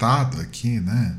[0.00, 1.16] apertado aqui, né?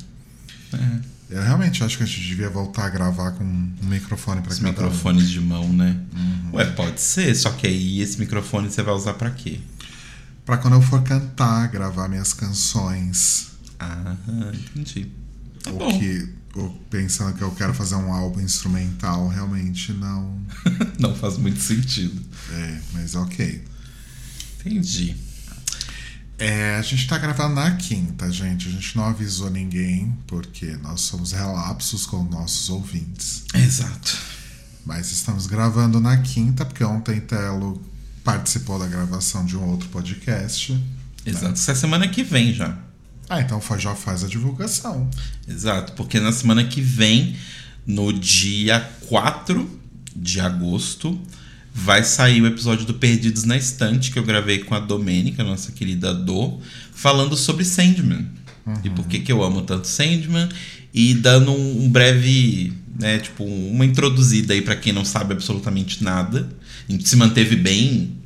[0.73, 1.12] É.
[1.30, 4.67] Eu realmente acho que a gente devia voltar a gravar com um microfone para cada
[4.67, 4.71] um.
[4.71, 5.98] microfones de mão, né?
[6.52, 9.59] Ué, pode ser, só que aí esse microfone você vai usar pra quê?
[10.45, 13.52] Pra quando eu for cantar, gravar minhas canções.
[13.80, 14.16] Ah,
[14.76, 15.09] entendi.
[15.63, 15.99] Tá ou bom.
[15.99, 20.38] que ou pensando que eu quero fazer um álbum instrumental, realmente não.
[20.99, 22.21] Não faz muito sentido.
[22.52, 23.63] É, mas ok.
[24.59, 25.16] Entendi.
[26.41, 28.68] É, a gente tá gravando na quinta, gente.
[28.68, 33.43] A gente não avisou ninguém, porque nós somos relapsos com nossos ouvintes.
[33.54, 34.18] Exato.
[34.84, 37.80] Mas estamos gravando na quinta, porque ontem Telo
[38.24, 40.84] participou da gravação de um outro podcast.
[41.24, 41.54] Exato.
[41.54, 42.76] Isso é semana que vem já.
[43.30, 45.08] Ah, então já faz a divulgação.
[45.48, 47.37] Exato, porque na semana que vem,
[47.85, 49.80] no dia 4
[50.15, 51.21] de agosto,
[51.74, 55.72] vai sair o episódio do Perdidos na Estante, que eu gravei com a Domênica, nossa
[55.72, 56.60] querida Dô,
[56.94, 58.27] falando sobre Sandman.
[58.84, 60.48] E por que, que eu amo tanto Sandman.
[60.94, 66.03] E dando um, um breve, né, tipo, uma introduzida aí pra quem não sabe absolutamente
[66.03, 66.50] nada.
[66.88, 68.18] A gente se manteve bem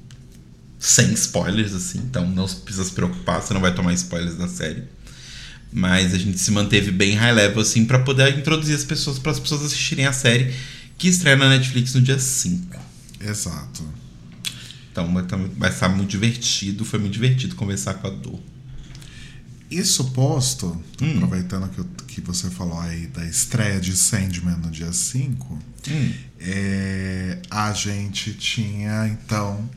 [0.80, 4.84] sem spoilers, assim, então não precisa se preocupar, você não vai tomar spoilers da série.
[5.72, 9.32] Mas a gente se manteve bem high level, assim, pra poder introduzir as pessoas, para
[9.32, 10.54] as pessoas assistirem a série
[10.98, 12.85] que estreia na Netflix no dia 5.
[13.28, 13.84] Exato.
[14.92, 15.38] Então vai tá-
[15.70, 18.40] estar muito divertido, foi muito divertido conversar com a Dor.
[19.70, 20.68] Isso posto,
[21.02, 21.16] Hum.
[21.16, 25.60] aproveitando que, eu- que você falou aí da estreia de Sandman no dia 5,
[26.40, 29.68] é, a gente tinha então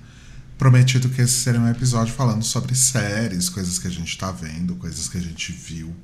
[0.59, 4.77] prometido que esse seria um episódio falando sobre séries, coisas que a gente tá vendo,
[4.77, 5.95] coisas que a gente viu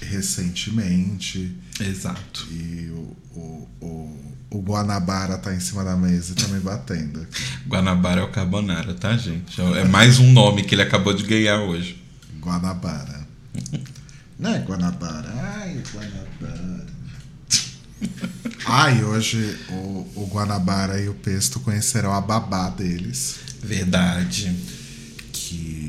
[0.00, 1.54] recentemente.
[1.88, 2.46] Exato.
[2.50, 7.26] E o, o, o, o Guanabara tá em cima da mesa me batendo.
[7.66, 9.60] Guanabara é o Carbonara, tá, gente?
[9.60, 12.02] É mais um nome que ele acabou de ganhar hoje.
[12.40, 13.26] Guanabara.
[14.38, 15.32] Não é Guanabara.
[15.34, 16.86] Ai, Guanabara.
[18.66, 23.36] Ai, hoje o, o Guanabara e o Pesto conhecerão a babá deles.
[23.62, 24.54] Verdade.
[25.32, 25.81] Que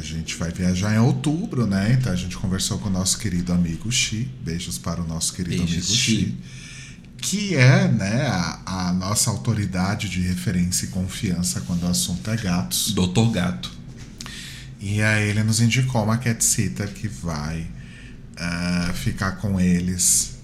[0.00, 1.96] a gente vai viajar em outubro, né?
[1.98, 4.28] Então a gente conversou com o nosso querido amigo Xi.
[4.42, 6.38] Beijos para o nosso querido Beijos, amigo Xi.
[7.18, 12.36] Que é, né, a, a nossa autoridade de referência e confiança quando o assunto é
[12.36, 12.92] gatos.
[12.92, 13.70] Doutor Gato.
[14.80, 17.66] E aí ele nos indicou uma cat sitter que vai
[18.38, 20.38] ah, ficar com eles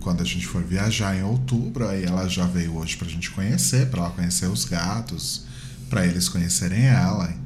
[0.00, 1.86] quando a gente for viajar em outubro.
[1.86, 5.44] Aí ela já veio hoje pra gente conhecer, pra ela conhecer os gatos,
[5.90, 7.41] pra eles conhecerem ela.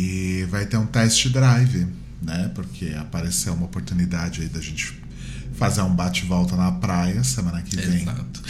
[0.00, 1.88] E vai ter um test drive,
[2.22, 2.52] né?
[2.54, 4.96] Porque apareceu uma oportunidade aí da gente
[5.56, 8.02] fazer um bate-volta na praia semana que vem.
[8.02, 8.42] Exato.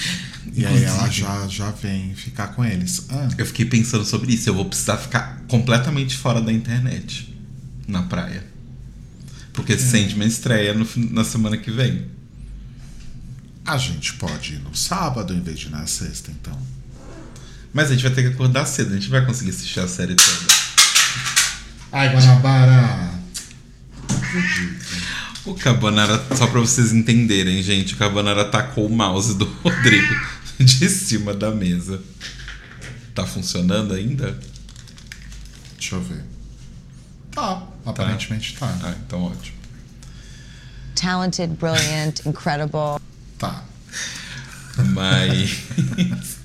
[0.55, 3.07] E aí ela Inclusive, já, já vem ficar com eles.
[3.09, 4.51] Ah, Eu fiquei pensando sobre isso.
[4.51, 7.35] Eu vou precisar ficar completamente fora da internet
[7.87, 8.45] na praia.
[9.55, 12.07] Porque Sandman estreia no na semana que vem.
[13.65, 16.59] a gente pode ir no sábado em vez de ir na sexta, então.
[17.73, 18.93] Mas a gente vai ter que acordar cedo.
[18.93, 20.48] A gente vai conseguir assistir a série toda.
[21.91, 23.09] Ai, Guanabara!
[25.45, 30.15] O Carbonara, só pra vocês entenderem, gente, o Carbonara tacou o mouse do Rodrigo
[30.61, 32.03] de cima da mesa.
[33.15, 34.39] Tá funcionando ainda?
[35.79, 36.23] Deixa eu ver.
[37.31, 38.67] Tá, aparentemente tá.
[38.83, 39.57] Ah, então ótimo.
[40.95, 43.01] talented, brilliant, incredible.
[43.39, 43.65] Tá.
[44.93, 45.59] Mas.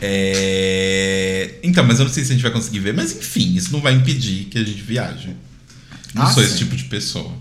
[0.00, 1.54] É...
[1.62, 2.94] Então, mas eu não sei se a gente vai conseguir ver.
[2.94, 5.36] Mas enfim, isso não vai impedir que a gente viaje.
[6.14, 6.48] Não Ah, sou sim.
[6.48, 7.32] esse tipo de pessoa.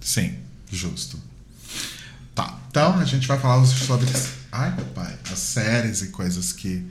[0.00, 0.34] Sim,
[0.72, 1.18] justo.
[2.34, 2.58] Tá.
[2.70, 4.06] Então a gente vai falar sobre.
[4.52, 5.14] Ai, meu pai.
[5.32, 6.84] As séries e coisas que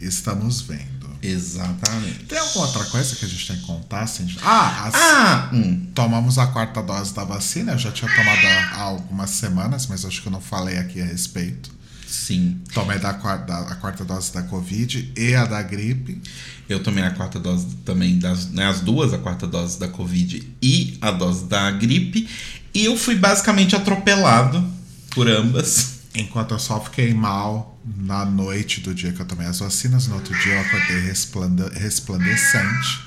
[0.00, 1.02] estamos vendo.
[1.22, 2.24] Exatamente.
[2.24, 4.02] Tem alguma outra coisa que a gente tem que contar?
[4.02, 4.26] Assim?
[4.42, 5.50] Ah, as- Ah!
[5.52, 5.86] Hum.
[5.94, 7.72] tomamos a quarta dose da vacina.
[7.72, 8.44] Eu já tinha tomado
[8.74, 11.70] há algumas semanas, mas acho que eu não falei aqui a respeito.
[12.12, 12.60] Sim.
[12.74, 16.20] Tomei da quarta, a quarta dose da Covid e a da gripe.
[16.68, 20.46] Eu tomei a quarta dose também, das, né, as duas, a quarta dose da Covid
[20.60, 22.28] e a dose da gripe.
[22.74, 24.62] E eu fui basicamente atropelado
[25.10, 26.00] por ambas.
[26.14, 30.16] Enquanto eu só fiquei mal na noite do dia que eu tomei as vacinas, no
[30.16, 33.00] outro dia eu acordei resplande- resplandecente.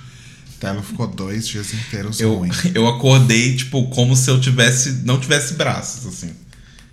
[0.59, 2.49] Telo ficou dois dias inteiros Eu, ruim.
[2.73, 5.03] eu acordei, tipo, como se eu tivesse.
[5.05, 6.31] não tivesse braços, assim.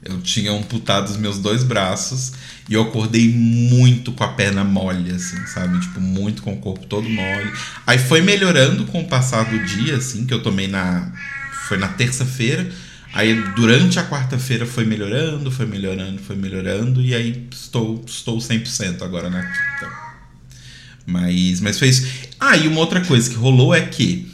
[0.04, 2.32] Eu tinha amputado os meus dois braços
[2.68, 5.78] e eu acordei muito com a perna mole, assim, sabe?
[5.80, 7.52] Tipo, muito com o corpo todo mole.
[7.86, 11.12] Aí foi melhorando com o passar do dia, assim, que eu tomei na.
[11.68, 12.68] Foi na terça-feira.
[13.14, 17.00] Aí durante a quarta-feira foi melhorando, foi melhorando, foi melhorando.
[17.00, 19.92] E aí estou, estou 100% agora na quinta.
[21.06, 22.06] Mas, mas foi isso.
[22.40, 24.31] Ah, e uma outra coisa que rolou é que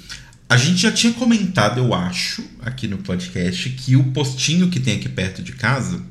[0.48, 4.96] A gente já tinha comentado, eu acho, aqui no podcast, que o postinho que tem
[4.96, 6.02] aqui perto de casa,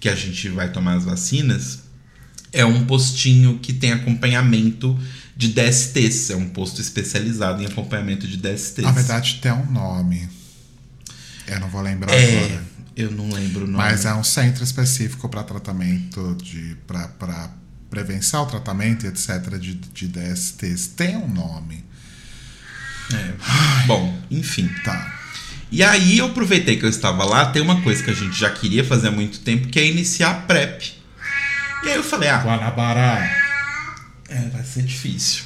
[0.00, 1.80] que a gente vai tomar as vacinas,
[2.52, 4.98] é um postinho que tem acompanhamento
[5.36, 6.30] de DSTs.
[6.30, 8.82] É um posto especializado em acompanhamento de DSTs.
[8.82, 10.28] Na verdade, tem um nome.
[11.46, 12.64] Eu não vou lembrar é, agora.
[12.96, 13.76] eu não lembro o nome.
[13.76, 16.76] Mas é um centro específico para tratamento de.
[16.86, 17.50] para
[17.88, 19.58] prevenção, tratamento, etc.
[19.60, 20.88] de, de DSTs.
[20.88, 21.84] Tem um nome.
[23.12, 23.86] É.
[23.86, 24.68] Bom, enfim.
[24.84, 25.14] Tá.
[25.70, 28.50] E aí eu aproveitei que eu estava lá, tem uma coisa que a gente já
[28.50, 30.94] queria fazer há muito tempo, que é iniciar a PrEP.
[31.84, 33.30] E aí eu falei, ah, Guanabara.
[34.28, 35.44] é, vai ser difícil.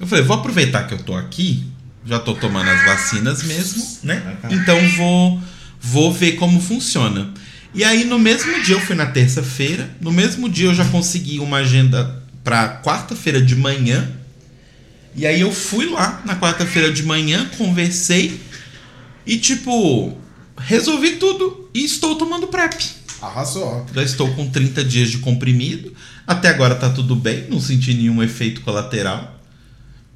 [0.00, 1.66] Eu falei, vou aproveitar que eu tô aqui,
[2.04, 4.36] já tô tomando as vacinas mesmo, né?
[4.50, 5.40] Então vou
[5.80, 7.30] vou ver como funciona.
[7.74, 11.38] E aí no mesmo dia eu fui na terça-feira, no mesmo dia eu já consegui
[11.38, 14.10] uma agenda para quarta-feira de manhã.
[15.14, 18.40] E aí eu fui lá na quarta-feira de manhã, conversei
[19.26, 20.16] e tipo,
[20.56, 22.80] resolvi tudo e estou tomando PrEP.
[23.20, 23.86] Arrasou.
[23.94, 25.94] Já estou com 30 dias de comprimido.
[26.26, 29.40] Até agora tá tudo bem, não senti nenhum efeito colateral.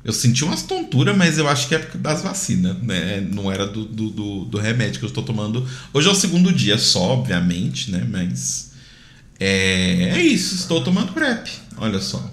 [0.04, 3.20] Eu senti umas tonturas, mas eu acho que é das vacinas, né?
[3.32, 5.68] Não era do, do, do, do remédio que eu estou tomando.
[5.92, 8.06] Hoje é o segundo dia só, obviamente, né?
[8.08, 8.70] Mas.
[9.38, 11.48] É, é isso, estou tomando PrEP.
[11.76, 12.30] Olha só.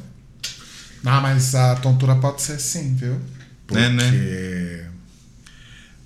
[1.05, 3.19] Ah, mas a tontura pode ser sim, viu?
[3.67, 4.89] Porque É, né?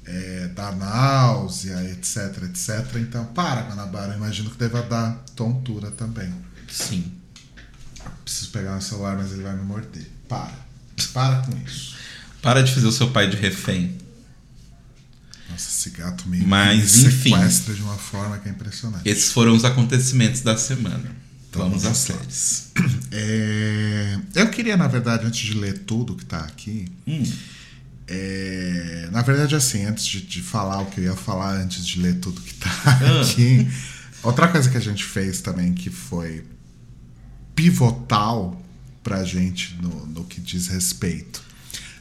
[0.05, 2.95] é, dá náusea, etc, etc.
[2.95, 4.13] Então, para, Guanabara.
[4.13, 6.33] Eu imagino que deva dar tontura também.
[6.69, 7.11] Sim.
[8.23, 10.07] Preciso pegar meu celular, mas ele vai me morder.
[10.29, 10.53] Para.
[11.13, 11.95] Para com isso.
[12.41, 13.97] Para de fazer o seu pai de refém.
[15.49, 17.31] Nossa, esse gato me, Mas, me enfim.
[17.35, 19.07] sequestra de uma forma que é impressionante.
[19.07, 21.15] Esses foram os acontecimentos da semana.
[21.57, 22.71] Vamos às séries.
[23.12, 27.24] É, eu queria, na verdade, antes de ler tudo que tá aqui, Hum.
[28.07, 32.00] é, na verdade, assim, antes de, de falar o que eu ia falar, antes de
[32.01, 33.21] ler tudo que tá Ah.
[33.21, 33.68] aqui,
[34.24, 36.44] outra coisa que a gente fez também que foi
[37.56, 38.62] pivotal
[39.04, 41.42] pra gente no, no que diz respeito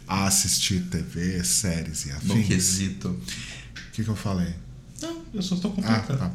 [0.06, 2.47] a assistir TV, séries e No afins.
[2.47, 3.08] quesito.
[3.08, 4.55] O que, que eu falei?
[5.00, 6.19] Não, eu só estou Ah, completando.
[6.19, 6.32] tá.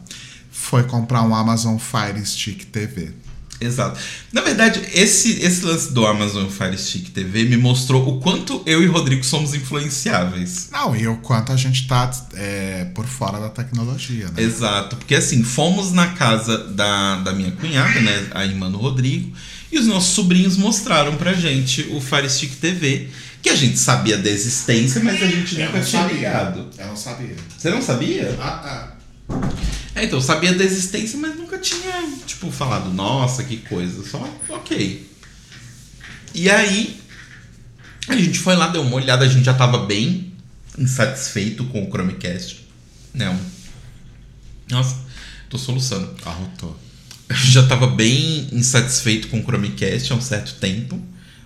[0.52, 3.12] Foi comprar um Amazon Fire Stick TV.
[3.60, 4.00] Exato.
[4.34, 8.82] Na verdade, esse, esse lance do Amazon Fire Stick TV me mostrou o quanto eu
[8.82, 10.70] e o Rodrigo somos influenciáveis.
[10.72, 14.42] Não, e o quanto a gente tá é, por fora da tecnologia, né?
[14.42, 19.32] Exato, porque assim, fomos na casa da, da minha cunhada, né, a irmã do Rodrigo,
[19.72, 23.10] e os nossos sobrinhos mostraram pra gente o Fire Stick TV,
[23.44, 26.16] que a gente sabia da existência, mas a gente Eu nunca tinha sabia.
[26.16, 26.68] ligado.
[26.80, 27.36] Eu não sabia.
[27.58, 28.36] Você não sabia?
[28.42, 28.88] Ah,
[30.02, 34.04] É, então, eu sabia da existência, mas nunca tinha, tipo, falado, nossa, que coisa.
[34.04, 35.08] Só, ok.
[36.34, 37.00] E aí,
[38.08, 40.34] a gente foi lá, deu uma olhada, a gente já tava bem
[40.76, 42.68] insatisfeito com o Chromecast.
[43.14, 43.40] Não.
[44.72, 44.98] Nossa,
[45.48, 46.16] tô soluçando.
[46.26, 46.76] arrotou.
[47.30, 51.00] A gente já tava bem insatisfeito com o Chromecast há um certo tempo.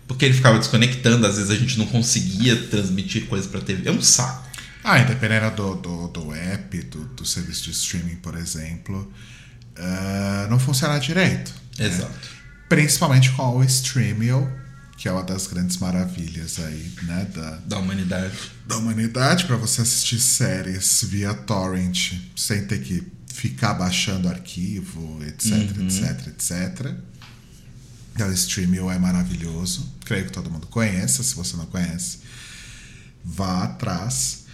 [0.08, 3.90] Porque ele ficava desconectando, às vezes a gente não conseguia transmitir coisa pra TV.
[3.90, 4.45] É um saco.
[4.88, 9.12] Ah, e dependendo do, do, do app, do, do serviço de streaming, por exemplo,
[9.78, 11.52] ah, não funciona direito.
[11.80, 11.88] né?
[11.88, 12.30] Exato.
[12.70, 14.48] Principalmente com o Streamio,
[14.98, 18.36] que é uma das grandes maravilhas aí, né, da, Da humanidade.
[18.68, 25.52] da humanidade, para você assistir séries via torrent, sem ter que ficar baixando arquivo, etc,
[25.82, 26.96] etc, etc.
[28.14, 29.92] Então, o Streamio é maravilhoso.
[30.06, 31.22] Creio que todo mundo conheça.
[31.22, 32.20] Se você não conhece,
[33.24, 34.45] vá atrás.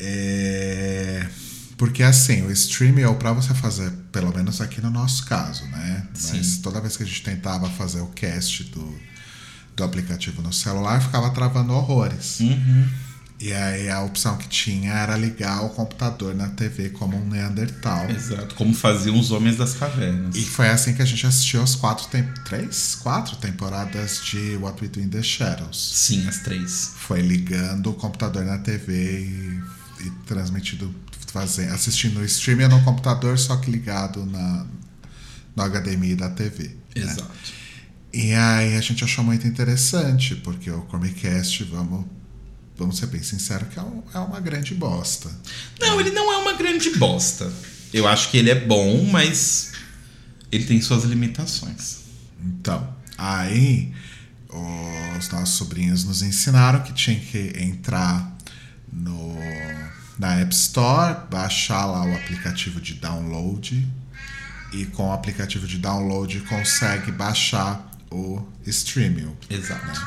[0.00, 1.26] É,
[1.76, 6.06] Porque assim, o Streamio, para você fazer, pelo menos aqui no nosso caso, né?
[6.12, 6.62] Mas Sim.
[6.62, 8.98] toda vez que a gente tentava fazer o cast do,
[9.76, 12.40] do aplicativo no celular, ficava travando horrores.
[12.40, 12.88] Uhum.
[13.40, 18.10] E aí a opção que tinha era ligar o computador na TV como um Neandertal.
[18.10, 18.54] Exato.
[18.54, 20.36] Como faziam os homens das cavernas.
[20.36, 22.22] E foi assim que a gente assistiu as quatro, tem...
[22.44, 25.92] três, quatro temporadas de What We Do in the Shadows.
[25.94, 26.92] Sim, as três.
[26.98, 29.60] Foi ligando o computador na TV e,
[30.04, 30.94] e transmitido,
[31.32, 34.66] fazendo, assistindo o streaming no computador, só que ligado na,
[35.56, 36.64] no HDMI da TV.
[36.68, 36.74] né?
[37.02, 37.30] Exato.
[38.12, 42.04] E aí a gente achou muito interessante, porque o Chromecast, vamos,
[42.76, 45.30] vamos ser bem sinceros, que é, um- é uma grande bosta.
[45.78, 47.52] Não, ele não é uma grande bosta.
[47.92, 49.72] Eu acho que ele é bom, mas
[50.50, 51.98] ele tem suas limitações.
[52.42, 53.92] Então, aí
[55.18, 58.36] os nossos sobrinhos nos ensinaram que tinha que entrar
[58.92, 59.34] no,
[60.20, 63.88] na App Store, baixar lá o aplicativo de download
[64.70, 69.34] e com o aplicativo de download consegue baixar o Streamio.
[69.48, 69.98] Exato.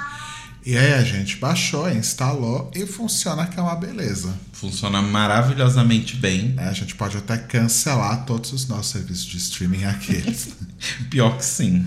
[0.64, 4.34] E aí a gente baixou, instalou e funciona que é uma beleza.
[4.54, 6.54] Funciona maravilhosamente bem.
[6.58, 10.50] É, a gente pode até cancelar todos os nossos serviços de streaming aqueles.
[11.10, 11.84] Pior que sim.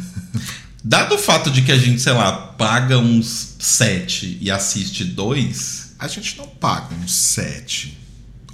[0.83, 5.95] Dado o fato de que a gente, sei lá, paga uns 7 e assiste dois,
[5.97, 8.06] a gente não paga uns 7.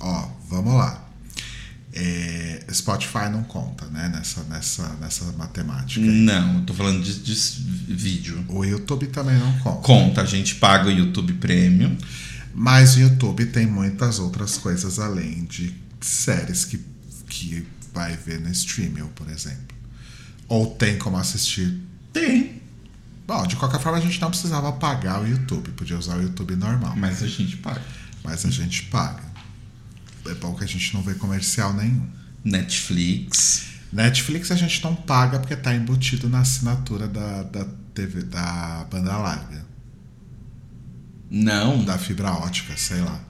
[0.02, 1.08] Ó, vamos lá.
[1.94, 4.08] É, Spotify não conta, né?
[4.08, 6.00] Nessa, nessa, nessa matemática.
[6.00, 6.06] aí.
[6.06, 7.34] não, eu tô falando de, de
[7.94, 8.44] vídeo.
[8.48, 9.82] O YouTube também não conta.
[9.82, 11.96] Conta, a gente paga o YouTube Premium.
[12.54, 16.84] Mas o YouTube tem muitas outras coisas além de séries que,
[17.28, 19.76] que vai ver no streaming, por exemplo.
[20.48, 21.80] Ou tem como assistir.
[22.12, 22.60] Tem,
[23.26, 26.56] Bom, de qualquer forma a gente não precisava pagar o YouTube, podia usar o YouTube
[26.56, 26.94] normal.
[26.96, 27.82] mas a gente paga.
[28.24, 29.21] Mas a gente paga.
[30.26, 32.06] É bom que a gente não vê comercial nenhum.
[32.44, 33.66] Netflix.
[33.92, 39.16] Netflix a gente não paga porque tá embutido na assinatura da, da TV da banda
[39.18, 39.64] larga,
[41.30, 43.20] Não, da fibra ótica, sei lá.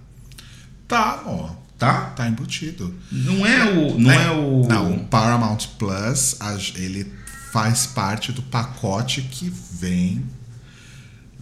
[0.87, 1.57] Tá, amor.
[1.79, 2.11] tá?
[2.11, 2.95] Tá embutido.
[3.11, 3.99] Não é o.
[3.99, 4.67] Não é, o.
[4.69, 6.37] Não, o Paramount Plus,
[6.77, 7.13] ele
[7.53, 10.25] faz parte do pacote que vem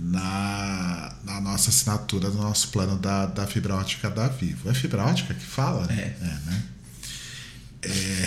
[0.01, 4.71] na, na nossa assinatura do nosso plano da, da fibra ótica da Vivo.
[4.71, 5.87] É fibra ótica que fala?
[5.93, 6.17] É.
[6.21, 6.63] né?
[7.83, 8.27] É.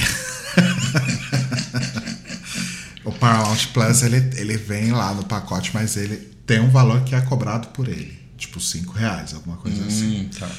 [3.03, 7.15] o Paramount Plus, ele, ele vem lá no pacote, mas ele tem um valor que
[7.15, 8.21] é cobrado por ele.
[8.37, 10.25] Tipo, 5 reais, alguma coisa assim.
[10.25, 10.49] Hum, tá.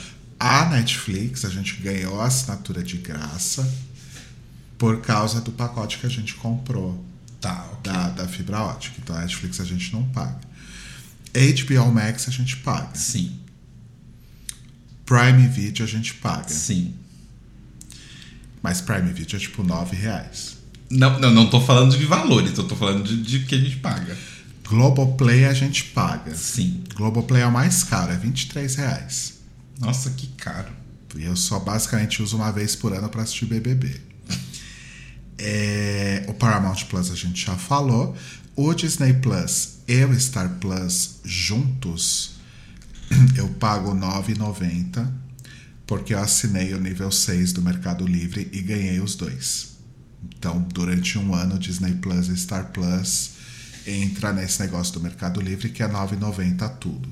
[0.41, 3.67] A Netflix, a gente ganhou a assinatura de graça
[4.77, 7.03] por causa do pacote que a gente comprou
[7.41, 7.93] Tá, ok.
[7.93, 8.97] da, da fibra ótica.
[9.03, 10.41] Então a Netflix a gente não paga.
[11.35, 12.95] HBO Max a gente paga.
[12.95, 13.39] Sim,
[15.05, 16.49] Prime Video a gente paga.
[16.49, 16.95] sim.
[18.63, 20.57] Mas Prime Video é tipo 9 reais.
[20.91, 23.77] Não, não, não tô falando de valores, eu tô falando de, de que a gente
[23.77, 24.17] paga.
[24.67, 26.35] Globoplay a gente paga.
[26.35, 26.83] Sim.
[26.95, 29.35] Globoplay é o mais caro, é 23 reais.
[29.79, 30.73] Nossa, que caro.
[31.17, 34.01] E eu só basicamente uso uma vez por ano para assistir BBB.
[35.37, 38.17] É, o Paramount Plus a gente já falou.
[38.57, 42.33] O Disney Plus e o Star Plus juntos
[43.37, 45.11] eu pago R$ 9,90
[45.87, 49.75] porque eu assinei o nível 6 do Mercado Livre e ganhei os dois.
[50.23, 53.33] Então, durante um ano, Disney Plus e Star Plus
[53.87, 57.09] entra nesse negócio do Mercado Livre que é R$ 9,90 tudo.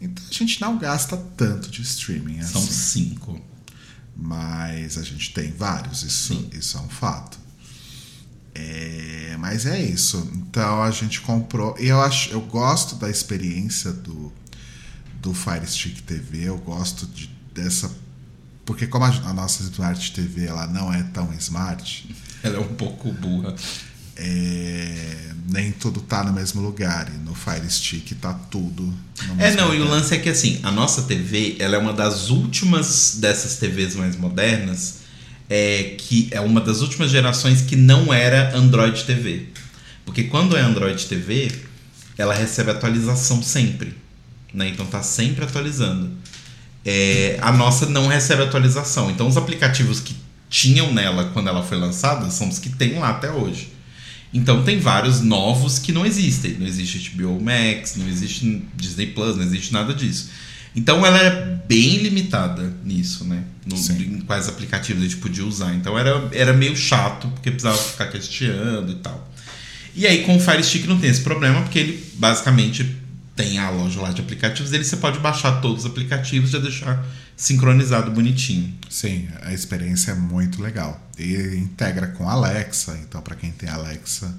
[0.00, 3.10] Então a gente não gasta tanto de streaming São assim.
[3.10, 3.40] cinco.
[4.16, 7.38] Mas a gente tem vários, isso, isso é um fato.
[8.54, 10.30] É, mas é isso.
[10.34, 11.74] Então a gente comprou.
[11.78, 14.32] E eu acho, eu gosto da experiência do,
[15.20, 17.90] do Fire Stick TV, eu gosto de, dessa.
[18.64, 22.08] Porque como a, a nossa Smart TV ela não é tão smart,
[22.42, 23.54] Ela é um pouco burra.
[24.16, 27.08] é, nem tudo tá no mesmo lugar.
[27.12, 28.82] E no Fire Stick tá tudo
[29.26, 29.96] no É, não, e o lugar.
[29.96, 34.16] lance é que assim, a nossa TV, ela é uma das últimas dessas TVs mais
[34.16, 35.03] modernas,
[35.56, 39.46] é, que é uma das últimas gerações que não era Android TV.
[40.04, 41.48] Porque quando é Android TV,
[42.18, 43.94] ela recebe atualização sempre.
[44.52, 44.70] Né?
[44.70, 46.10] Então tá sempre atualizando.
[46.84, 49.12] É, a nossa não recebe atualização.
[49.12, 50.16] Então os aplicativos que
[50.50, 53.68] tinham nela quando ela foi lançada são os que tem lá até hoje.
[54.32, 56.54] Então tem vários novos que não existem.
[56.54, 60.30] Não existe HBO Max, não existe Disney Plus, não existe nada disso.
[60.74, 63.44] Então ela era bem limitada nisso, né?
[63.64, 65.74] No, em quais aplicativos a gente podia usar.
[65.74, 69.32] Então era, era meio chato, porque precisava ficar questionando e tal.
[69.94, 73.04] E aí com o Fire Stick não tem esse problema, porque ele basicamente
[73.36, 76.58] tem a loja lá de aplicativos, ele você pode baixar todos os aplicativos e já
[76.58, 77.04] deixar
[77.36, 78.72] sincronizado bonitinho.
[78.88, 81.00] Sim, a experiência é muito legal.
[81.18, 84.32] E integra com Alexa, então para quem tem Alexa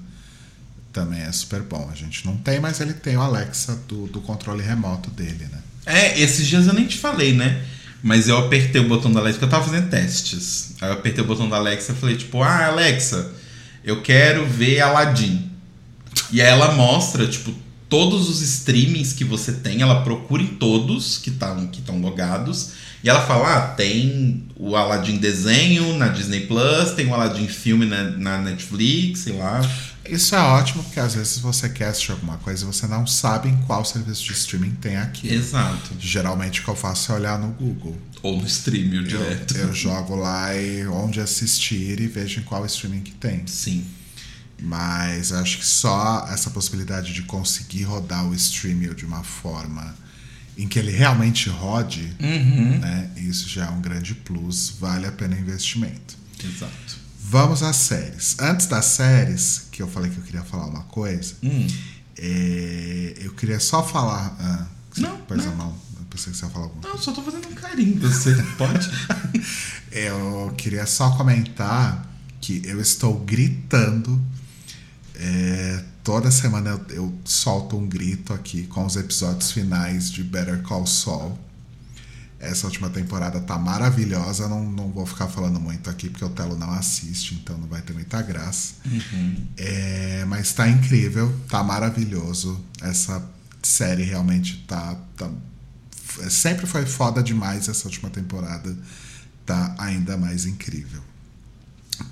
[0.92, 1.90] também é super bom.
[1.92, 5.58] A gente não tem, mas ele tem o Alexa do, do controle remoto dele, né?
[5.86, 7.62] É, esses dias eu nem te falei, né?
[8.02, 10.72] Mas eu apertei o botão da Alexa, porque eu tava fazendo testes.
[10.80, 13.32] Aí eu apertei o botão da Alexa e falei, tipo, ah, Alexa,
[13.84, 15.50] eu quero ver Aladdin.
[16.32, 17.54] E aí ela mostra, tipo,
[17.88, 22.72] todos os streamings que você tem, ela procura em todos que estão que tão logados.
[23.02, 27.86] E ela fala, ah, tem o Aladdin desenho na Disney Plus, tem o Aladdin filme
[27.86, 29.60] na, na Netflix, sei lá.
[30.08, 33.48] Isso é ótimo, porque às vezes você quer assistir alguma coisa e você não sabe
[33.48, 35.28] em qual serviço de streaming tem aqui.
[35.32, 35.94] Exato.
[35.98, 37.96] Geralmente o que eu faço é olhar no Google.
[38.22, 39.56] Ou no streaming Eu, direto.
[39.56, 43.46] eu jogo lá e onde assistir e vejo em qual streaming que tem.
[43.46, 43.84] Sim.
[44.60, 49.94] Mas eu acho que só essa possibilidade de conseguir rodar o streaming de uma forma
[50.56, 52.78] em que ele realmente rode, Uhum.
[52.78, 53.10] né?
[53.18, 56.16] Isso já é um grande plus, vale a pena o investimento.
[56.42, 56.72] Exato.
[57.28, 58.36] Vamos às séries.
[58.40, 61.66] Antes das séries, que eu falei que eu queria falar uma coisa, Hum.
[62.18, 64.34] É, eu queria só falar.
[64.40, 64.66] Ah,
[64.96, 65.52] Não, Pois não.
[65.52, 65.74] a mão.
[65.98, 68.00] Eu pensei que você ia falar alguma Não, só tô fazendo um carinho.
[68.00, 68.90] Você pode?
[69.92, 72.06] Eu queria só comentar
[72.40, 74.20] que eu estou gritando.
[75.14, 80.62] é, toda semana eu, eu solto um grito aqui com os episódios finais de Better
[80.62, 81.38] Call Saul.
[82.38, 84.48] Essa última temporada tá maravilhosa.
[84.48, 87.80] Não, não vou ficar falando muito aqui porque o Telo não assiste, então não vai
[87.80, 88.74] ter muita graça.
[89.56, 92.62] É, mas tá incrível, tá maravilhoso.
[92.82, 93.24] Essa
[93.62, 95.30] série realmente tá, tá.
[96.28, 98.76] Sempre foi foda demais essa última temporada.
[99.44, 101.02] Tá ainda mais incrível.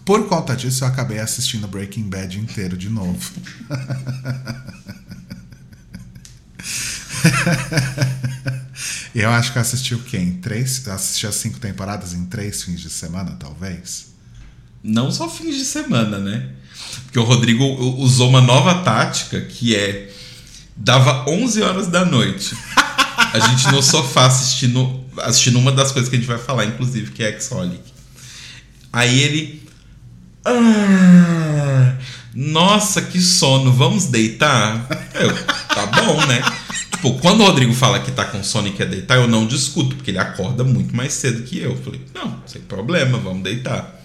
[0.04, 3.19] Por conta disso, eu acabei assistindo Breaking Bad inteiro de novo.
[9.14, 10.16] Eu acho que eu assisti o quê?
[10.18, 10.87] Em três?
[10.88, 14.12] Assisti as cinco temporadas em três fins de semana, talvez?
[14.83, 16.49] Não só fins de semana, né?
[17.04, 17.64] Porque o Rodrigo
[18.02, 20.12] usou uma nova tática que é
[20.76, 22.56] dava 11 horas da noite.
[23.33, 27.12] A gente no sofá assistindo assistindo uma das coisas que a gente vai falar, inclusive,
[27.12, 27.80] que é Exolic.
[28.92, 29.62] Aí ele
[30.44, 31.94] "Ah,
[32.35, 34.88] Nossa, que sono, vamos deitar?
[35.14, 36.43] Eu, tá bom, né?
[36.91, 39.95] Tipo, quando o Rodrigo fala que tá com sono e quer deitar, eu não discuto,
[39.95, 41.71] porque ele acorda muito mais cedo que eu.
[41.71, 44.00] Eu Falei, não, sem problema, vamos deitar.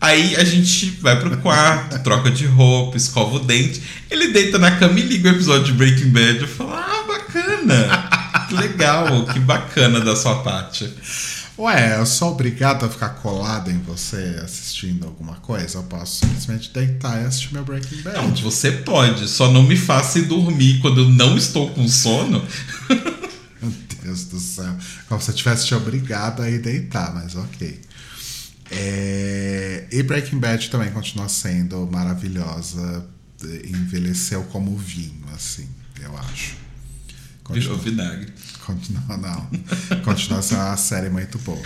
[0.00, 3.82] Aí a gente vai pro quarto, troca de roupa, escova o dente.
[4.10, 6.40] Ele deita na cama e liga o episódio de Breaking Bad.
[6.42, 8.46] Eu falo, ah, bacana.
[8.48, 10.88] Que legal, que bacana da sua parte.
[11.58, 15.78] Ué, eu sou obrigado a ficar colado em você assistindo alguma coisa?
[15.78, 18.16] Eu posso simplesmente deitar e assistir meu Breaking Bad.
[18.18, 22.46] Não, você pode, só não me faça ir dormir quando eu não estou com sono.
[23.62, 24.76] Meu Deus do céu.
[25.08, 27.80] Como se eu tivesse te obrigado a ir deitar, mas ok.
[28.70, 33.06] É, E Breaking Bad também continua sendo maravilhosa.
[33.64, 35.68] Envelheceu como vinho, assim,
[36.02, 36.54] eu acho.
[37.50, 38.32] Virou vinagre.
[38.66, 39.48] Continua, não.
[40.04, 41.62] Continua sendo uma série muito boa.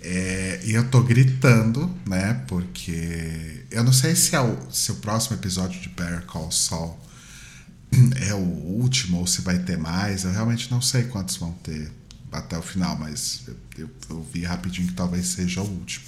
[0.00, 2.44] É, e eu tô gritando, né?
[2.46, 6.96] Porque eu não sei se, é o, se o próximo episódio de Better Call Saul
[8.24, 10.22] é o último ou se vai ter mais.
[10.22, 11.90] Eu realmente não sei quantos vão ter
[12.30, 16.06] até o final, mas eu, eu, eu vi rapidinho que talvez seja o último.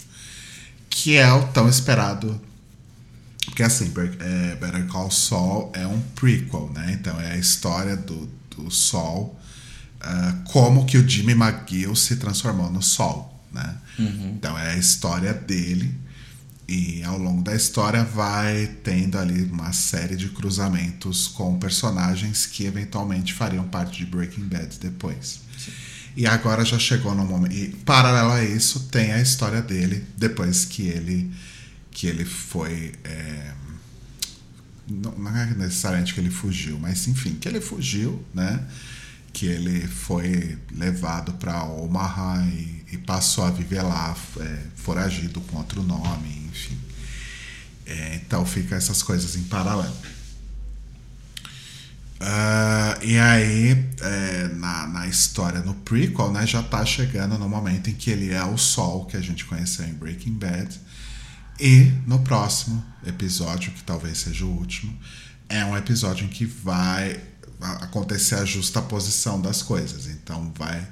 [0.88, 2.40] Que é o tão esperado.
[3.46, 6.92] Porque assim, é, Better Call Saul é um prequel, né?
[6.92, 9.39] Então é a história do, do Saul,
[10.00, 13.76] ah, como que o Jimmy McGill se transformou no Sol, né?
[14.32, 15.94] Então é a história dele
[16.68, 22.64] e ao longo da história vai tendo ali uma série de cruzamentos com personagens que
[22.64, 25.40] eventualmente fariam parte de Breaking Bad depois.
[26.16, 27.54] E agora já chegou no momento.
[27.54, 31.30] E paralelo a isso, tem a história dele depois que ele
[31.90, 32.92] que ele foi.
[33.04, 33.52] é,
[34.88, 38.64] não, não é necessariamente que ele fugiu, mas enfim, que ele fugiu, né?
[39.32, 45.56] Que ele foi levado para Omaha e, e passou a viver lá, é, foragido com
[45.58, 46.78] outro nome, enfim.
[47.86, 49.96] É, então fica essas coisas em paralelo.
[52.22, 57.88] Ah, e aí, é, na, na história, no prequel, né, já tá chegando no momento
[57.88, 60.78] em que ele é o Sol que a gente conheceu em Breaking Bad.
[61.58, 64.96] E no próximo episódio, que talvez seja o último,
[65.48, 67.18] é um episódio em que vai
[67.60, 70.06] acontecer a justa posição das coisas.
[70.06, 70.86] Então vai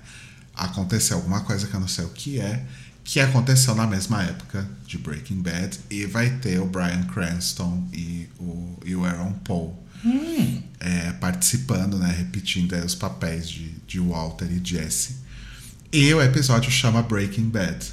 [0.54, 2.64] acontecer alguma coisa que eu não sei o que é,
[3.04, 8.28] que aconteceu na mesma época de Breaking Bad, e vai ter o Bryan Cranston e
[8.38, 9.82] o, e o Aaron Paul
[10.78, 15.16] é, participando, né, repetindo os papéis de, de Walter e Jesse.
[15.92, 17.86] E o episódio chama Breaking Bad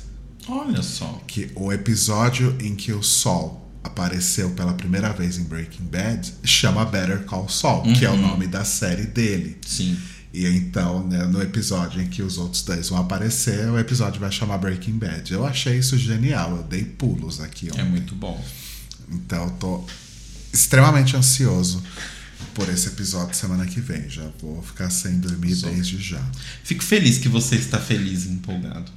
[0.47, 1.21] Olha só.
[1.25, 6.83] que o episódio em que o Sol apareceu pela primeira vez em Breaking Bad chama
[6.85, 9.57] Better Call Saul, que é o nome da série dele.
[9.65, 9.97] Sim.
[10.33, 14.31] E então, né, no episódio em que os outros dois vão aparecer, o episódio vai
[14.31, 15.31] chamar Breaking Bad.
[15.31, 17.69] Eu achei isso genial, eu dei pulos aqui.
[17.69, 17.85] É ontem.
[17.85, 18.43] muito bom.
[19.09, 19.85] Então, eu tô
[20.51, 21.81] extremamente ansioso
[22.53, 24.09] por esse episódio semana que vem.
[24.09, 25.69] Já vou ficar sem dormir Sou.
[25.69, 26.21] desde já.
[26.63, 28.91] Fico feliz que você está feliz e empolgado.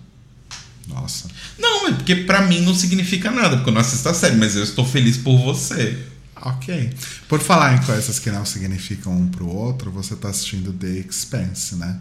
[0.88, 1.28] Nossa.
[1.58, 4.56] Não, é porque pra mim não significa nada, porque eu não assisto a série, mas
[4.56, 6.06] eu estou feliz por você.
[6.36, 6.92] Ok.
[7.28, 11.76] Por falar em coisas que não significam um pro outro, você tá assistindo The Expanse,
[11.76, 12.00] né?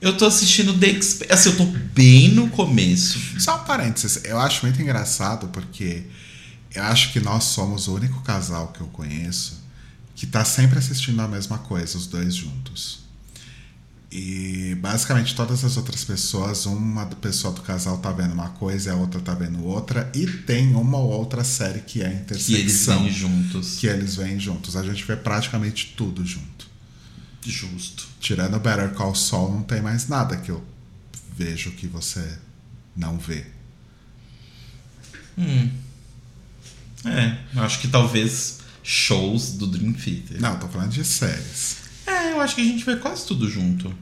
[0.00, 1.22] Eu tô assistindo The Exp...
[1.30, 3.18] Assim, eu tô bem no começo.
[3.38, 6.04] Só um parênteses, eu acho muito engraçado porque
[6.74, 9.58] eu acho que nós somos o único casal que eu conheço
[10.14, 13.07] que tá sempre assistindo a mesma coisa, os dois juntos.
[14.10, 18.92] E basicamente todas as outras pessoas, uma pessoa do casal tá vendo uma coisa e
[18.92, 20.10] a outra tá vendo outra.
[20.14, 23.02] E tem uma ou outra série que é Que intersecção.
[23.02, 23.76] eles vêm juntos.
[23.76, 24.76] que eles vêm juntos.
[24.76, 26.66] A gente vê praticamente tudo junto.
[27.44, 28.06] Justo.
[28.18, 30.64] Tirando Better Call Saul, não tem mais nada que eu
[31.36, 32.38] vejo que você
[32.96, 33.44] não vê.
[37.04, 40.40] É, eu acho que talvez shows do Dream Theater.
[40.40, 41.76] Não, tô falando de séries.
[42.18, 43.92] É, eu acho que a gente vê quase tudo junto.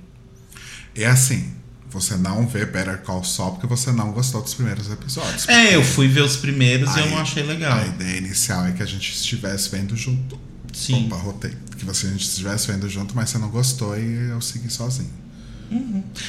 [0.95, 1.53] É assim,
[1.91, 5.49] você não vê Better Call Saul porque você não gostou dos primeiros episódios.
[5.49, 7.79] É, eu fui ver os primeiros e eu Aí- não achei legal.
[7.79, 10.39] A ideia inicial é que a gente estivesse vendo junto.
[10.73, 11.07] Sim.
[11.07, 11.53] Opa, rotei.
[11.77, 15.11] Que você a gente estivesse vendo junto, mas você não gostou e eu segui sozinho.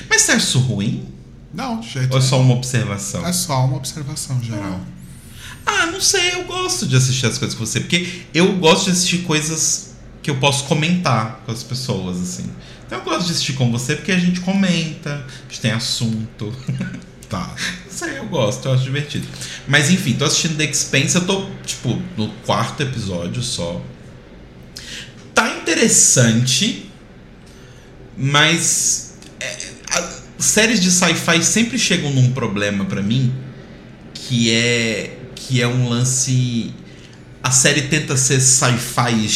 [0.10, 1.08] Mas você acha isso ruim?
[1.54, 3.26] Não, de jeito Ou é só uma observação?
[3.26, 4.82] É só uma observação geral.
[5.65, 8.91] Ah, não sei, eu gosto de assistir as coisas com você, porque eu gosto de
[8.91, 9.87] assistir coisas
[10.28, 12.52] que eu posso comentar com as pessoas, assim.
[12.86, 16.54] Então eu gosto de assistir com você porque a gente comenta, a gente tem assunto.
[17.30, 17.54] Tá.
[17.86, 19.28] Não sei, eu gosto, eu acho divertido.
[19.68, 23.82] Mas enfim, tô assistindo The Expanse, eu tô, tipo, no quarto episódio só.
[25.36, 26.90] Tá interessante,
[28.18, 29.16] mas.
[29.42, 29.58] é,
[29.92, 30.10] a-
[30.40, 33.34] séries de sci-fi sempre chegam num problema pra mim,
[34.13, 35.18] que é.
[35.36, 36.74] que é um lance.
[37.44, 39.28] A série tenta ser sci-fi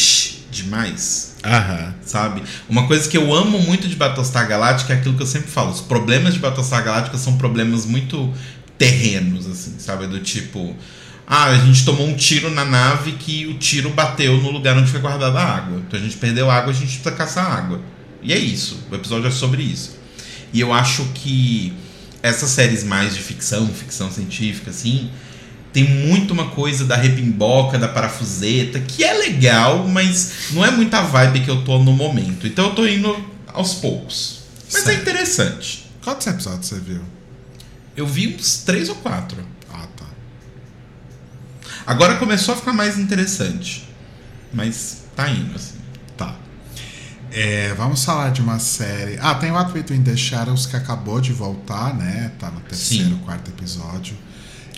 [0.52, 1.94] demais Aham.
[2.04, 2.42] sabe?
[2.68, 5.70] Uma coisa que eu amo muito de Battlestar Galactica é aquilo que eu sempre falo.
[5.70, 8.32] Os problemas de Battlestar Galactica são problemas muito
[8.78, 10.06] terrenos, assim, sabe?
[10.06, 10.76] Do tipo...
[11.26, 14.90] Ah, a gente tomou um tiro na nave que o tiro bateu no lugar onde
[14.90, 15.82] foi guardada a água.
[15.86, 17.80] Então a gente perdeu água, a gente precisa caçar água.
[18.22, 18.78] E é isso.
[18.90, 19.96] O episódio é sobre isso.
[20.52, 21.72] E eu acho que
[22.22, 25.10] essas séries mais de ficção, ficção científica, assim,
[25.72, 31.00] tem muito uma coisa da repimboca, da parafuseta, que é legal, mas não é muita
[31.02, 32.46] vibe que eu tô no momento.
[32.46, 34.42] Então eu tô indo aos poucos.
[34.72, 35.00] Mas é Certo.
[35.02, 35.90] interessante.
[36.04, 37.00] Quantos episódios você viu?
[37.96, 39.38] Eu vi uns três ou quatro.
[39.72, 40.04] Ah, tá.
[41.86, 43.88] Agora começou a ficar mais interessante.
[44.52, 45.76] Mas tá indo, assim.
[46.16, 46.36] Tá.
[47.30, 49.18] É, vamos falar de uma série.
[49.20, 52.32] Ah, tem What We Do in the Shadows que acabou de voltar, né?
[52.38, 53.18] Tá no terceiro, Sim.
[53.24, 54.16] quarto episódio.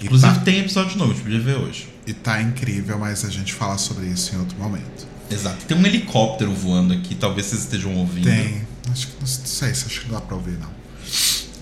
[0.05, 1.89] Inclusive tá, tem episódio novo, a gente podia ver hoje.
[2.07, 5.07] e tá incrível, mas a gente fala sobre isso em outro momento.
[5.31, 5.65] Exato.
[5.67, 8.25] Tem um helicóptero voando aqui, talvez vocês estejam ouvindo.
[8.25, 8.63] Tem.
[8.91, 10.69] Acho que não sei se acho que não dá pra ouvir, não.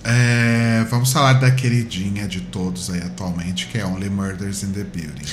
[0.03, 4.83] É, vamos falar da queridinha de todos aí atualmente, que é Only Murders in the
[4.83, 5.23] Building.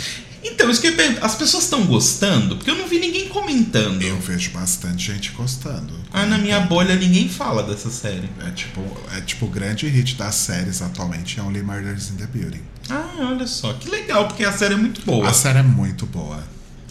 [0.42, 2.57] Então, isso que eu as pessoas estão gostando?
[2.57, 4.00] Porque eu não vi ninguém comentando.
[4.03, 5.92] Eu vejo bastante gente gostando.
[6.12, 8.29] Ah, na minha bolha ninguém fala dessa série.
[8.46, 8.81] É tipo,
[9.16, 12.62] é tipo o grande hit das séries atualmente é Only Murders in the Building.
[12.88, 15.29] Ah, olha só, que legal, porque a série é muito boa.
[15.29, 16.42] A série é muito boa.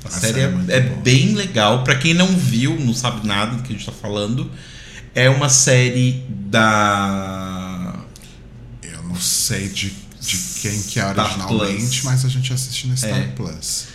[0.03, 1.01] A, série, é, muito é boa.
[1.01, 1.83] bem legal.
[1.83, 4.49] Pra quem não viu, não sabe nada do que a gente tá falando,
[5.13, 7.95] é uma série da.
[8.81, 9.93] Eu não sei de,
[10.37, 13.23] de quem que é originalmente, mas a gente assiste no Star É.
[13.35, 13.85] Plus.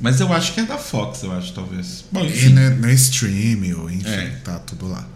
[0.00, 2.04] Mas eu acho que é da Fox, eu acho, talvez.
[2.12, 2.50] Bom, E enfim.
[2.50, 4.40] no, no stream, enfim, É.
[4.44, 5.06] tá tudo lá.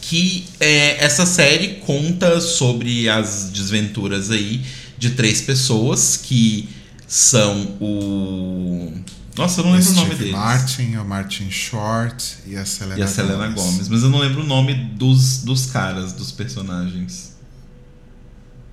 [0.00, 4.62] que é, essa série conta sobre as desventuras aí
[4.98, 6.68] de três pessoas que
[7.06, 8.92] são o.
[9.36, 10.32] Nossa, eu não lembro o nome Steve deles.
[10.38, 13.88] Martin, o Martin Short e a Selena E a Selena Gomes.
[13.88, 17.32] Mas eu não lembro o nome dos, dos caras, dos personagens.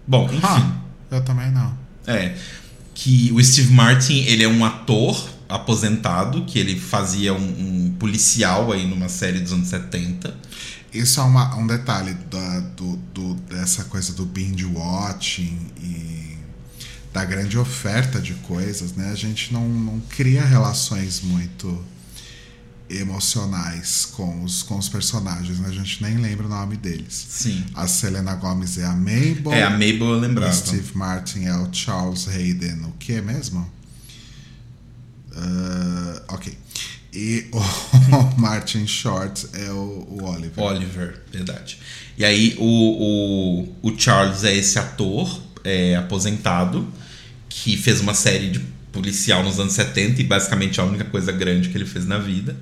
[0.08, 0.39] Bom, enfim.
[0.43, 0.81] Ah,
[1.12, 1.78] eu também não.
[2.08, 2.36] É.
[2.93, 8.71] Que o Steve Martin, ele é um ator aposentado, que ele fazia um, um policial
[8.71, 10.34] aí numa série dos anos 70.
[10.93, 16.38] Isso é uma- um detalhe da, do, do- dessa coisa do binge watching e
[17.13, 19.10] da grande oferta de coisas, né?
[19.12, 21.84] A gente não, não cria relações muito
[22.99, 25.69] emocionais com os, com os personagens, né?
[25.69, 27.27] A gente nem lembra o nome deles.
[27.30, 27.63] Sim.
[27.73, 29.54] A Selena Gomez é a Mabel.
[29.54, 30.54] É, a Mabel eu lembrava.
[30.54, 33.69] Steve Martin é o Charles Hayden, o que mesmo?
[35.36, 36.58] Ah, ok.
[37.13, 40.63] E o Martin Short é o, o Oliver.
[40.63, 41.77] Oliver, verdade.
[42.17, 46.88] E aí o, o, o Charles é esse ator é, aposentado
[47.49, 48.60] que fez uma série de
[48.91, 52.17] policial nos anos 70 e basicamente é a única coisa grande que ele fez na
[52.17, 52.56] vida.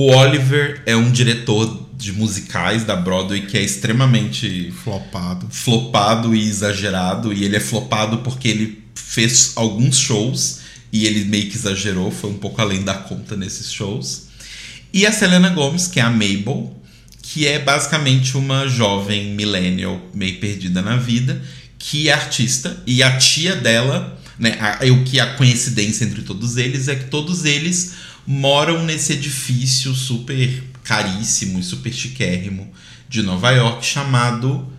[0.00, 5.48] O Oliver é um diretor de musicais da Broadway que é extremamente Flopado.
[5.50, 7.32] flopado e exagerado.
[7.32, 10.60] E ele é flopado porque ele fez alguns shows
[10.92, 14.28] e ele meio que exagerou, foi um pouco além da conta nesses shows.
[14.92, 16.80] E a Selena Gomez, que é a Mabel,
[17.20, 21.42] que é basicamente uma jovem millennial meio perdida na vida,
[21.76, 26.56] que é artista, e a tia dela, né, a, o que a coincidência entre todos
[26.56, 32.70] eles é que todos eles moram nesse edifício super caríssimo e super chiquérrimo
[33.08, 34.70] de Nova York chamado.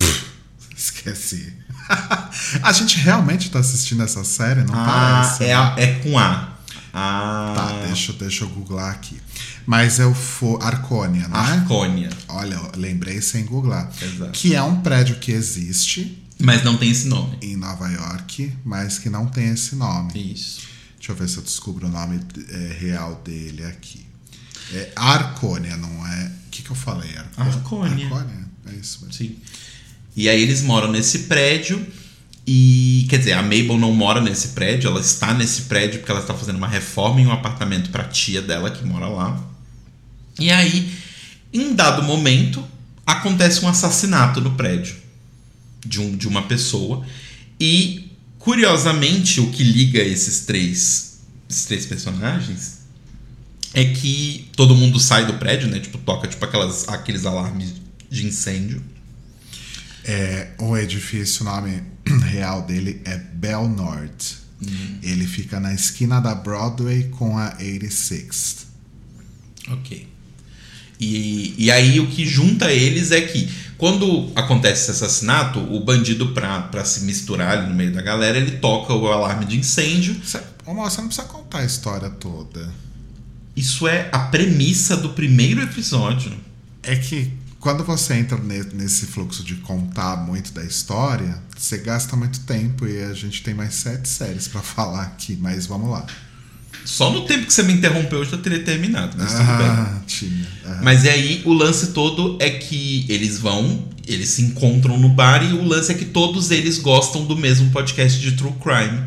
[0.76, 1.52] Esqueci.
[2.62, 5.44] a gente realmente tá assistindo essa série, não Ah, parece?
[5.44, 6.58] é, a- é com A.
[6.92, 9.16] Ah, Tá, deixa, deixa eu googlar aqui.
[9.66, 10.58] Mas é o fo...
[10.60, 11.36] Arcônia, né?
[11.38, 12.10] Arcônia.
[12.28, 13.90] Olha, lembrei sem googlar.
[14.02, 14.32] Exato.
[14.32, 17.36] Que é um prédio que existe Mas não tem esse nome.
[17.42, 20.32] em Nova York, mas que não tem esse nome.
[20.32, 20.60] Isso.
[20.98, 24.04] Deixa eu ver se eu descubro o nome é, real dele aqui.
[24.72, 26.32] É Arcônia, não é?
[26.46, 27.16] O que, que eu falei?
[27.16, 28.04] Arco- Arcônia.
[28.06, 28.48] Arcônia?
[28.66, 29.12] É isso mesmo.
[29.14, 29.36] Sim.
[30.16, 31.86] E aí eles moram nesse prédio.
[32.46, 36.22] E, quer dizer, a Mabel não mora nesse prédio, ela está nesse prédio porque ela
[36.22, 39.38] está fazendo uma reforma em um apartamento para a tia dela que mora lá.
[40.40, 40.90] E aí,
[41.52, 42.64] em dado momento,
[43.06, 44.96] acontece um assassinato no prédio
[45.84, 47.04] de, um, de uma pessoa.
[47.60, 48.07] E,
[48.48, 51.18] curiosamente, o que liga esses três,
[51.50, 52.78] esses três personagens
[53.74, 55.78] é que todo mundo sai do prédio, né?
[55.78, 57.74] Tipo, toca tipo aquelas, aqueles alarmes
[58.08, 58.82] de incêndio.
[60.02, 61.82] É, o edifício, o nome
[62.24, 64.38] real dele é Bell North.
[65.02, 68.64] Ele fica na esquina da Broadway com a 86th.
[69.68, 70.08] Ok.
[71.00, 76.30] E, e aí o que junta eles é que quando acontece esse assassinato, o bandido,
[76.32, 80.16] pra, pra se misturar ali no meio da galera, ele toca o alarme de incêndio.
[80.24, 82.68] Cê, ô, moça, você não precisa contar a história toda.
[83.54, 86.32] Isso é a premissa do primeiro episódio.
[86.82, 92.16] É que quando você entra ne- nesse fluxo de contar muito da história, você gasta
[92.16, 96.04] muito tempo e a gente tem mais sete séries pra falar aqui, mas vamos lá.
[96.88, 99.66] Só no tempo que você me interrompeu eu já teria terminado, mas tudo bem.
[99.66, 100.00] Ah.
[100.64, 100.80] Ah.
[100.82, 105.44] Mas e aí o lance todo é que eles vão, eles se encontram no bar
[105.44, 109.02] e o lance é que todos eles gostam do mesmo podcast de True Crime,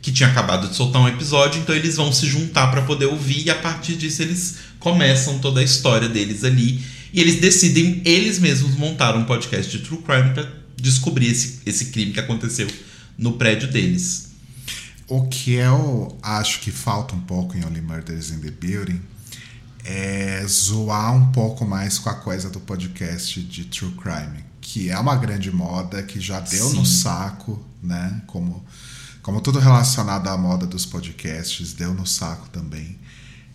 [0.00, 3.44] que tinha acabado de soltar um episódio, então eles vão se juntar pra poder ouvir
[3.44, 6.80] e a partir disso eles começam toda a história deles ali
[7.12, 11.86] e eles decidem eles mesmos montar um podcast de True Crime pra descobrir esse, esse
[11.86, 12.66] crime que aconteceu
[13.18, 14.25] no prédio deles.
[15.08, 19.00] O que eu acho que falta um pouco em Only Murders in the Building
[19.84, 24.98] é zoar um pouco mais com a coisa do podcast de True Crime, que é
[24.98, 27.02] uma grande moda, que já deu no Sim.
[27.02, 28.20] saco, né?
[28.26, 28.64] Como,
[29.22, 32.98] como tudo relacionado à moda dos podcasts, deu no saco também.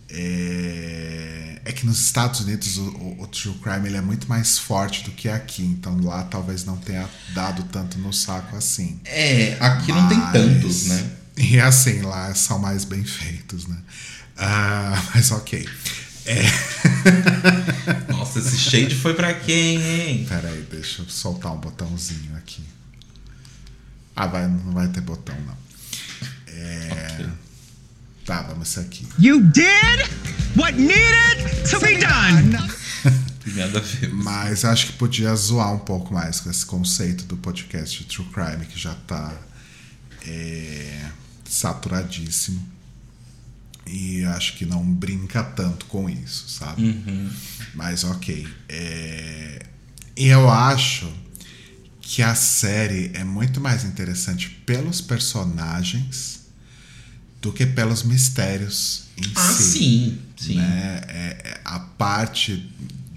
[0.08, 4.58] É, é que nos Estados Unidos o, o- o True Crime ele é muito mais
[4.58, 9.00] forte do que aqui, então lá talvez não tenha dado tanto no saco assim.
[9.04, 11.10] É, aqui não tem Mas- tantos, né?
[11.36, 13.76] E assim, lá são mais bem feitos, né?
[14.36, 15.68] Ah, mas ok.
[16.24, 16.42] É,
[18.12, 20.26] Nossa, esse shade foi pra quem, hein?
[20.28, 22.62] peraí, deixa eu soltar um botãozinho aqui.
[24.14, 25.56] Ah, vai, não vai ter botão, não.
[26.46, 27.26] É,
[28.24, 29.06] Tá, vamos isso aqui.
[29.18, 30.08] You did
[30.56, 32.56] what needed to be done.
[33.44, 34.14] Tem nada a ver.
[34.14, 38.64] Mas acho que podia zoar um pouco mais com esse conceito do podcast True Crime,
[38.66, 39.34] que já tá
[40.24, 41.10] é,
[41.52, 42.66] saturadíssimo.
[43.86, 46.82] E acho que não brinca tanto com isso, sabe?
[47.74, 48.46] Mas ok.
[48.68, 49.66] É,
[50.16, 51.12] eu acho
[52.00, 56.40] que a série é muito mais interessante pelos personagens
[57.40, 60.56] do que pelos mistérios em Ah, si sim, sim.
[60.56, 61.00] né?
[61.08, 62.70] É- é- a parte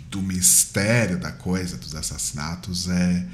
[0.09, 3.25] do mistério da coisa, dos assassinatos, é,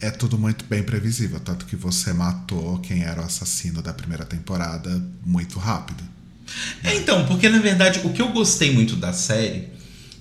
[0.00, 1.40] é tudo muito bem previsível.
[1.40, 6.02] Tanto que você matou quem era o assassino da primeira temporada muito rápido.
[6.84, 9.68] É, então, porque na verdade o que eu gostei muito da série,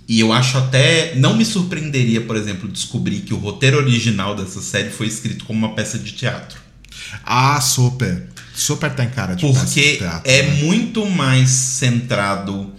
[0.08, 1.16] e eu acho até.
[1.16, 5.60] Não me surpreenderia, por exemplo, descobrir que o roteiro original dessa série foi escrito como
[5.60, 6.60] uma peça de teatro.
[7.24, 8.28] Ah, super!
[8.54, 10.64] Super tem cara de peça de Porque teatro, é né?
[10.64, 12.72] muito mais centrado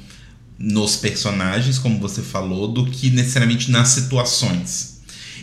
[0.59, 4.96] nos personagens, como você falou, do que necessariamente nas situações.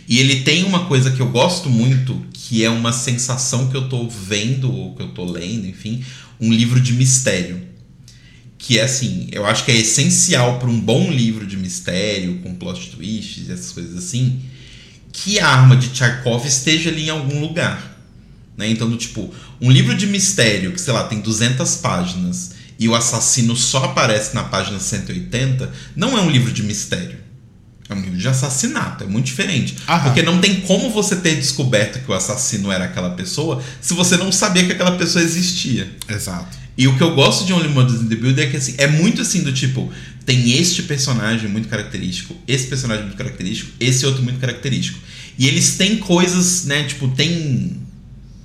[0.06, 3.88] E ele tem uma coisa que eu gosto muito, que é uma sensação que eu
[3.88, 6.04] tô vendo, ou que eu tô lendo, enfim,
[6.40, 7.62] um livro de mistério.
[8.58, 12.54] Que é assim, eu acho que é essencial para um bom livro de mistério, com
[12.54, 14.40] plot twists e essas coisas assim,
[15.12, 17.94] que a arma de Tchaikovsky esteja ali em algum lugar.
[18.56, 18.68] Né?
[18.68, 23.56] Então, tipo, um livro de mistério que, sei lá, tem 200 páginas e o assassino
[23.56, 27.23] só aparece na página 180, não é um livro de mistério.
[27.88, 29.76] É um livro de assassinato, é muito diferente.
[29.86, 30.04] Aham.
[30.04, 34.16] Porque não tem como você ter descoberto que o assassino era aquela pessoa se você
[34.16, 35.94] não sabia que aquela pessoa existia.
[36.08, 36.64] Exato.
[36.76, 38.86] E o que eu gosto de Only Murders in the Building é que assim, é
[38.86, 39.92] muito assim do tipo,
[40.24, 44.98] tem este personagem muito característico, esse personagem muito característico, esse outro muito característico.
[45.38, 47.80] E eles têm coisas, né, tipo, tem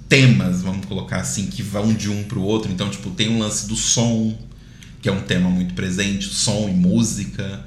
[0.08, 2.72] temas, vamos colocar assim, que vão de um pro outro.
[2.72, 4.38] Então, tipo, tem um lance do som,
[5.02, 7.66] que é um tema muito presente, som e música,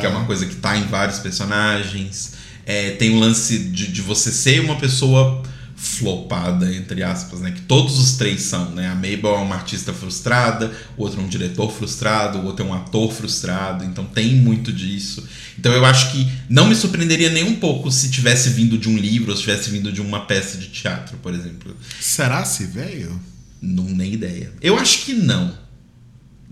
[0.00, 2.34] que é uma coisa que tá em vários personagens.
[2.64, 5.42] É, tem o lance de, de você ser uma pessoa
[5.80, 7.50] flopada, entre aspas, né?
[7.52, 8.88] Que todos os três são, né?
[8.88, 12.68] A Mabel é uma artista frustrada, o outro é um diretor frustrado, o outro é
[12.68, 15.26] um ator frustrado, então tem muito disso.
[15.58, 18.96] Então eu acho que não me surpreenderia nem um pouco se tivesse vindo de um
[18.96, 21.74] livro ou se tivesse vindo de uma peça de teatro, por exemplo.
[21.98, 23.18] Será se veio?
[23.60, 24.52] Não, nem ideia.
[24.60, 25.54] Eu acho que não.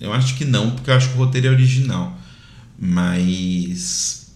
[0.00, 2.16] Eu acho que não, porque eu acho que o roteiro é original.
[2.78, 4.28] Mas.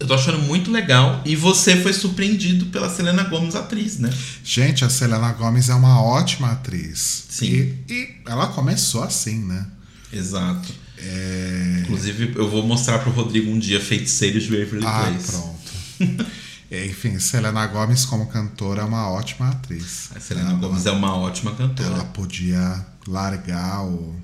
[0.00, 1.20] Eu tô achando muito legal.
[1.24, 4.10] E você foi surpreendido pela Selena Gomez, atriz, né?
[4.44, 7.24] Gente, a Selena Gomez é uma ótima atriz.
[7.28, 7.46] Sim.
[7.46, 9.66] E, e ela começou assim, né?
[10.12, 10.72] Exato.
[10.98, 11.80] É...
[11.82, 15.32] Inclusive, eu vou mostrar pro Rodrigo um dia Feiticeiros de Waverly Ah, Place.
[15.32, 16.26] pronto.
[16.70, 20.10] Enfim, Selena Gomez como cantora é uma ótima atriz.
[20.14, 21.88] A Selena ela, Gomez é uma ótima cantora.
[21.88, 24.14] ela podia largar o,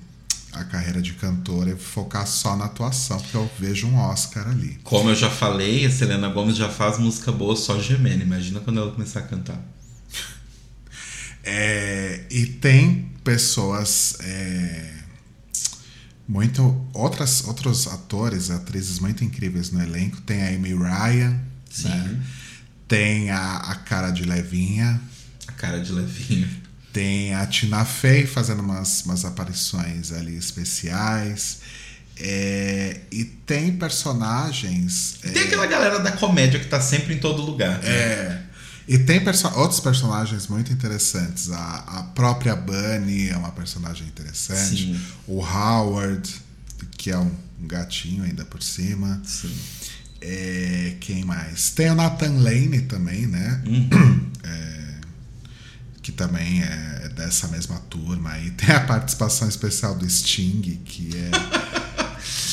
[0.55, 4.79] a carreira de cantora e focar só na atuação, porque eu vejo um Oscar ali.
[4.83, 8.23] Como eu já falei, a Selena Gomez já faz música boa só gemendo.
[8.23, 9.59] Imagina quando ela começar a cantar.
[11.47, 14.93] É, e tem pessoas é,
[16.27, 21.39] muito outras outros atores atrizes muito incríveis no elenco tem a Amy Ryan
[21.69, 21.89] Sim.
[21.89, 22.23] né?
[22.87, 24.99] tem a, a cara de levinha
[25.47, 26.64] A cara de levinho.
[26.95, 31.57] Tem a Tina Fey fazendo umas, umas aparições ali especiais
[32.17, 37.79] É, e tem personagens Tem aquela galera da comédia que tá sempre em todo lugar.
[37.79, 37.89] né?
[37.89, 38.41] É.
[38.87, 41.51] E tem perso- outros personagens muito interessantes.
[41.51, 44.83] A, a própria Bunny é uma personagem interessante.
[44.93, 45.01] Sim.
[45.27, 46.29] O Howard,
[46.97, 47.31] que é um,
[47.61, 49.21] um gatinho ainda por cima.
[49.25, 49.53] Sim.
[50.21, 51.71] É, quem mais?
[51.71, 53.61] Tem o Nathan Lane também, né?
[53.65, 54.31] Uhum.
[54.43, 54.74] É,
[56.05, 58.37] que também é dessa mesma turma.
[58.37, 61.31] E tem a participação especial do Sting, que é,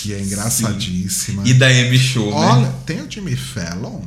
[0.01, 1.47] que é engraçadíssima.
[1.47, 2.33] E da Amy Schumer.
[2.33, 4.01] Olha, tem o Jimmy Fallon?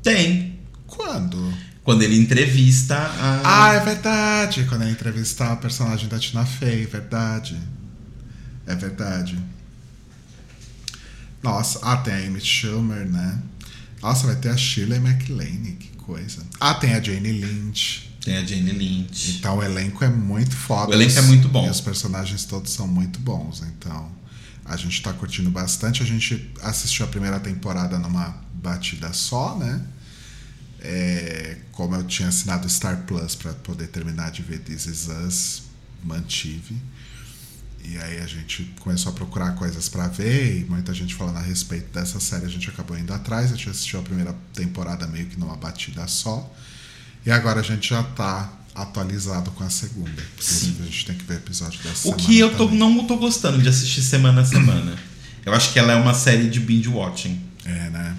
[0.00, 0.60] Tem.
[0.86, 1.52] Quando?
[1.82, 3.40] Quando ele entrevista a.
[3.44, 4.64] Ah, é verdade.
[4.68, 7.60] Quando ele entrevistar a personagem da Tina Fey, verdade.
[8.64, 9.42] É verdade.
[11.42, 13.42] Nossa, ah, tem a Amy Schumer, né?
[14.00, 16.42] Nossa, vai ter a Shirley MacLaine, que coisa.
[16.60, 18.11] Ah, tem a Jane Lynch.
[18.22, 19.38] Tem a Jane Lynch.
[19.38, 20.90] Então o elenco é muito foda.
[20.90, 21.66] O elenco é muito bom.
[21.66, 23.62] E os personagens todos são muito bons.
[23.62, 24.10] Então
[24.64, 26.02] a gente tá curtindo bastante.
[26.02, 29.84] A gente assistiu a primeira temporada numa batida só, né?
[30.80, 35.62] É, como eu tinha assinado Star Plus para poder terminar de ver This Is Us,
[36.02, 36.76] mantive.
[37.84, 41.40] E aí a gente começou a procurar coisas para ver e muita gente falando a
[41.40, 43.52] respeito dessa série, a gente acabou indo atrás.
[43.52, 46.48] A gente assistiu a primeira temporada meio que numa batida só.
[47.24, 50.10] E agora a gente já tá atualizado com a segunda.
[50.34, 53.06] Inclusive a gente tem que ver o episódio dessa O semana que eu tô, não
[53.06, 54.96] tô gostando de assistir semana a semana.
[55.44, 57.40] Eu acho que ela é uma série de binge watching.
[57.64, 58.16] É, né?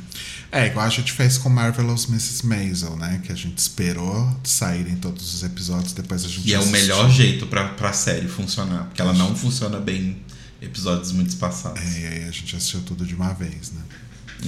[0.52, 2.46] É, igual a gente fez com Marvelous Mrs.
[2.46, 3.20] Maisel, né?
[3.24, 6.80] Que a gente esperou saírem todos os episódios, depois a gente E é o assistiu.
[6.80, 8.84] melhor jeito pra, pra série funcionar.
[8.86, 10.22] Porque ela não funciona bem
[10.62, 11.82] em episódios muito espaçados.
[11.82, 13.82] É, e aí a gente assistiu tudo de uma vez, né?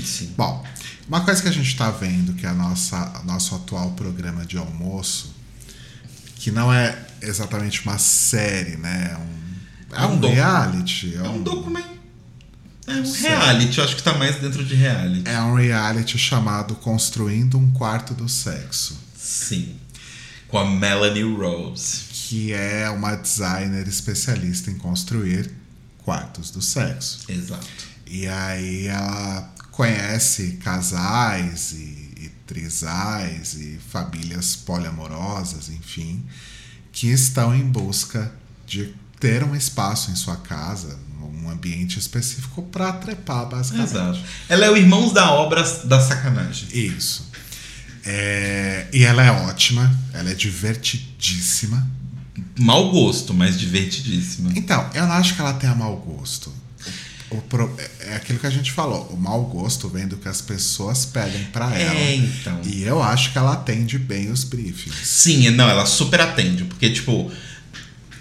[0.04, 0.34] Sim.
[0.38, 0.64] Bom,
[1.08, 4.58] uma coisa que a gente tá vendo, que é a nossa, nosso atual programa de
[4.58, 5.34] almoço,
[6.38, 9.12] que não é exatamente uma série, né?
[9.12, 11.16] É um, é É um um reality.
[11.16, 11.96] É É um um, documento.
[12.88, 15.28] É um reality, eu acho que tá mais dentro de reality.
[15.28, 18.98] é um reality chamado Construindo um Quarto do Sexo.
[19.18, 19.76] Sim.
[20.48, 22.02] Com a Melanie Rose.
[22.12, 25.52] que é uma designer especialista em construir
[26.04, 27.20] quartos do sexo.
[27.28, 27.66] Exato.
[28.06, 36.24] E aí ela conhece casais e, e trisais e famílias poliamorosas, enfim,
[36.94, 38.34] que estão em busca
[38.66, 43.90] de ter um espaço em sua casa, um ambiente específico para trepar, basicamente.
[43.90, 44.20] Exato.
[44.48, 46.70] Ela é o Irmãos da Obra da Sacanagem.
[46.72, 47.30] Isso.
[48.06, 51.86] É, e ela é ótima, ela é divertidíssima.
[52.58, 54.54] Mau gosto, mas divertidíssima.
[54.56, 56.54] Então, eu não acho que ela tenha mau gosto.
[57.44, 59.08] Pro- é aquilo que a gente falou.
[59.12, 62.00] O mau gosto vem do que as pessoas pedem pra ela.
[62.00, 62.62] É, então.
[62.66, 64.96] E eu acho que ela atende bem os briefings.
[65.04, 67.32] Sim, não, ela super atende, porque, tipo,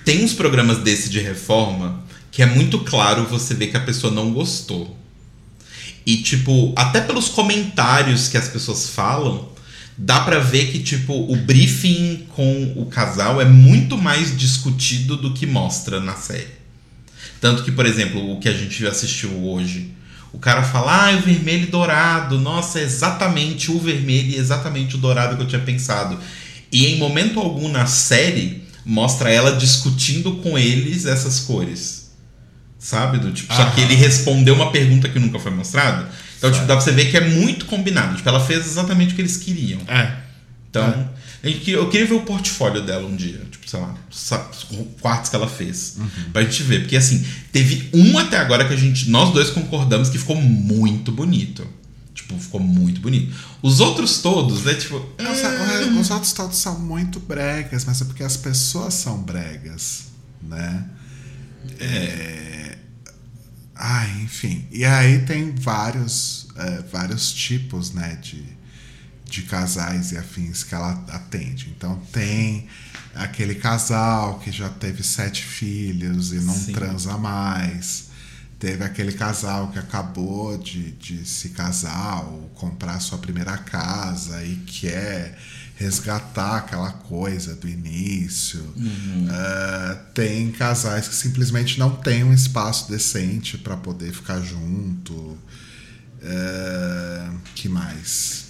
[0.04, 4.12] tem uns programas desse de reforma que é muito claro você ver que a pessoa
[4.12, 4.98] não gostou.
[6.04, 9.48] E, tipo, até pelos comentários que as pessoas falam,
[9.96, 15.32] dá pra ver que, tipo, o briefing com o casal é muito mais discutido do
[15.32, 16.48] que mostra na série.
[17.44, 19.90] Tanto que, por exemplo, o que a gente assistiu hoje,
[20.32, 24.94] o cara fala, ah, o vermelho e dourado, nossa, é exatamente o vermelho e exatamente
[24.94, 26.18] o dourado que eu tinha pensado.
[26.72, 32.14] E em momento algum na série, mostra ela discutindo com eles essas cores.
[32.78, 33.18] Sabe?
[33.18, 36.08] Do, tipo, só que ele respondeu uma pergunta que nunca foi mostrada.
[36.38, 38.16] Então, tipo, dá pra você ver que é muito combinado.
[38.16, 39.82] Tipo, ela fez exatamente o que eles queriam.
[39.86, 40.16] É.
[40.70, 41.13] Então, a
[41.52, 43.42] queria- eu queria ver o portfólio dela um dia.
[43.50, 43.94] Tipo, sei lá,
[45.00, 45.96] quartos que ela fez.
[46.32, 46.80] Pra gente ver.
[46.80, 51.12] Porque, assim, teve um até agora que a gente, nós dois concordamos que ficou muito
[51.12, 51.66] bonito.
[52.14, 53.34] Tipo, ficou muito bonito.
[53.62, 54.74] Os outros todos, né?
[54.74, 54.96] Tipo.
[55.96, 60.04] Os, os outros todos são muito bregas, mas é porque as pessoas são bregas,
[60.42, 60.84] né?
[61.80, 62.78] É...
[63.74, 64.64] Ah, enfim.
[64.70, 68.44] E aí tem vários, é, vários tipos, né, de,
[69.34, 71.72] de casais e afins que ela atende.
[71.76, 72.68] Então tem
[73.14, 76.72] aquele casal que já teve sete filhos e não Sim.
[76.72, 78.04] transa mais.
[78.58, 84.56] Teve aquele casal que acabou de, de se casar ou comprar sua primeira casa e
[84.66, 85.36] quer
[85.76, 88.62] resgatar aquela coisa do início.
[89.28, 95.36] Ah, tem casais que simplesmente não têm um espaço decente para poder ficar junto.
[96.22, 98.43] Ah, que mais?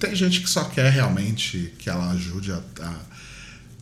[0.00, 2.94] Tem gente que só quer realmente que ela ajude a, a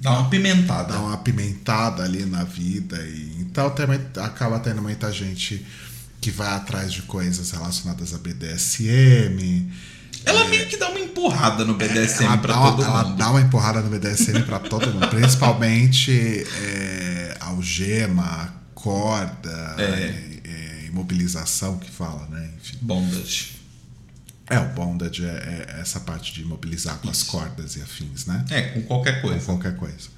[0.01, 0.93] Dá uma pimentada.
[0.93, 2.97] dar uma apimentada ali na vida.
[3.01, 5.64] E, então também acaba tendo muita gente
[6.21, 9.71] que vai atrás de coisas relacionadas a BDSM.
[10.25, 13.16] Ela meio que dá uma empurrada no BDSM ela uma- todo ela mundo.
[13.16, 19.83] dá uma empurrada no BDSM pra todo mundo, principalmente é, algema, corda, É.
[19.83, 22.51] é, é, imobilização que fala, né?
[22.61, 22.79] Enfim.
[22.81, 23.58] Bondage.
[24.51, 25.28] É, o bondage é,
[25.76, 28.44] é essa parte de imobilizar com as cordas e afins, né?
[28.51, 29.44] É, com qualquer coisa.
[29.44, 30.09] qualquer coisa.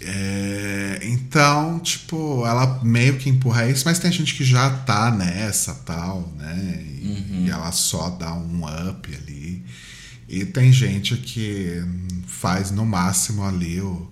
[0.00, 5.74] É, então, tipo, ela meio que empurra isso, mas tem gente que já tá nessa
[5.74, 6.84] tal, né?
[6.84, 9.64] E, e ela só dá um up ali.
[10.28, 11.82] E tem gente que
[12.26, 14.10] faz no máximo ali o,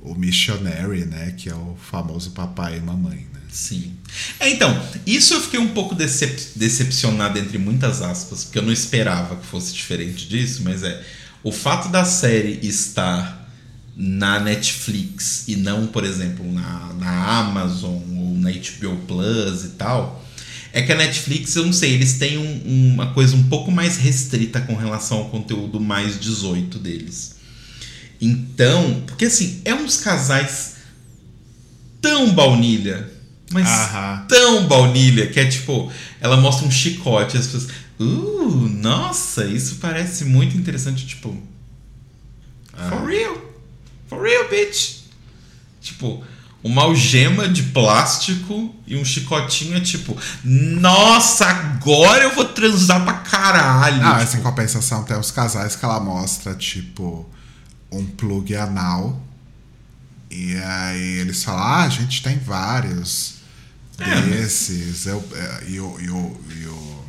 [0.00, 1.34] o missionary, né?
[1.36, 3.37] Que é o famoso papai e mamãe, né?
[3.50, 3.92] Sim.
[4.38, 8.72] É, então, isso eu fiquei um pouco decep decepcionado, entre muitas aspas, porque eu não
[8.72, 11.02] esperava que fosse diferente disso, mas é.
[11.42, 13.48] O fato da série estar
[13.96, 20.24] na Netflix e não, por exemplo, na, na Amazon ou na HBO Plus e tal,
[20.72, 23.96] é que a Netflix, eu não sei, eles têm um- uma coisa um pouco mais
[23.96, 27.36] restrita com relação ao conteúdo mais 18 deles.
[28.20, 30.74] Então, porque assim, é uns casais
[32.00, 33.10] tão baunilha,
[33.50, 34.24] mas Aham.
[34.28, 35.90] tão baunilha, que é tipo,
[36.20, 37.68] ela mostra um chicote as pessoas,
[37.98, 41.36] uh, nossa, isso parece muito interessante, tipo,
[42.88, 43.36] for real,
[44.08, 44.98] for real, bitch.
[45.80, 46.22] Tipo,
[46.62, 53.14] uma algema de plástico e um chicotinho é tipo, nossa, agora eu vou transar pra
[53.14, 54.04] caralho.
[54.04, 57.28] Ah, tipo, em compensação tem os casais que ela mostra, tipo,
[57.90, 59.22] um plug anal.
[60.30, 63.37] E aí eles falam, ah, a gente tem vários
[64.04, 65.06] desses.
[65.06, 67.04] Eu, é, e, o, e, o, e, o,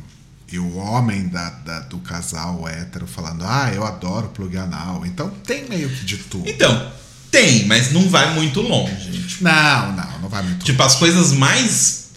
[0.52, 5.04] e o homem da, da- do casal hétero falando, ah, eu adoro plug anal.
[5.06, 6.48] Então tem meio que de tudo.
[6.48, 6.92] Então,
[7.30, 9.10] tem, mas não vai muito longe.
[9.28, 10.64] Tipo, Não, não, não vai muito.
[10.64, 12.10] Tipo, as coisas mais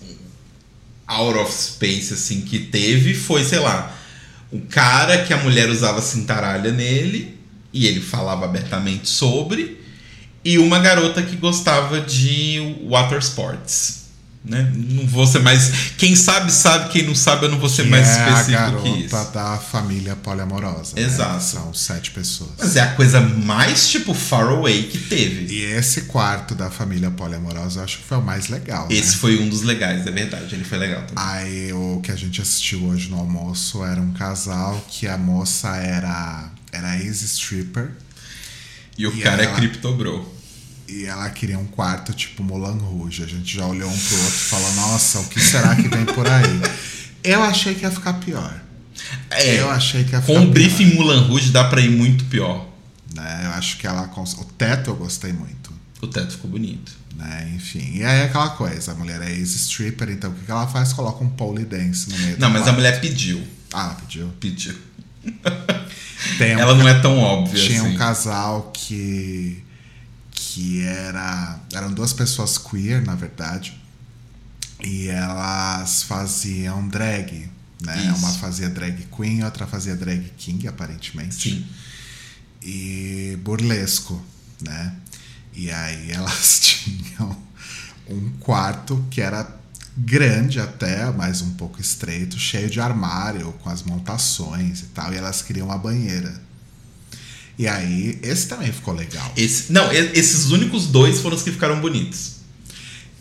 [1.05, 3.95] out of space, assim, que teve foi, sei lá,
[4.51, 7.37] o cara que a mulher usava cintaralha nele
[7.71, 9.81] e ele falava abertamente sobre,
[10.45, 14.02] e uma garota que gostava de water sports.
[14.45, 14.69] Né?
[14.75, 15.71] Não vou ser mais.
[15.97, 18.81] Quem sabe, sabe, quem não sabe, eu não vou ser que mais é a específico
[18.81, 19.31] que isso.
[19.31, 20.97] da família poliamorosa.
[20.97, 21.01] né?
[21.03, 21.41] Exato.
[21.41, 22.49] São sete pessoas.
[22.59, 25.53] Mas é a coisa mais, tipo, far away que teve.
[25.53, 28.89] E esse quarto da família poliamorosa eu acho que foi o mais legal.
[28.89, 28.95] né?
[28.95, 30.53] Esse foi um dos legais, é verdade.
[30.53, 31.23] Ele foi legal também.
[31.23, 35.69] Aí o que a gente assistiu hoje no almoço era um casal que a moça
[35.77, 37.91] era era ex-stripper
[38.97, 40.27] E o e cara ela- é Cryptobro.
[41.01, 43.23] E ela queria um quarto tipo Moulin Rouge.
[43.23, 46.05] A gente já olhou um pro outro e falou: Nossa, o que será que vem
[46.05, 46.61] por aí?
[47.23, 48.61] Eu achei que ia ficar pior.
[49.29, 51.89] É, eu achei que ia ficar Com o pior, briefing Mulan Rouge dá pra ir
[51.89, 52.67] muito pior.
[53.15, 53.41] Né?
[53.45, 54.07] Eu acho que ela.
[54.07, 55.71] cons- O teto eu gostei muito.
[56.01, 56.91] O teto ficou bonito.
[57.15, 57.51] Né?
[57.55, 57.97] Enfim.
[57.97, 60.91] E aí é aquela coisa: a mulher é ex-stripper, então o que ela faz?
[60.93, 62.75] Coloca um pole dance no meio Não, mas a quarto.
[62.77, 63.41] mulher pediu.
[63.71, 64.27] Ah, ela pediu.
[64.39, 64.75] Pediu.
[66.37, 67.91] Tem um Ela não é tão óbvia Tinha assim.
[67.93, 69.63] um casal que
[70.53, 73.75] que era eram duas pessoas queer na verdade
[74.83, 77.49] e elas faziam drag
[77.81, 78.17] né Isso.
[78.17, 81.65] uma fazia drag queen outra fazia drag king aparentemente Sim.
[82.61, 84.23] e burlesco
[84.61, 84.95] né
[85.55, 87.35] e aí elas tinham
[88.07, 89.59] um quarto que era
[89.97, 95.17] grande até mas um pouco estreito cheio de armário com as montações e tal e
[95.17, 96.39] elas queriam uma banheira
[97.57, 99.31] e aí, esse também ficou legal.
[99.37, 102.33] Esse, não, esses únicos dois foram os que ficaram bonitos.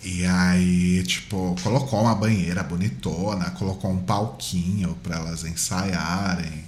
[0.05, 6.65] E aí, tipo, colocou uma banheira bonitona, colocou um palquinho pra elas ensaiarem.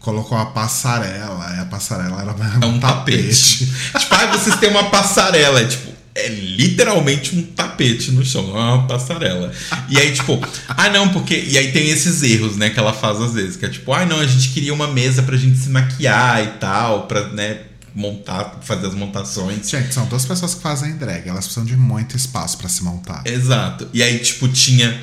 [0.00, 2.34] Colocou uma passarela, e a passarela era
[2.64, 3.66] É um tapete.
[3.98, 5.60] tipo, ah, vocês têm uma passarela.
[5.60, 9.52] É, tipo, é literalmente um tapete no chão, não é uma passarela.
[9.88, 11.34] E aí, tipo, ah, não, porque.
[11.48, 14.04] E aí tem esses erros, né, que ela faz às vezes, que é tipo, ah,
[14.06, 17.60] não, a gente queria uma mesa pra gente se maquiar e tal, pra, né,
[17.94, 19.68] montar, fazer as montações.
[19.68, 23.22] Gente, são duas pessoas que fazem drag, elas precisam de muito espaço pra se montar.
[23.24, 23.88] Exato.
[23.92, 24.98] E aí, tipo, tinha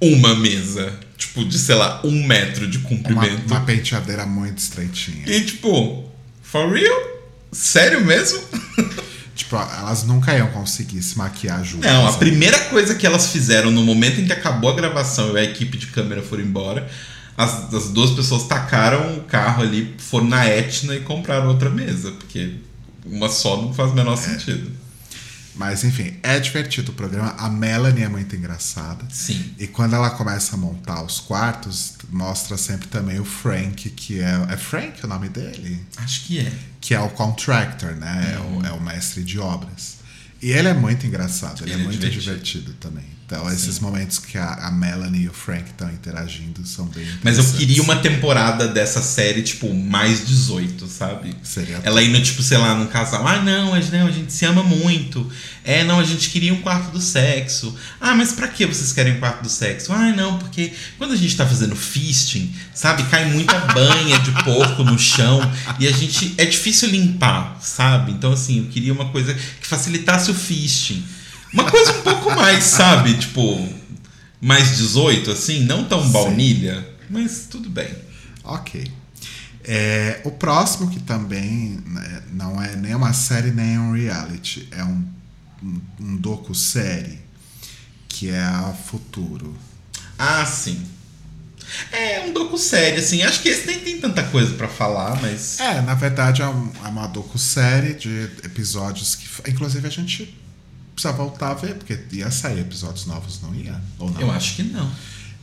[0.00, 3.46] uma mesa, tipo, de, sei lá, um metro de Uma, comprimento.
[3.46, 5.24] uma penteadeira muito estreitinha.
[5.28, 6.10] E tipo,
[6.42, 7.00] for real?
[7.52, 8.40] Sério mesmo?
[9.40, 11.90] Tipo, elas nunca iam conseguir se maquiar juntas.
[11.90, 12.18] Não, a né?
[12.18, 15.78] primeira coisa que elas fizeram no momento em que acabou a gravação e a equipe
[15.78, 16.88] de câmera foram embora,
[17.36, 22.12] as, as duas pessoas tacaram o carro ali, foram na Etna e compraram outra mesa,
[22.12, 22.56] porque
[23.04, 24.70] uma só não faz o menor sentido.
[25.54, 27.34] Mas enfim, é divertido o programa.
[27.38, 29.04] A Melanie é muito engraçada.
[29.10, 29.54] Sim.
[29.58, 34.46] E quando ela começa a montar os quartos, mostra sempre também o Frank, que é.
[34.50, 35.80] É Frank o nome dele?
[35.96, 36.52] Acho que é.
[36.80, 38.34] Que é o contractor, né?
[38.34, 39.98] É, o, é o mestre de obras.
[40.42, 42.22] E ele é muito engraçado, ele, Ele é é muito divertido.
[42.22, 43.04] divertido, também.
[43.30, 47.38] Então, esses momentos que a, a Melanie e o Frank estão interagindo são bem Mas
[47.38, 51.36] eu queria uma temporada dessa série, tipo, mais 18, sabe?
[51.40, 53.24] Seria Ela indo, tipo, sei lá, num casal.
[53.24, 55.30] Ah, não, a gente, não, a gente se ama muito.
[55.62, 57.72] É, não, a gente queria um quarto do sexo.
[58.00, 59.92] Ah, mas pra que vocês querem um quarto do sexo?
[59.92, 64.82] Ah, não, porque quando a gente tá fazendo fisting, sabe, cai muita banha de porco
[64.82, 65.40] no chão
[65.78, 66.34] e a gente.
[66.36, 68.10] É difícil limpar, sabe?
[68.10, 71.04] Então, assim, eu queria uma coisa que facilitasse o fisting.
[71.52, 73.14] Uma coisa um pouco mais, sabe?
[73.18, 73.68] Tipo,
[74.40, 77.92] mais 18, assim, não tão baunilha, mas tudo bem.
[78.44, 78.90] Ok.
[79.64, 84.82] É, o próximo, que também né, não é nem uma série nem um reality, é
[84.82, 85.04] um,
[85.62, 87.18] um, um docu-série,
[88.08, 89.56] que é a Futuro.
[90.18, 90.80] Ah, sim.
[91.92, 93.22] É um docu série, assim.
[93.22, 95.60] Acho que esse nem tem tanta coisa pra falar, mas.
[95.60, 99.50] É, na verdade é, um- é uma docu-série de episódios que.
[99.50, 100.36] Inclusive a gente
[101.00, 103.80] precisa voltar a ver, porque ia sair episódios novos, não ia?
[103.98, 104.20] Ou não?
[104.20, 104.90] Eu acho que não.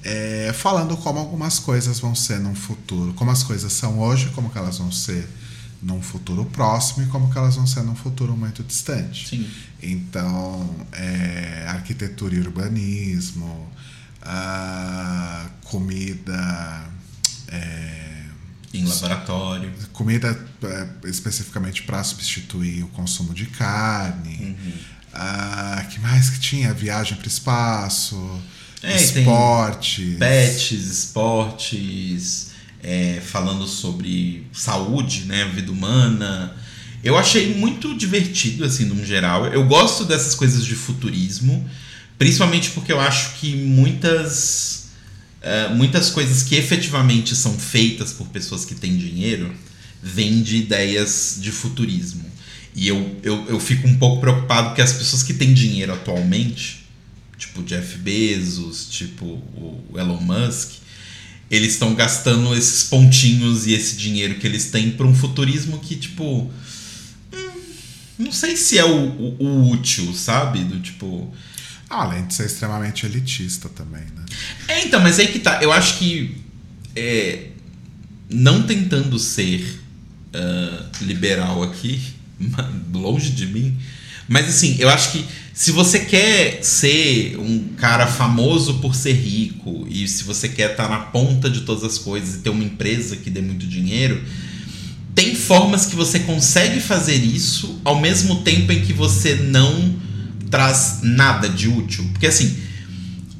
[0.03, 4.49] É, falando como algumas coisas vão ser num futuro, como as coisas são hoje, como
[4.49, 5.27] que elas vão ser
[5.81, 9.27] num futuro próximo e como que elas vão ser num futuro muito distante.
[9.29, 9.49] Sim.
[9.81, 13.67] Então, é, arquitetura e urbanismo,
[15.63, 16.85] comida,
[17.47, 18.23] é,
[18.73, 19.71] Em laboratório.
[19.93, 24.55] comida é, especificamente para substituir o consumo de carne.
[24.57, 24.73] Uhum.
[25.19, 26.73] Ah, que mais que tinha?
[26.73, 28.41] Viagem para o espaço,
[28.83, 30.17] É, esportes.
[30.17, 32.51] Pets, esportes,
[32.83, 35.45] é, falando sobre saúde, né?
[35.53, 36.55] Vida humana.
[37.03, 39.47] Eu achei muito divertido, assim, no geral.
[39.47, 41.67] Eu gosto dessas coisas de futurismo,
[42.17, 44.89] principalmente porque eu acho que muitas.
[45.41, 49.53] é, muitas coisas que efetivamente são feitas por pessoas que têm dinheiro
[50.01, 52.25] vêm de ideias de futurismo.
[52.77, 56.85] E eu, eu, eu fico um pouco preocupado que as pessoas que têm dinheiro atualmente,
[57.37, 60.73] tipo Jeff Bezos, tipo o Elon Musk,
[61.49, 65.95] eles estão gastando esses pontinhos e esse dinheiro que eles têm para um futurismo que,
[65.95, 66.51] tipo.
[67.33, 67.49] hum,
[68.19, 70.63] não sei se é o, o- o útil, sabe?
[70.63, 71.33] Do tipo.
[71.89, 74.25] Ah, Além de ser extremamente elitista também, né?
[74.67, 75.63] É, então, mas aí que tá.
[75.63, 76.35] Eu acho que.
[76.95, 77.47] é,
[78.29, 79.79] não tentando ser
[80.33, 82.01] ah, liberal aqui,
[82.93, 83.77] longe de mim.
[84.27, 89.87] Mas assim, eu acho que se você quer ser um cara famoso por ser rico,
[89.89, 93.15] e se você quer estar na ponta de todas as coisas e ter uma empresa
[93.15, 94.21] que dê muito dinheiro,
[95.15, 99.95] tem formas que você consegue fazer isso ao mesmo tempo em que você não
[100.51, 102.07] traz nada de útil.
[102.11, 102.55] Porque assim,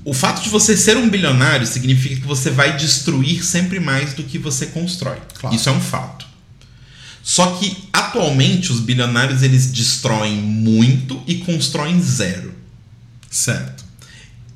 [0.04, 4.24] o fato de você ser um bilionário significa que você vai destruir sempre mais do
[4.24, 5.18] que você constrói.
[5.38, 5.56] Claro.
[5.56, 6.26] Isso é um fato.
[7.28, 12.54] Só que atualmente os bilionários eles destroem muito e constroem zero.
[13.30, 13.84] Certo.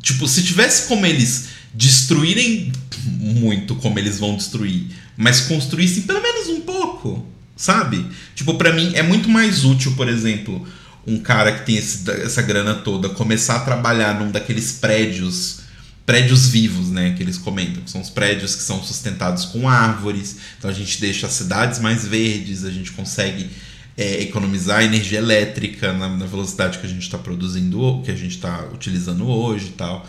[0.01, 2.71] Tipo, se tivesse como eles destruírem
[3.05, 4.85] muito como eles vão destruir,
[5.17, 8.05] mas construíssem pelo menos um pouco, sabe?
[8.33, 10.65] Tipo, pra mim é muito mais útil, por exemplo,
[11.05, 15.59] um cara que tem esse- essa grana toda começar a trabalhar num daqueles prédios,
[16.05, 20.37] prédios vivos, né, que eles comentam, que são os prédios que são sustentados com árvores.
[20.57, 23.49] Então a gente deixa as cidades mais verdes, a gente consegue
[23.97, 28.35] é, economizar energia elétrica na, na velocidade que a gente está produzindo, que a gente
[28.35, 30.07] está utilizando hoje e tal.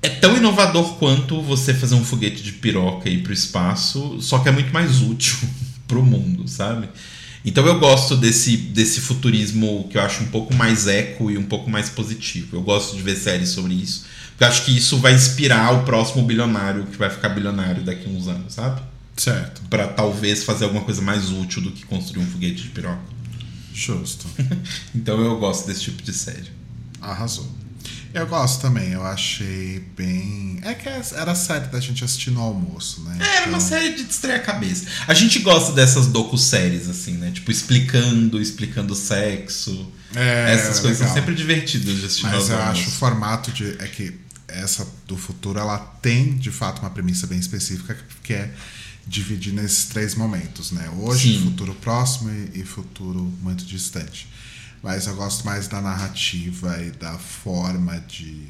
[0.00, 4.38] É tão inovador quanto você fazer um foguete de piroca e ir pro espaço, só
[4.38, 5.36] que é muito mais útil
[5.88, 6.88] pro mundo, sabe?
[7.44, 11.44] Então eu gosto desse, desse futurismo que eu acho um pouco mais eco e um
[11.44, 12.56] pouco mais positivo.
[12.56, 14.06] Eu gosto de ver séries sobre isso.
[14.30, 18.06] Porque eu acho que isso vai inspirar o próximo bilionário que vai ficar bilionário daqui
[18.06, 18.80] a uns anos, sabe?
[19.16, 19.62] Certo.
[19.68, 23.02] Pra talvez fazer alguma coisa mais útil do que construir um foguete de piroca.
[23.72, 24.26] Justo.
[24.94, 26.50] Então eu gosto desse tipo de série.
[27.00, 27.63] Arrasou.
[28.14, 30.60] Eu gosto também, eu achei bem.
[30.62, 33.18] É que era a série da gente assistir no almoço, né?
[33.20, 34.86] É, era uma Então- série de distrair a cabeça.
[35.08, 37.32] A gente gosta dessas docu-séries, assim, né?
[37.32, 39.90] Tipo, explicando, explicando sexo.
[40.14, 41.12] É, Essas coisas legal.
[41.12, 43.70] são sempre divertidas de assistir Mas nos eu acho o formato de.
[43.80, 44.14] É que
[44.46, 48.48] essa do futuro ela tem de fato uma premissa bem específica que é
[49.06, 50.88] dividir nesses três momentos, né?
[50.98, 51.44] Hoje, Sim.
[51.44, 54.28] futuro próximo e futuro muito distante.
[54.84, 58.46] Mas eu gosto mais da narrativa e da forma de,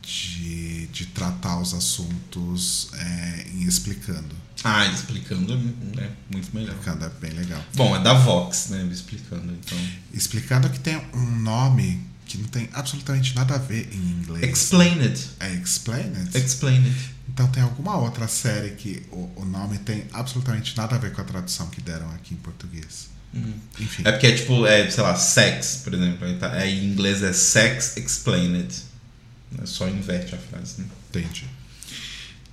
[0.00, 4.34] de, de tratar os assuntos é, em explicando.
[4.64, 6.70] Ah, explicando é muito melhor.
[6.70, 7.62] Explicando é bem legal.
[7.74, 8.88] Bom, é da Vox, né?
[8.90, 9.78] Explicando, então.
[10.14, 14.50] Explicando que tem um nome que não tem absolutamente nada a ver em inglês.
[14.50, 15.28] Explain it.
[15.40, 16.38] É Explain It?
[16.38, 17.10] Explain it.
[17.28, 21.20] Então tem alguma outra série que o, o nome tem absolutamente nada a ver com
[21.20, 23.17] a tradução que deram aqui em português.
[23.78, 24.02] Enfim.
[24.04, 26.26] É porque é tipo, é, sei lá, sex, por exemplo.
[26.26, 28.74] Aí, tá, aí em inglês é sex explained.
[29.62, 30.86] É só inverte a frase, né?
[31.10, 31.46] Entendi.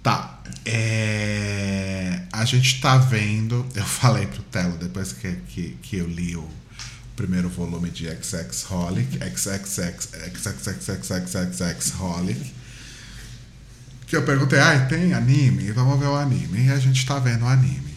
[0.03, 0.39] Tá.
[0.65, 3.65] É, A gente tá vendo.
[3.76, 6.47] Eu falei pro Telo depois que, que, que eu li o
[7.15, 9.17] primeiro volume de XX Holic.
[9.36, 10.09] XXX.
[11.99, 12.53] Holic.
[14.05, 15.71] Que eu perguntei, ah, tem anime?
[15.71, 16.67] Vamos ver o anime.
[16.67, 17.95] E a gente tá vendo o anime.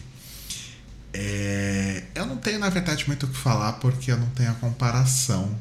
[1.13, 4.55] É, eu não tenho, na verdade, muito o que falar porque eu não tenho a
[4.55, 5.55] comparação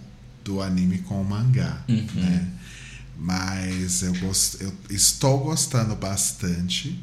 [0.45, 1.83] do anime com o mangá.
[2.21, 2.49] Né?
[3.19, 4.61] Mas eu, gost...
[4.61, 7.03] eu estou gostando bastante.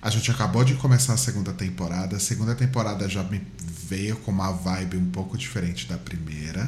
[0.00, 2.16] A gente acabou de começar a segunda temporada.
[2.16, 3.42] A segunda temporada já me
[3.88, 6.64] veio com uma vibe um pouco diferente da primeira,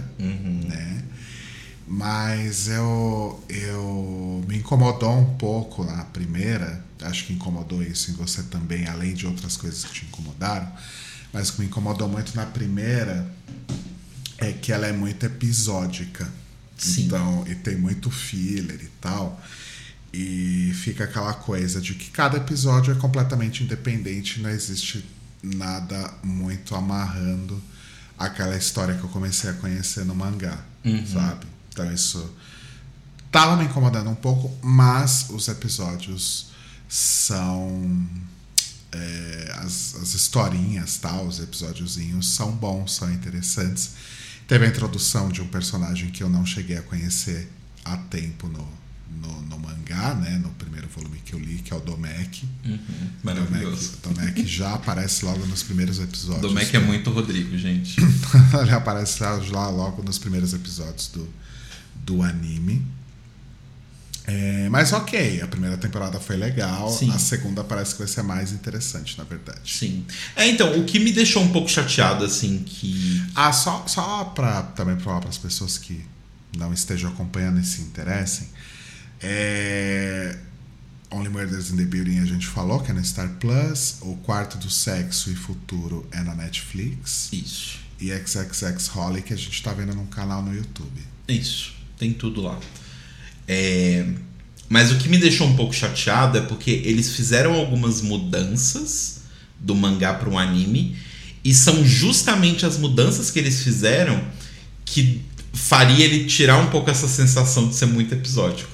[0.69, 1.05] né?
[1.87, 6.85] Mas eu, eu me incomodou um pouco na primeira.
[7.03, 10.71] Acho que incomodou isso em você também, além de outras coisas que te incomodaram.
[11.33, 13.31] Mas o que me incomodou muito na primeira
[14.39, 16.31] é que ela é muito episódica.
[16.77, 17.07] Sim.
[17.07, 19.41] Então, e tem muito filler e tal.
[20.13, 25.05] E fica aquela coisa de que cada episódio é completamente independente, não existe
[25.43, 27.61] nada muito amarrando
[28.19, 30.59] aquela história que eu comecei a conhecer no mangá,
[31.13, 31.47] sabe?
[31.71, 32.35] Então isso
[33.31, 36.49] tava me incomodando um pouco, mas os episódios
[36.89, 38.09] são
[38.91, 43.93] é, as, as historinhas, tal, os episódiozinhos são bons, são interessantes.
[44.47, 47.51] Teve a introdução de um personagem que eu não cheguei a conhecer
[47.85, 48.67] há tempo no,
[49.21, 50.39] no, no mangá, né?
[50.39, 52.49] No primeiro volume que eu li, que é o Domek.
[53.23, 53.99] Maravilhoso.
[54.03, 56.41] Domek, Domek já aparece logo nos primeiros episódios.
[56.41, 58.01] Domek é muito Rodrigo, gente.
[58.63, 61.29] Ele aparece lá lá logo nos primeiros episódios do,
[62.07, 62.87] do anime.
[64.31, 66.91] É, mas ok, a primeira temporada foi legal.
[66.93, 67.11] Sim.
[67.11, 69.61] A segunda parece que vai ser mais interessante, na verdade.
[69.65, 70.05] Sim.
[70.37, 73.25] É, então, o que me deixou um pouco chateado, assim, que.
[73.35, 76.05] Ah, só, só para também falar para as pessoas que
[76.59, 78.49] não estejam acompanhando e se interessem.
[79.19, 80.37] É,
[81.11, 83.97] Only Murders in the Building a gente falou que é na Star Plus.
[84.03, 87.31] O Quarto do Sexo e Futuro é na Netflix.
[87.33, 87.79] Isso.
[87.99, 91.01] E XXX Holly que a gente tá vendo num canal no YouTube.
[91.27, 91.73] Isso.
[91.97, 92.61] Tem tudo lá.
[93.49, 94.05] É,
[94.69, 99.23] Mas o que me deixou um pouco chateado é porque eles fizeram algumas mudanças
[99.59, 100.97] do mangá para um anime.
[101.43, 104.23] E são justamente as mudanças que eles fizeram
[104.85, 105.23] que
[105.53, 108.71] faria ele tirar um pouco essa sensação de ser muito episódico.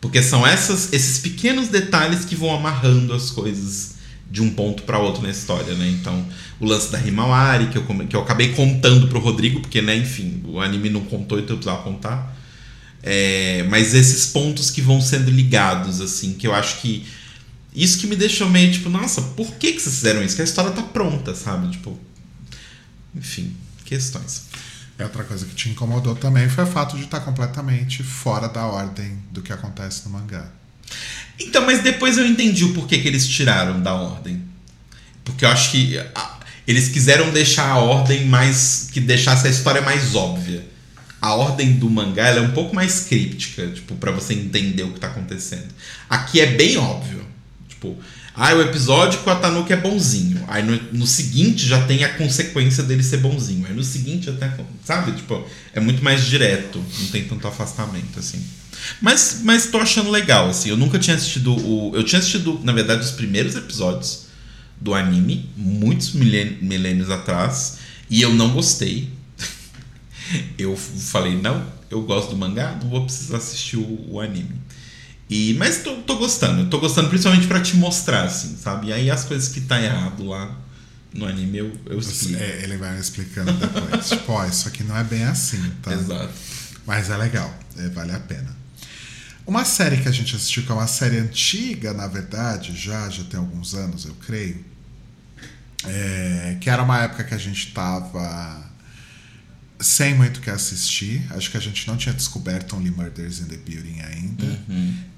[0.00, 3.92] Porque são essas, esses pequenos detalhes que vão amarrando as coisas
[4.28, 5.88] de um ponto para outro na história, né?
[5.90, 6.26] Então,
[6.58, 10.42] o lance da Himawari, que eu, que eu acabei contando pro Rodrigo, porque, né, enfim,
[10.46, 12.36] o anime não contou, então eu precisava contar.
[13.02, 17.06] É, mas esses pontos que vão sendo ligados, assim, que eu acho que.
[17.74, 20.36] Isso que me deixou meio tipo, nossa, por que, que vocês fizeram isso?
[20.36, 21.70] Que a história tá pronta, sabe?
[21.70, 21.98] Tipo.
[23.14, 24.44] Enfim, questões.
[24.98, 28.66] E outra coisa que te incomodou também foi o fato de estar completamente fora da
[28.66, 30.50] ordem do que acontece no mangá.
[31.40, 34.42] Então, mas depois eu entendi o porquê que eles tiraram da ordem.
[35.24, 38.88] Porque eu acho que ah, eles quiseram deixar a ordem mais.
[38.92, 40.71] que deixasse a história mais óbvia.
[41.22, 44.98] A ordem do mangá é um pouco mais críptica, tipo, para você entender o que
[44.98, 45.68] tá acontecendo.
[46.10, 47.24] Aqui é bem óbvio.
[47.68, 47.96] Tipo,
[48.34, 50.42] ah, o episódio com a Tanuki é bonzinho.
[50.48, 53.64] Aí no, no seguinte já tem a consequência dele ser bonzinho.
[53.68, 55.12] Aí no seguinte já tem a, Sabe?
[55.12, 56.82] Tipo, é muito mais direto.
[56.98, 58.44] Não tem tanto afastamento, assim.
[59.00, 60.70] Mas, mas tô achando legal, assim.
[60.70, 61.92] Eu nunca tinha assistido o.
[61.94, 64.24] Eu tinha assistido, na verdade, os primeiros episódios
[64.80, 67.78] do anime, muitos milên- milênios atrás,
[68.10, 69.08] e eu não gostei.
[70.58, 74.60] Eu falei, não, eu gosto do mangá, não vou precisar assistir o, o anime.
[75.28, 78.88] E, mas tô, tô gostando, tô gostando principalmente pra te mostrar, assim, sabe?
[78.88, 80.58] E aí as coisas que tá errado lá
[81.14, 82.42] no anime eu, eu explico.
[82.42, 84.08] É, ele vai me explicando depois.
[84.10, 85.92] tipo, ó, isso aqui não é bem assim, tá?
[85.92, 86.32] Exato.
[86.86, 88.54] Mas é legal, é, vale a pena.
[89.46, 93.24] Uma série que a gente assistiu, que é uma série antiga, na verdade, já, já
[93.24, 94.64] tem alguns anos, eu creio.
[95.84, 98.71] é, que era uma época que a gente tava
[99.82, 101.24] sem muito o que assistir.
[101.30, 104.64] Acho que a gente não tinha descoberto Only Murders in the Building ainda.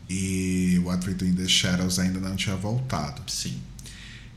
[0.08, 3.22] E What We Do in the Shadows ainda não tinha voltado.
[3.30, 3.60] Sim.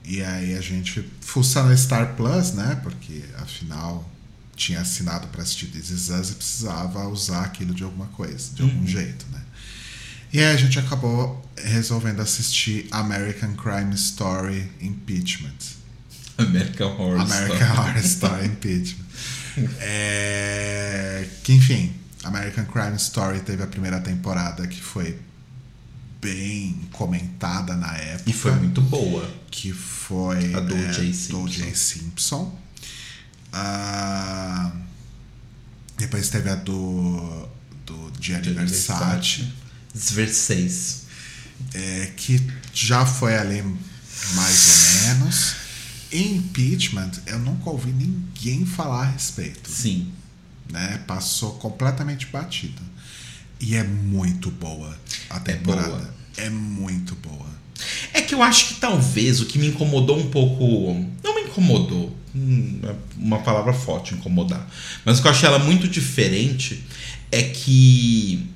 [0.04, 2.80] E aí a gente fuçando a Star Plus, né?
[2.82, 4.10] Porque afinal
[4.56, 8.62] tinha assinado para assistir This Is Us e precisava usar aquilo de alguma coisa, de
[8.64, 9.42] algum jeito, né?
[10.32, 15.78] E aí a gente acabou resolvendo assistir American Crime Story Impeachment.
[16.38, 17.80] American Horror American Story.
[17.80, 19.07] Horror Story Impeachment.
[19.80, 21.94] É, que enfim,
[22.24, 25.20] American Crime Story teve a primeira temporada que foi
[26.22, 29.30] bem comentada na época E foi muito boa.
[29.52, 31.44] que foi A do é, do Simpson.
[31.44, 31.76] O.J.
[31.76, 32.60] Simpson.
[33.54, 34.72] Ah,
[35.98, 37.48] depois teve a do,
[37.86, 39.48] do Gianni Versace,
[39.96, 41.02] Versace.
[41.74, 42.42] é, que
[42.74, 43.62] já foi ali
[44.34, 45.56] mais ou menos.
[46.12, 49.70] Impeachment, eu nunca ouvi ninguém falar a respeito.
[49.70, 50.12] Sim.
[50.72, 51.02] Né?
[51.08, 52.82] Passou completamente batida.
[53.60, 54.98] E é muito boa
[55.30, 55.90] a temporada.
[55.90, 56.14] boa.
[56.38, 57.48] É muito boa.
[58.14, 61.06] É que eu acho que talvez o que me incomodou um pouco.
[61.24, 62.16] Não me incomodou.
[62.36, 64.68] hum, é uma palavra forte, incomodar.
[65.04, 66.84] Mas o que eu achei ela muito diferente
[67.32, 68.48] é que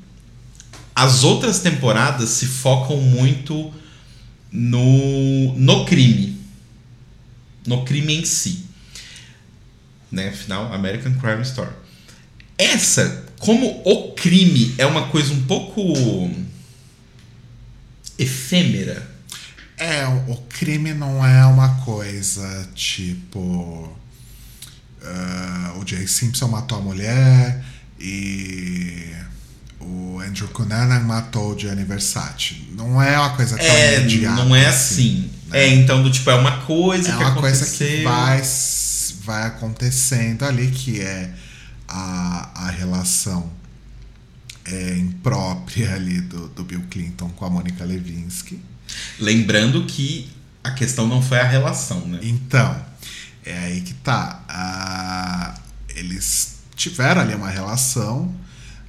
[0.95, 3.72] as outras temporadas se focam muito
[4.52, 6.31] no, no crime.
[7.66, 8.66] No crime em si.
[10.12, 10.30] Né?
[10.30, 11.72] Afinal, American Crime Story.
[12.57, 15.82] Essa, como o crime é uma coisa um pouco
[18.18, 19.09] efêmera.
[19.78, 23.91] É, o crime não é uma coisa tipo.
[25.03, 27.64] ah, o Jay Simpson matou a mulher
[27.99, 29.07] e
[29.80, 32.68] o Andrew Cunanan matou o Gianni Versace.
[32.74, 34.36] Não é uma coisa tão É, imediata.
[34.36, 35.31] não é assim.
[35.52, 35.66] Né?
[35.66, 37.88] É, então, do tipo, é uma coisa É que uma coisa aconteceu.
[37.88, 38.41] que vai,
[39.24, 41.34] vai acontecendo ali, que é
[41.88, 43.52] a, a relação
[44.66, 48.60] é, imprópria ali do, do Bill Clinton com a Monica Lewinsky.
[49.20, 50.30] Lembrando que
[50.64, 52.20] a questão não foi a relação, né?
[52.22, 52.86] Então,
[53.45, 54.43] é aí que tá.
[54.47, 55.56] Ah,
[55.89, 58.34] eles tiveram ali uma relação.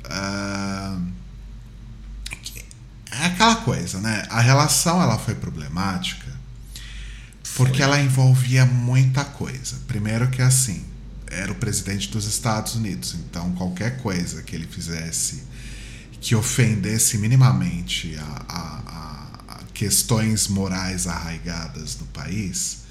[0.05, 0.99] ah,
[3.11, 4.25] é aquela coisa, né?
[4.31, 6.22] A relação ela foi problemática
[7.57, 7.83] porque Foi.
[7.85, 9.77] ela envolvia muita coisa.
[9.89, 10.85] Primeiro que assim,
[11.31, 15.43] era o presidente dos Estados Unidos, então qualquer coisa que ele fizesse
[16.21, 18.83] que ofendesse minimamente a, a-
[19.49, 22.83] a- questões morais arraigadas no país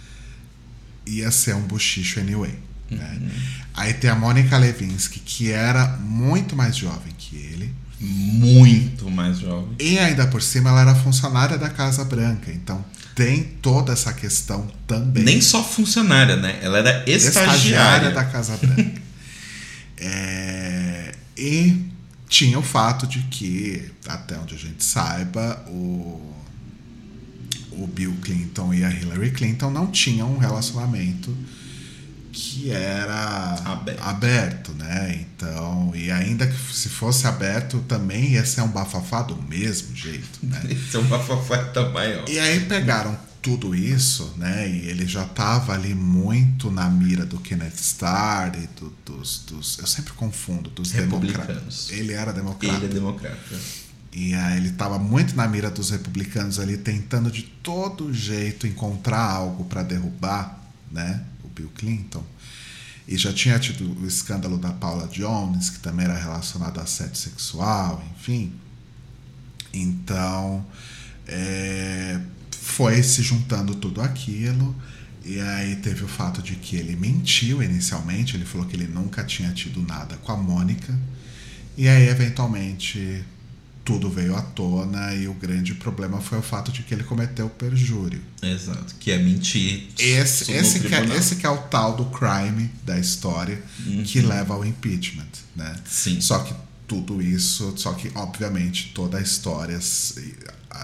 [1.05, 2.57] ia ser um buchicho anyway.
[2.89, 3.31] Né?
[3.73, 9.75] Aí tem a Mônica Lewinsky, que era muito mais jovem que ele, Muito mais jovem.
[9.79, 12.83] e ainda por cima ela era funcionária da Casa Branca, então
[13.15, 15.23] tem toda essa questão também.
[15.23, 16.59] Nem só funcionária, né?
[16.61, 17.27] Ela era estagiária.
[17.27, 19.01] estagiária da Casa Branca.
[20.03, 21.79] É, e
[22.27, 26.33] tinha o fato de que, até onde a gente saiba, o,
[27.71, 31.37] o Bill Clinton e a Hillary Clinton não tinham um relacionamento
[32.31, 34.01] que era Aberto.
[34.03, 35.19] aberto, né?
[35.35, 40.39] Então, e ainda que se fosse aberto, também ia ser um bafafá do mesmo jeito,
[40.43, 40.61] né?
[40.69, 42.27] Esse é uma fofeta maior.
[42.29, 44.69] E aí pegaram tudo isso, né?
[44.69, 49.79] E ele já tava ali muito na mira do Kenneth Starr e do- dos, dos.
[49.79, 51.47] Eu sempre confundo, dos Republicanos.
[51.47, 51.89] democratas.
[51.89, 52.75] Ele era democrata.
[52.75, 53.55] Ele é democrata.
[54.13, 59.21] E aí ele tava muito na mira dos republicanos ali, tentando de todo jeito encontrar
[59.21, 60.59] algo para derrubar,
[60.91, 61.21] né?
[61.55, 62.23] Bill Clinton.
[63.07, 67.15] E já tinha tido o escândalo da Paula Jones, que também era relacionado a assédio
[67.15, 68.53] sexual, enfim.
[69.73, 70.65] Então,
[71.27, 72.19] é,
[72.51, 74.75] foi se juntando tudo aquilo.
[75.23, 79.23] E aí teve o fato de que ele mentiu inicialmente, ele falou que ele nunca
[79.23, 80.97] tinha tido nada com a Mônica.
[81.77, 83.23] E aí, eventualmente,
[83.91, 87.49] tudo veio à tona e o grande problema foi o fato de que ele cometeu
[87.49, 88.21] perjúrio.
[88.41, 88.95] Exato.
[88.99, 89.89] Que é mentir.
[89.97, 93.61] Esse, esse, que é, esse que é o tal do crime da história
[94.05, 95.75] que leva ao impeachment, né?
[95.85, 96.21] Sim.
[96.21, 96.53] Só que
[96.87, 99.79] tudo isso, só que obviamente toda a história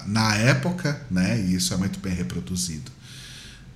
[0.05, 1.39] na época, né?
[1.39, 2.91] E isso é muito bem reproduzido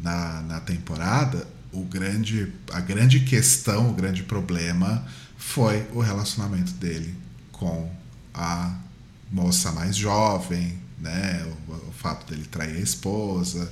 [0.01, 5.05] na, na temporada, o grande, a grande questão, o grande problema
[5.37, 7.15] foi o relacionamento dele
[7.51, 7.89] com
[8.33, 8.75] a
[9.31, 11.45] moça mais jovem, né?
[11.67, 13.71] O, o fato dele trair a esposa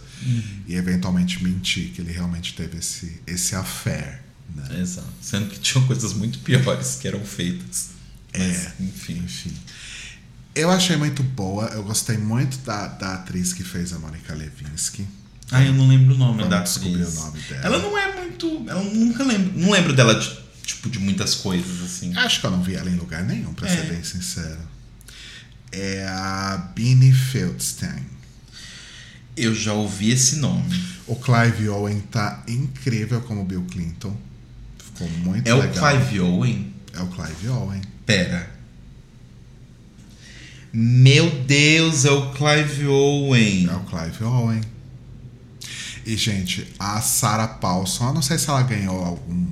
[0.68, 4.22] e eventualmente mentir que ele realmente teve esse, esse affair.
[4.56, 4.80] Né?
[4.82, 5.08] Exato.
[5.22, 7.90] Sendo que tinham coisas muito piores que eram feitas.
[8.34, 9.18] Mas, É, enfim.
[9.26, 9.54] enfim.
[10.56, 15.08] Eu achei muito boa, eu gostei muito da, da atriz que fez a Monica Lewinsky.
[15.52, 17.18] Ah, eu não lembro o nome Vamos da descobrir atriz.
[17.18, 17.66] o nome dela.
[17.66, 18.46] Ela não é muito.
[18.68, 19.58] Eu nunca lembro.
[19.58, 22.16] Não lembro dela de, tipo, de muitas coisas, assim.
[22.16, 23.76] Acho que eu não vi ela em lugar nenhum, pra É.
[23.76, 24.60] ser bem sincero.
[25.72, 28.06] É a Beanie Feldstein.
[29.38, 30.84] Eu já ouvi esse nome.
[31.08, 34.16] O Clive Owen tá incrível como Bill Clinton.
[34.78, 35.98] Ficou muito É o legal.
[35.98, 36.74] Clive Owen?
[36.94, 37.82] É o Clive Owen.
[38.06, 38.52] Pera.
[40.72, 43.68] Meu Deus, é o Clive Owen.
[43.70, 44.62] É o Clive Owen.
[46.06, 49.48] E, gente, a Sarah Paulson, eu não sei se ela ganhou algum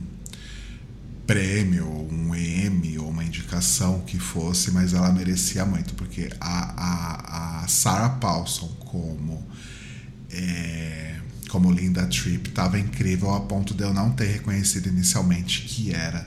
[1.28, 7.62] prêmio, ou um Emmy, ou uma indicação que fosse, mas ela merecia muito, porque a,
[7.62, 9.46] a, a Sarah Paulson como,
[10.32, 11.18] é,
[11.50, 16.26] como Linda Tripp estava incrível a ponto de eu não ter reconhecido inicialmente que era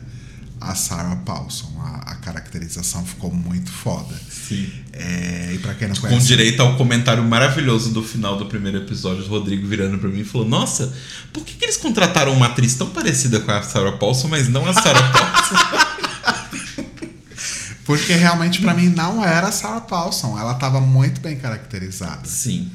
[0.60, 1.72] a Sarah Paulson.
[1.82, 4.14] A, a caracterização ficou muito foda.
[4.28, 4.70] Sim.
[4.92, 6.26] É, e pra quem não Com conhece.
[6.26, 10.24] direito ao comentário maravilhoso do final do primeiro episódio, o Rodrigo virando pra mim e
[10.24, 10.92] falou: Nossa,
[11.32, 14.66] por que, que eles contrataram uma atriz tão parecida com a Sarah Paulson, mas não
[14.66, 15.54] a Sarah Paulson?
[17.84, 20.38] Porque realmente pra mim não era a Sarah Paulson.
[20.38, 22.20] Ela tava muito bem caracterizada.
[22.24, 22.70] Sim.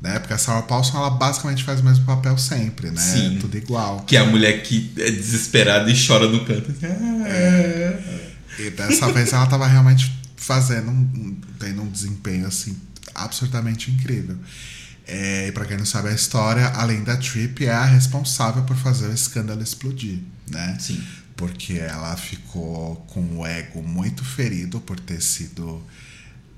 [0.00, 0.18] Né?
[0.18, 3.00] Porque a Sarah Paulson ela basicamente faz o mesmo papel sempre, né?
[3.00, 3.38] Sim.
[3.40, 4.00] Tudo igual.
[4.00, 6.74] Que é a mulher que é desesperada e chora no canto.
[8.58, 12.76] E dessa vez ela tava realmente fazendo um, tendo um desempenho assim
[13.14, 14.36] absurdamente incrível.
[15.06, 18.76] É, e pra quem não sabe a história, além da Trip, é a responsável por
[18.76, 20.18] fazer o escândalo explodir,
[20.48, 20.76] né?
[20.80, 21.02] Sim.
[21.36, 25.82] Porque ela ficou com o ego muito ferido por ter sido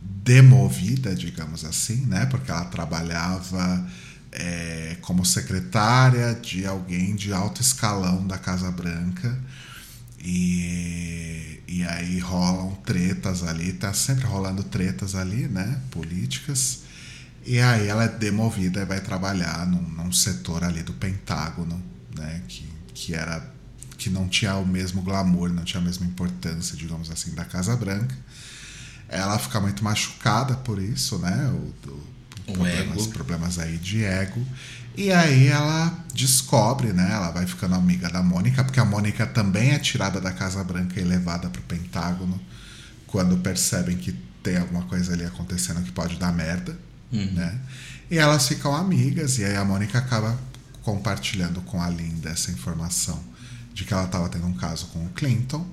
[0.00, 2.26] demovida, digamos assim, né?
[2.26, 3.86] Porque ela trabalhava
[4.32, 9.38] é, como secretária de alguém de alto escalão da Casa Branca.
[10.20, 15.80] E, e aí rolam tretas ali, tá sempre rolando tretas ali, né?
[15.90, 16.80] Políticas.
[17.46, 21.82] E aí ela é demovida e vai trabalhar num, num setor ali do Pentágono,
[22.14, 22.42] né?
[22.48, 23.58] Que, que era
[23.96, 27.76] que não tinha o mesmo glamour, não tinha a mesma importância, digamos assim, da Casa
[27.76, 28.16] Branca.
[29.08, 31.50] Ela fica muito machucada por isso, né?
[31.52, 34.44] O, problemas, problemas aí de ego.
[34.96, 37.10] E aí ela descobre, né?
[37.12, 41.00] Ela vai ficando amiga da Mônica, porque a Mônica também é tirada da Casa Branca
[41.00, 42.40] e levada para o Pentágono
[43.06, 46.78] quando percebem que tem alguma coisa ali acontecendo que pode dar merda,
[47.34, 47.58] né?
[48.10, 50.38] E elas ficam amigas e aí a Mônica acaba
[50.82, 53.22] compartilhando com a Linda essa informação
[53.74, 55.66] de que ela estava tendo um caso com o Clinton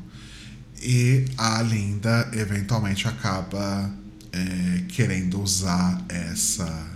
[0.86, 3.92] e a Linda eventualmente acaba
[4.32, 6.94] é, querendo usar essa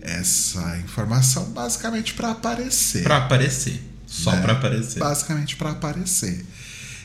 [0.00, 3.80] essa informação basicamente para aparecer Pra aparecer.
[4.06, 4.42] Só né?
[4.42, 4.98] pra aparecer.
[4.98, 6.44] Basicamente para aparecer.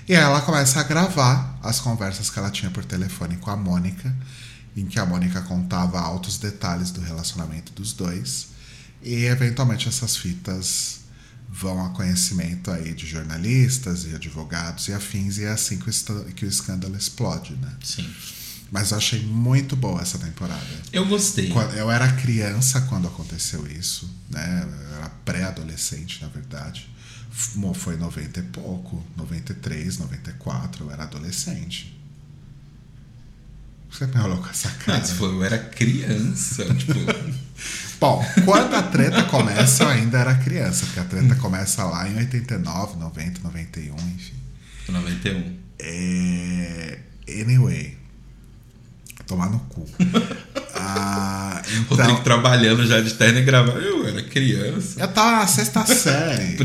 [0.08, 3.56] E aí ela começa a gravar as conversas que ela tinha por telefone com a
[3.56, 4.14] Mônica,
[4.76, 8.48] em que a Mônica contava altos detalhes do relacionamento dos dois.
[9.02, 10.99] E eventualmente essas fitas
[11.52, 16.26] vão a conhecimento aí de jornalistas e advogados e afins, e é assim que o,
[16.34, 17.74] que o escândalo explode, né?
[17.84, 18.10] Sim.
[18.72, 20.64] Mas eu achei muito boa essa temporada.
[20.94, 21.52] Eu gostei.
[21.76, 24.64] Eu era criança quando aconteceu isso, né?
[24.64, 26.88] Eu era pré-adolescente, na verdade.
[27.74, 32.00] Foi 90 e pouco, 93, 94, eu era adolescente.
[33.90, 35.00] Você me olhou com essa cara.
[35.00, 36.64] Mas foi, eu era criança.
[36.76, 36.94] tipo,
[38.00, 42.16] Bom, quando a treta começa, eu ainda era criança, porque a treta começa lá em
[42.18, 44.34] 89, 90, 91, enfim.
[44.88, 45.56] 91.
[45.80, 47.00] É...
[47.28, 47.98] Anyway.
[49.28, 49.86] Tomar no cu.
[50.82, 53.80] Ah, Rodrigo então, trabalhando já de terno e gravando.
[53.80, 54.98] Eu era criança.
[55.02, 56.58] eu tava na sexta série.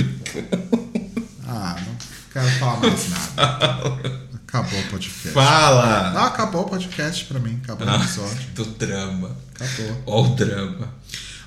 [1.46, 1.96] Ah, não
[2.32, 4.20] quero falar mais nada.
[4.46, 5.28] Acabou o podcast.
[5.30, 6.12] Fala!
[6.12, 7.60] Não, acabou o podcast pra mim.
[7.64, 8.38] Acabou o Ah, episódio.
[8.54, 9.36] do drama.
[9.54, 10.02] Acabou.
[10.06, 10.94] Ó o drama.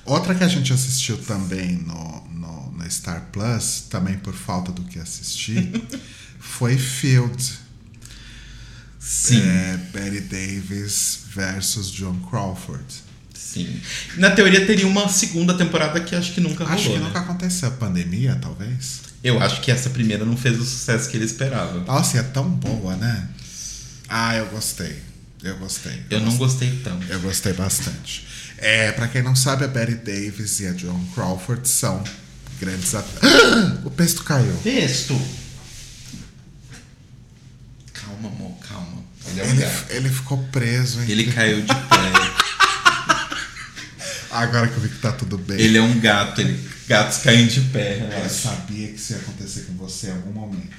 [0.08, 4.82] Outra que a gente assistiu também no, no, no Star Plus, também por falta do
[4.82, 5.70] que assistir,
[6.40, 7.58] foi Field.
[9.00, 12.84] Sim, É, Betty Davis versus John Crawford.
[13.34, 13.80] sim.
[14.16, 17.04] Na teoria teria uma segunda temporada que acho que nunca rolou, Acho que né?
[17.06, 17.70] nunca aconteceu.
[17.72, 19.00] Pandemia, talvez?
[19.24, 21.80] Eu acho que essa primeira não fez o sucesso que ele esperava.
[21.84, 23.28] Nossa, é tão boa, né?
[24.08, 24.98] Ah, eu gostei.
[25.42, 26.02] Eu gostei.
[26.10, 27.06] Eu não gostei tanto.
[27.10, 28.26] Eu gostei bastante.
[28.58, 32.02] É, para quem não sabe, a Betty Davis e a Joan Crawford são
[32.60, 33.20] grandes atores.
[33.84, 34.52] o pesto caiu.
[34.62, 35.18] Texto.
[37.92, 39.04] Calma, amor, calma.
[39.28, 39.84] Ele é um Ele, gato.
[39.90, 41.00] ele ficou preso.
[41.00, 41.06] Hein?
[41.08, 41.78] Ele caiu de pé.
[44.30, 45.58] Agora que eu vi que tá tudo bem.
[45.58, 46.40] Ele é um gato.
[46.40, 46.68] Ele...
[46.88, 47.98] Gatos caem de pé.
[48.00, 48.28] Eu relaxa.
[48.28, 50.76] sabia que isso ia acontecer com você em algum momento.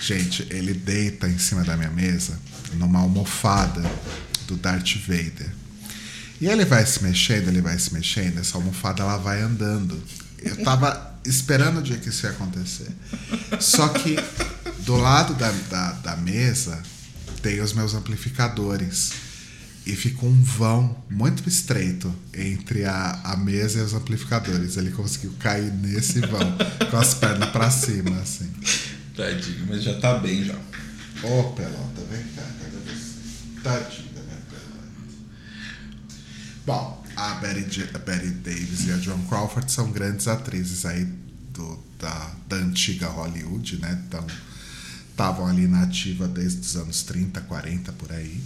[0.00, 2.38] Gente, ele deita em cima da minha mesa
[2.74, 3.82] numa almofada
[4.46, 5.50] do Darth Vader.
[6.40, 10.02] E ele vai se mexendo, ele vai se mexendo, essa almofada ela vai andando.
[10.42, 12.88] Eu tava esperando o dia que isso ia acontecer.
[13.58, 14.16] Só que
[14.80, 16.82] do lado da, da, da mesa
[17.42, 19.12] tem os meus amplificadores.
[19.86, 24.76] E ficou um vão muito estreito entre a, a mesa e os amplificadores.
[24.76, 26.56] Ele conseguiu cair nesse vão,
[26.90, 28.50] com as pernas pra cima, assim.
[29.16, 30.56] Tadinho, mas já tá bem já.
[31.22, 33.62] Ô, pelota, vem cá, cadê você?
[33.62, 34.05] Tadinho.
[36.66, 41.04] Bom, a Betty, a Betty Davis e a Joan Crawford são grandes atrizes aí
[41.52, 44.02] do, da, da antiga Hollywood, né?
[44.06, 44.26] Então,
[45.16, 48.42] estavam ali na ativa desde os anos 30, 40, por aí.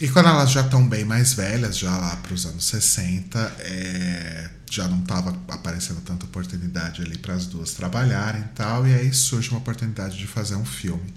[0.00, 4.48] E quando elas já estão bem mais velhas, já lá para os anos 60, é,
[4.70, 9.12] já não estava aparecendo tanta oportunidade ali para as duas trabalharem e tal, e aí
[9.12, 11.12] surge uma oportunidade de fazer um filme,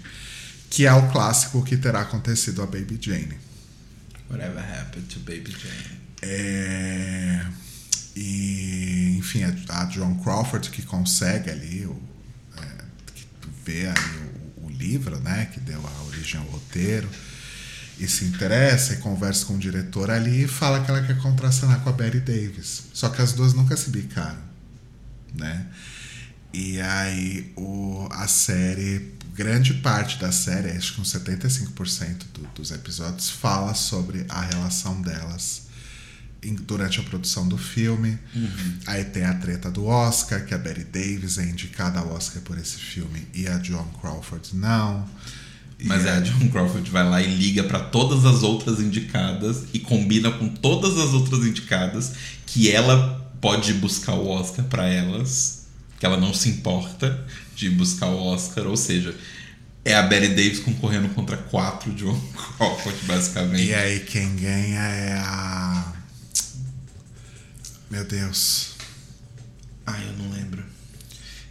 [0.68, 3.38] que é o clássico que terá acontecido a Baby Jane.
[4.28, 5.97] Whatever happened to Baby Jane.
[6.22, 7.46] É,
[8.16, 12.00] e, enfim, a, a Joan Crawford que consegue ali o,
[12.56, 13.26] é, que
[13.64, 17.08] vê ali o, o livro, né, que deu a origem ao roteiro,
[17.98, 21.80] e se interessa e conversa com o diretor ali e fala que ela quer contracenar
[21.80, 22.84] com a Betty Davis.
[22.92, 24.38] Só que as duas nunca se bicaram,
[25.34, 25.66] né?
[26.52, 32.70] E aí o, a série, grande parte da série, acho que uns 75% do, dos
[32.70, 35.67] episódios, fala sobre a relação delas
[36.62, 38.18] durante a produção do filme.
[38.86, 42.58] Aí tem a treta do Oscar, que a Betty Davis é indicada ao Oscar por
[42.58, 45.06] esse filme e a Joan Crawford não.
[45.84, 49.78] Mas é, a John Crawford vai lá e liga pra todas as outras indicadas e
[49.78, 52.14] combina com todas as outras indicadas
[52.46, 55.66] que ela pode buscar o Oscar pra elas,
[56.00, 57.24] que ela não se importa
[57.54, 59.14] de buscar o Oscar, ou seja,
[59.84, 62.20] é a Betty Davis concorrendo contra quatro John
[62.56, 63.66] Crawford, basicamente.
[63.66, 65.92] E aí quem ganha é a.
[67.90, 68.70] Meu Deus.
[69.86, 70.64] Ai, eu não lembro.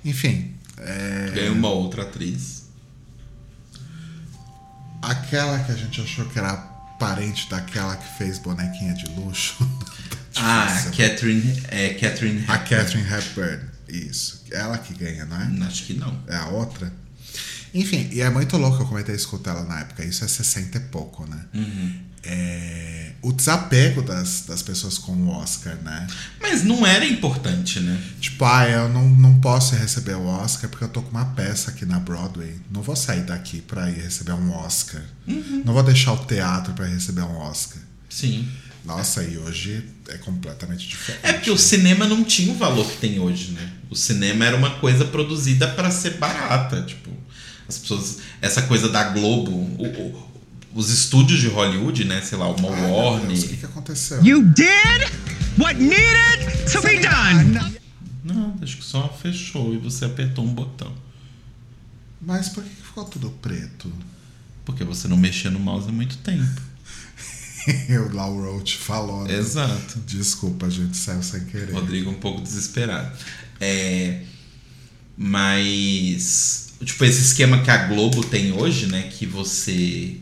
[0.05, 0.53] Enfim.
[0.77, 2.65] é, Ganha uma outra atriz.
[5.01, 6.55] Aquela que a gente achou que era
[6.99, 9.55] parente daquela que fez bonequinha de luxo.
[10.39, 10.91] Ah, Difícil.
[10.91, 12.69] Catherine, é, Catherine A Hepburn.
[12.69, 13.63] Catherine Hepburn.
[13.87, 14.43] Isso.
[14.51, 15.65] Ela que ganha, não é?
[15.65, 16.15] Acho que não.
[16.27, 16.93] É a outra.
[17.73, 20.05] Enfim, e é muito louco, eu comentei isso com ela na época.
[20.05, 21.43] Isso é 60 e pouco, né?
[22.29, 26.05] É, o desapego das, das pessoas com o Oscar, né?
[26.41, 27.99] Mas não era importante, né?
[28.19, 31.71] Tipo, ah, eu não, não posso receber o Oscar porque eu tô com uma peça
[31.71, 32.55] aqui na Broadway.
[32.71, 35.01] Não vou sair daqui pra ir receber um Oscar.
[35.65, 37.81] Não vou deixar o teatro pra ir receber um Oscar.
[38.09, 38.47] Sim.
[38.85, 41.19] Nossa, e hoje é completamente diferente.
[41.25, 43.69] É porque o cinema não tinha o valor que tem hoje, né?
[43.89, 47.09] O cinema era uma coisa produzida para ser barata, tipo,
[47.67, 50.26] as pessoas, essa coisa da Globo, o-
[50.73, 53.27] os estúdios de Hollywood, né, sei lá, uma Ai, Warner.
[53.27, 54.23] Deus, o que, que aconteceu?
[54.23, 55.11] You did
[55.57, 57.77] what needed to be done.
[58.23, 60.93] Não, acho que só fechou e você apertou um botão.
[62.21, 63.91] Mas por que que ficou tudo preto?
[64.65, 66.61] Porque você não mexia no mouse há muito tempo.
[68.11, 69.23] o Lau Roach falou.
[69.23, 69.33] né?
[69.35, 69.99] Exato.
[70.05, 71.71] Desculpa, a gente saiu sem querer.
[71.73, 73.17] Rodrigo um pouco desesperado.
[73.59, 74.21] É,
[75.17, 80.17] mas tipo esse esquema que a Globo tem hoje, né, que você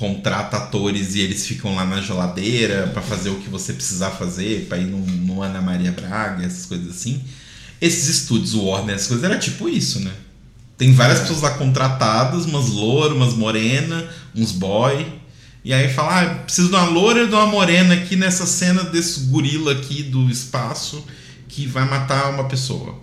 [0.00, 4.64] contrata atores e eles ficam lá na geladeira pra fazer o que você precisar fazer,
[4.66, 7.22] pra ir no, no Ana Maria Braga, essas coisas assim.
[7.78, 10.10] Esses estúdios, o Warner, essas coisas era tipo isso, né?
[10.78, 11.20] Tem várias É.
[11.22, 15.06] pessoas lá contratadas, umas loura, umas morena, uns boy.
[15.62, 18.82] E aí fala, ah, preciso de uma loura e de uma morena aqui nessa cena
[18.84, 21.04] desse gorila aqui do espaço
[21.46, 22.98] que vai matar uma pessoa.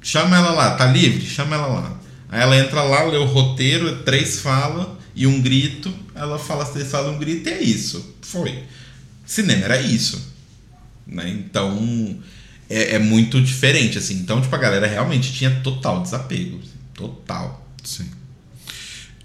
[0.00, 1.26] Chama ela lá, tá livre?
[1.26, 2.00] Chama ela lá.
[2.30, 5.92] Aí ela entra lá, lê o roteiro, é três falas e um grito.
[6.14, 8.14] Ela fala e um grito e é isso.
[8.22, 8.64] Foi.
[9.26, 10.32] Cinema era isso.
[11.06, 11.28] Né?
[11.30, 12.18] Então
[12.68, 14.14] é, é muito diferente, assim.
[14.14, 16.58] Então, tipo, a galera realmente tinha total desapego.
[16.58, 17.66] assim, Total.
[17.82, 18.08] Sim.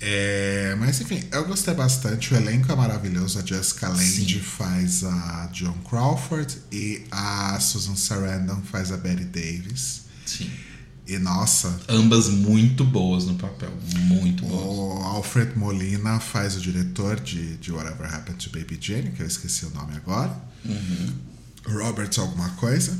[0.01, 2.33] É, mas enfim, eu gostei bastante.
[2.33, 3.39] O elenco é maravilhoso.
[3.39, 4.39] A Jessica Lange Sim.
[4.39, 10.03] faz a Joan Crawford e a Susan Sarandon faz a Betty Davis.
[10.25, 10.49] Sim.
[11.09, 13.71] E nossa, Ambas muito boas no papel.
[14.05, 14.63] Muito boas.
[14.63, 19.27] o- Alfred Molina faz o diretor de, de Whatever Happened to Baby Jane, que eu
[19.27, 20.39] esqueci o nome agora.
[21.65, 22.95] Robert alguma coisa.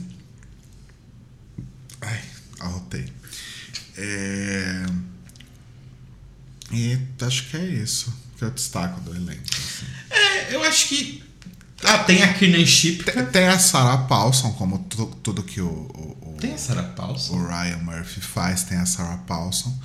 [2.02, 2.20] Ai,
[2.60, 3.06] arrotei.
[3.98, 4.86] É...
[6.72, 9.44] E acho que é isso que eu destaco do elenco.
[9.52, 9.86] assim.
[10.10, 11.24] É, eu acho que.
[11.84, 13.12] Ah, tem a Kiernan Shipka.
[13.12, 17.34] Tem, tem a Sarah Paulson, como tu- tudo que o, o- Tem a Sarah Paulson.
[17.36, 19.78] o Ryan Murphy faz, tem a Sarah Paulson.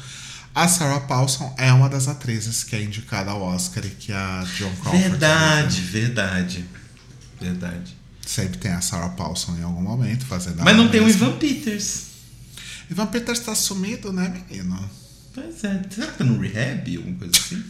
[0.55, 4.45] A Sarah Paulson é uma das atrizes que é indicada ao Oscar e que a
[4.57, 5.09] John Crawford.
[5.09, 6.65] Verdade, verdade.
[7.41, 7.97] Verdade.
[8.25, 11.27] Sempre tem a Sarah Paulson em algum momento fazendo a Mas não tem o mesma.
[11.27, 12.03] Ivan Peters.
[12.91, 14.91] Ivan Peters tá sumido, né, menino?
[15.35, 15.83] Pois é.
[15.91, 16.97] Será que tá no rehab?
[16.97, 17.65] Alguma coisa assim?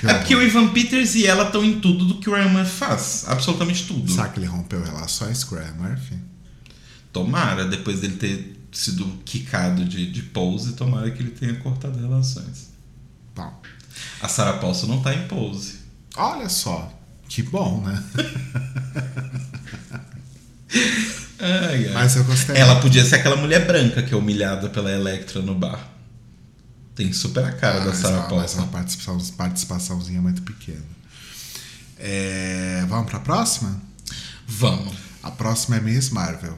[0.00, 0.42] Que É porque o.
[0.42, 3.24] Ivan Peters e ela estão em tudo do que o Ryan Murphy faz.
[3.28, 4.10] Absolutamente tudo.
[4.10, 6.31] Será que ele rompeu relações com o Ryan Murphy?
[7.12, 12.70] Tomara, depois dele ter sido quicado de, de pose, tomara que ele tenha cortado relações.
[13.34, 13.52] Bom,
[14.20, 15.74] A Sarah Paulson não tá em pose.
[16.16, 16.92] olha só.
[17.28, 18.02] Que bom, né?
[21.38, 21.92] Ai, ai.
[21.94, 22.56] Mas eu gostei.
[22.56, 25.88] Ela podia ser aquela mulher branca que é humilhada pela Electra no bar.
[26.94, 28.58] Tem super a cara Ah, da Sarah uma- mas Paulson.
[28.58, 30.84] uma participação, participaçãozinha muito pequena.
[31.98, 33.80] É, vamos pra próxima?
[34.46, 34.94] Vamos.
[35.22, 36.56] A próxima é Miss Marvel.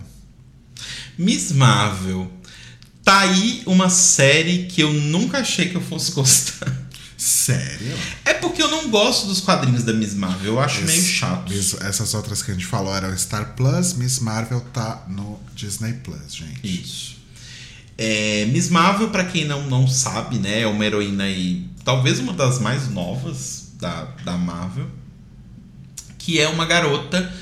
[1.18, 2.30] Miss Marvel.
[3.02, 6.72] Tá aí uma série que eu nunca achei que eu fosse gostar.
[7.16, 7.96] Sério?
[8.24, 10.54] É porque eu não gosto dos quadrinhos da Miss Marvel.
[10.54, 11.50] Eu acho Esse- meio chato.
[11.52, 15.92] Miss- essas outras que a gente falou eram Star Plus, Miss Marvel tá no Disney
[15.94, 16.60] Plus, gente.
[16.82, 17.14] Isso.
[17.96, 22.32] É, Miss Marvel, pra quem não, não sabe, né, é uma heroína aí, talvez uma
[22.32, 24.88] das mais novas da, da Marvel,
[26.18, 27.32] que é uma garota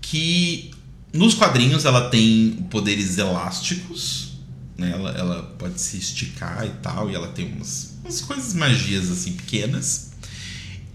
[0.00, 0.70] que
[1.12, 4.38] nos quadrinhos ela tem poderes elásticos,
[4.76, 9.10] né, ela, ela pode se esticar e tal, e ela tem umas, umas coisas magias
[9.10, 10.12] assim pequenas.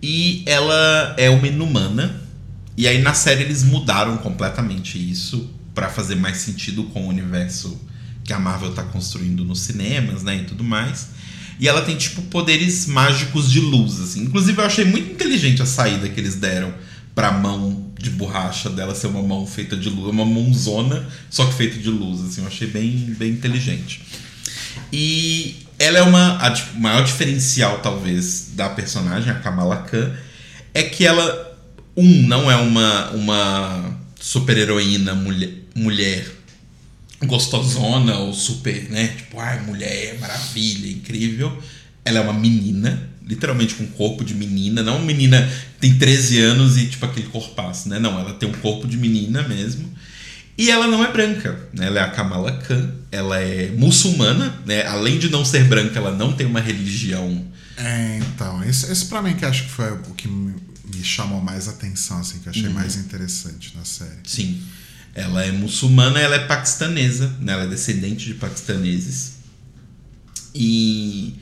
[0.02, 2.22] E ela é uma inumana.
[2.76, 7.80] E aí na série eles mudaram completamente isso pra fazer mais sentido com o universo
[8.24, 11.10] que a Marvel tá construindo nos cinemas, né, e tudo mais.
[11.60, 14.24] E ela tem tipo poderes mágicos de luz, assim.
[14.24, 16.74] Inclusive eu achei muito inteligente a saída que eles deram
[17.16, 21.54] pra mão de borracha dela ser uma mão feita de luz, uma mãozona, só que
[21.54, 22.42] feita de luz, assim.
[22.42, 24.02] Eu achei bem, bem inteligente.
[24.92, 26.38] E ela é uma.
[26.38, 30.16] A maior diferencial, talvez, da personagem, a Kamala Khan,
[30.74, 31.58] é que ela,
[31.96, 36.26] um, não é uma, uma super-heroína mulher, mulher
[37.26, 39.08] gostosona ou super, né?
[39.08, 41.58] Tipo, ai, mulher, maravilha, incrível.
[42.04, 45.42] Ela é uma menina, literalmente com corpo de menina, não uma menina
[45.76, 48.00] que tem 13 anos e tipo aquele corpaço, né?
[48.00, 49.92] Não, ela tem um corpo de menina mesmo.
[50.58, 51.88] E ela não é branca, né?
[51.88, 54.86] Ela é a Kamala Khan, ela é muçulmana, né?
[54.86, 57.44] Além de não ser branca, ela não tem uma religião.
[57.76, 60.54] É, então, isso, isso pra mim que acho que foi o que me,
[60.94, 64.20] me chamou mais atenção, assim, que eu achei mais interessante na série.
[64.26, 64.62] Sim.
[65.16, 67.54] Ela é muçulmana, ela é paquistanesa, né?
[67.54, 69.34] Ela é descendente de paquistaneses.
[70.54, 71.36] E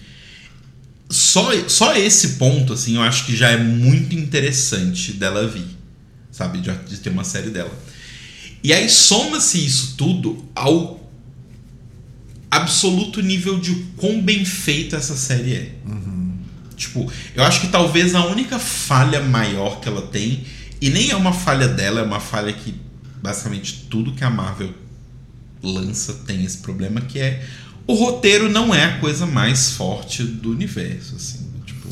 [1.11, 5.67] só, só esse ponto, assim, eu acho que já é muito interessante dela vir,
[6.31, 6.59] sabe?
[6.61, 7.71] De, de ter uma série dela.
[8.63, 11.01] E aí soma-se isso tudo ao
[12.49, 15.75] absoluto nível de quão bem feita essa série é.
[16.75, 20.43] Tipo, eu acho que talvez a única falha maior que ela tem,
[20.81, 22.73] e nem é uma falha dela, é uma falha que
[23.21, 24.73] basicamente tudo que a Marvel
[25.61, 27.45] lança tem esse problema, que é
[27.91, 31.89] o roteiro não é a coisa mais forte do universo, assim, tipo.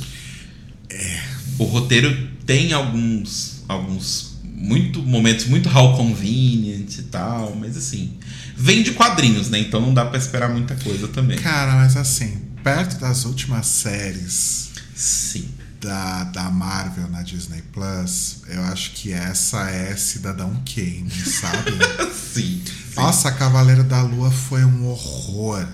[1.57, 8.17] O roteiro tem alguns alguns muito momentos muito how convenient e tal, mas assim,
[8.57, 9.59] vem de quadrinhos, né?
[9.59, 11.37] Então não dá pra esperar muita coisa também.
[11.37, 15.47] Cara, mas assim, perto das últimas séries Sim.
[15.79, 21.71] da, da Marvel na Disney Plus, eu acho que essa é Cidadão Kane, sabe?
[22.33, 22.61] Sim.
[22.65, 22.95] sim.
[22.95, 25.65] Nossa, Cavaleiro da Lua foi um horror.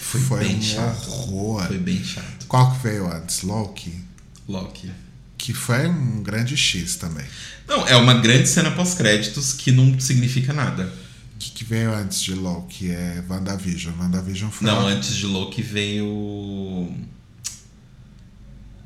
[0.00, 1.08] Foi, bem um chato.
[1.10, 1.66] horror.
[1.66, 2.46] Foi bem chato.
[2.48, 3.42] Qual que veio antes?
[3.42, 3.94] Loki?
[4.48, 4.90] Loki.
[5.38, 7.24] Que foi um grande X também.
[7.68, 10.92] Não, é uma grande cena pós-créditos que não significa nada.
[11.34, 12.90] O que, que veio antes de Loki?
[12.90, 13.94] É WandaVision.
[13.98, 14.66] WandaVision foi.
[14.66, 16.04] Não, uma- antes de Loki veio.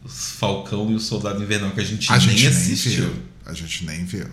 [0.05, 2.93] Os Falcão e o Soldado Invernal, que a gente a nem gente nem assistiu.
[3.11, 3.23] viu.
[3.47, 4.27] A gente nem viu.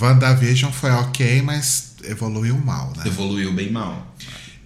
[0.00, 3.04] WandaVision foi ok, mas evoluiu mal, né?
[3.06, 4.14] Evoluiu bem mal.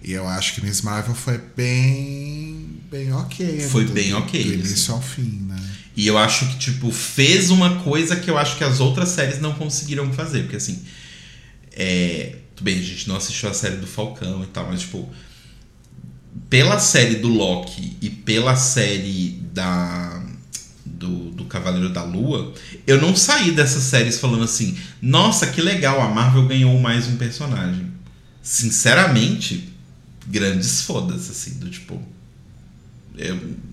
[0.03, 2.67] E eu acho que Miss Marvel foi bem.
[2.91, 3.61] bem ok.
[3.69, 4.59] Foi do- bem ok, Do assim.
[4.59, 5.55] início ao fim, né?
[5.95, 9.39] E eu acho que, tipo, fez uma coisa que eu acho que as outras séries
[9.39, 10.41] não conseguiram fazer.
[10.43, 10.83] Porque, assim,
[11.71, 12.37] é...
[12.55, 15.09] Tudo bem, a gente não assistiu a série do Falcão e tal, mas, tipo...
[16.49, 20.21] Pela série do Loki e pela série da
[20.85, 22.53] do, do Cavaleiro da Lua,
[22.85, 27.17] eu não saí dessas séries falando assim, nossa, que legal, a Marvel ganhou mais um
[27.17, 27.87] personagem.
[28.41, 29.72] Sinceramente,
[30.27, 32.01] grandes fodas, assim, do tipo.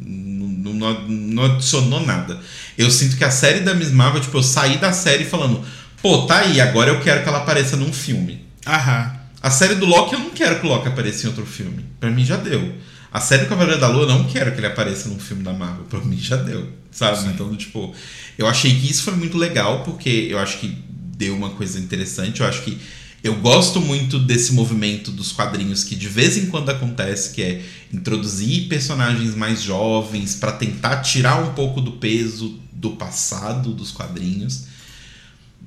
[0.00, 2.40] Não, não, não adicionou nada.
[2.76, 5.64] Eu sinto que a série da Miss Marvel, tipo, eu saí da série falando,
[6.02, 8.44] pô, tá aí, agora eu quero que ela apareça num filme.
[8.66, 9.18] Aham.
[9.42, 11.86] A série do Loki, eu não quero que o Loki apareça em outro filme.
[11.98, 12.74] Pra mim já deu.
[13.10, 15.52] A série do Cavaleiro da Lua, eu não quero que ele apareça num filme da
[15.52, 15.84] Marvel.
[15.84, 16.68] Pra mim já deu.
[16.90, 17.26] Sabe?
[17.28, 17.94] Então, tipo,
[18.36, 20.68] eu achei que isso foi muito legal, porque eu acho que
[21.16, 22.40] deu uma coisa interessante.
[22.40, 22.78] Eu acho que
[23.22, 27.62] eu gosto muito desse movimento dos quadrinhos que de vez em quando acontece, que é
[27.92, 34.64] introduzir personagens mais jovens para tentar tirar um pouco do peso do passado dos quadrinhos.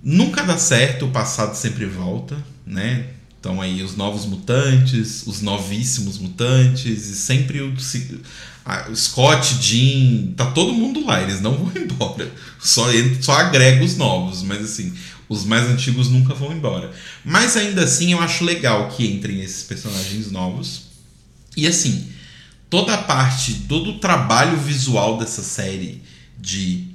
[0.03, 2.35] Nunca dá certo, o passado sempre volta,
[2.65, 3.07] né?
[3.39, 7.73] Então aí os novos mutantes, os novíssimos mutantes, e sempre o,
[8.95, 12.31] Scott, Jean, tá todo mundo lá, eles não vão embora.
[12.59, 12.85] Só,
[13.21, 14.93] só agrega os novos, mas assim,
[15.29, 16.91] os mais antigos nunca vão embora.
[17.23, 20.83] Mas ainda assim eu acho legal que entrem esses personagens novos.
[21.55, 22.09] E assim,
[22.69, 26.01] toda a parte, todo o trabalho visual dessa série
[26.39, 26.87] de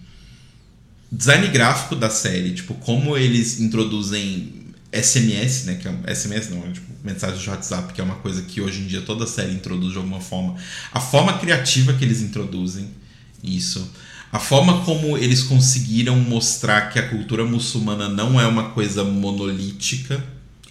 [1.10, 4.52] design gráfico da série, tipo, como eles introduzem
[4.92, 5.74] SMS, né?
[5.76, 8.80] Que é, SMS não, é tipo mensagem de WhatsApp, que é uma coisa que hoje
[8.80, 10.56] em dia toda série introduz de alguma forma.
[10.92, 12.90] A forma criativa que eles introduzem
[13.42, 13.90] isso.
[14.32, 20.22] A forma como eles conseguiram mostrar que a cultura muçulmana não é uma coisa monolítica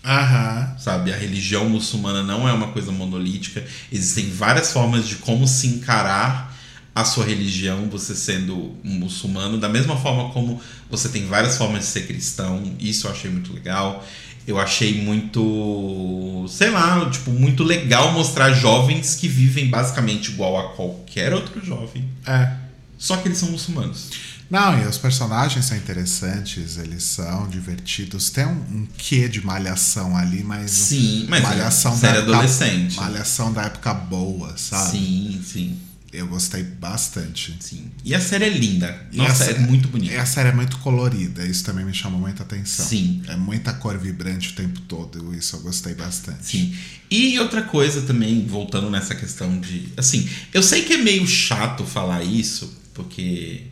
[0.06, 0.76] Aham.
[0.78, 1.12] sabe?
[1.12, 3.64] A religião muçulmana não é uma coisa monolítica.
[3.92, 6.56] Existem várias formas de como se encarar
[6.96, 10.60] a sua religião, você sendo um muçulmano, da mesma forma como
[10.90, 12.64] você tem várias formas de ser cristão.
[12.80, 14.06] Isso eu achei muito legal.
[14.48, 20.70] Eu achei muito, sei lá, tipo, muito legal mostrar jovens que vivem basicamente igual a
[20.74, 22.67] qualquer outro jovem, É.
[22.98, 24.10] só que eles são muçulmanos.
[24.50, 28.30] Não, e os personagens são interessantes, eles são divertidos.
[28.30, 30.72] Tem um, um quê de malhação ali, mas.
[30.72, 32.96] Sim, mas é malhação série da época- adolescente.
[32.96, 34.92] Malhação da época boa, sabe?
[34.92, 35.78] Sim, sim,
[36.14, 37.58] Eu gostei bastante.
[37.60, 37.92] sim.
[38.06, 39.06] E a série é linda.
[39.12, 40.14] E Nossa, a é muito bonita.
[40.14, 42.86] E a série é muito colorida, isso também me chamou muita atenção.
[42.86, 43.22] Sim.
[43.28, 46.46] É muita cor vibrante o tempo todo, isso eu gostei bastante.
[46.46, 46.74] Sim.
[47.12, 49.90] E outra coisa também, voltando nessa questão de.
[49.98, 53.68] Assim, eu sei que é meio chato falar isso, porque.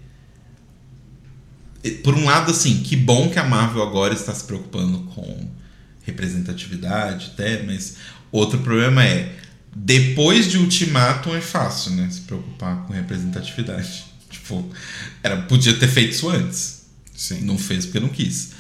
[2.04, 5.52] Por um lado, assim, que bom que a Marvel agora está se preocupando com
[6.04, 7.98] representatividade, até, mas
[8.32, 9.36] outro problema é.
[9.76, 12.08] Depois de Ultimatum é fácil, né?
[12.10, 14.06] Se preocupar com representatividade.
[14.28, 14.68] Tipo,
[15.24, 16.86] era, podia ter feito isso antes.
[17.16, 17.42] Sim.
[17.42, 18.52] Não fez porque não quis.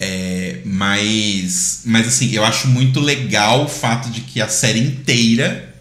[0.00, 5.74] É, mas, mas assim, eu acho muito legal o fato de que a série inteira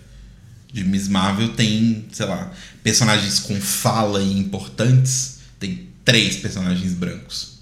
[0.73, 2.51] de Miss Marvel tem, sei lá,
[2.87, 5.39] personagens com fala e importantes.
[5.59, 7.57] Tem três personagens brancos.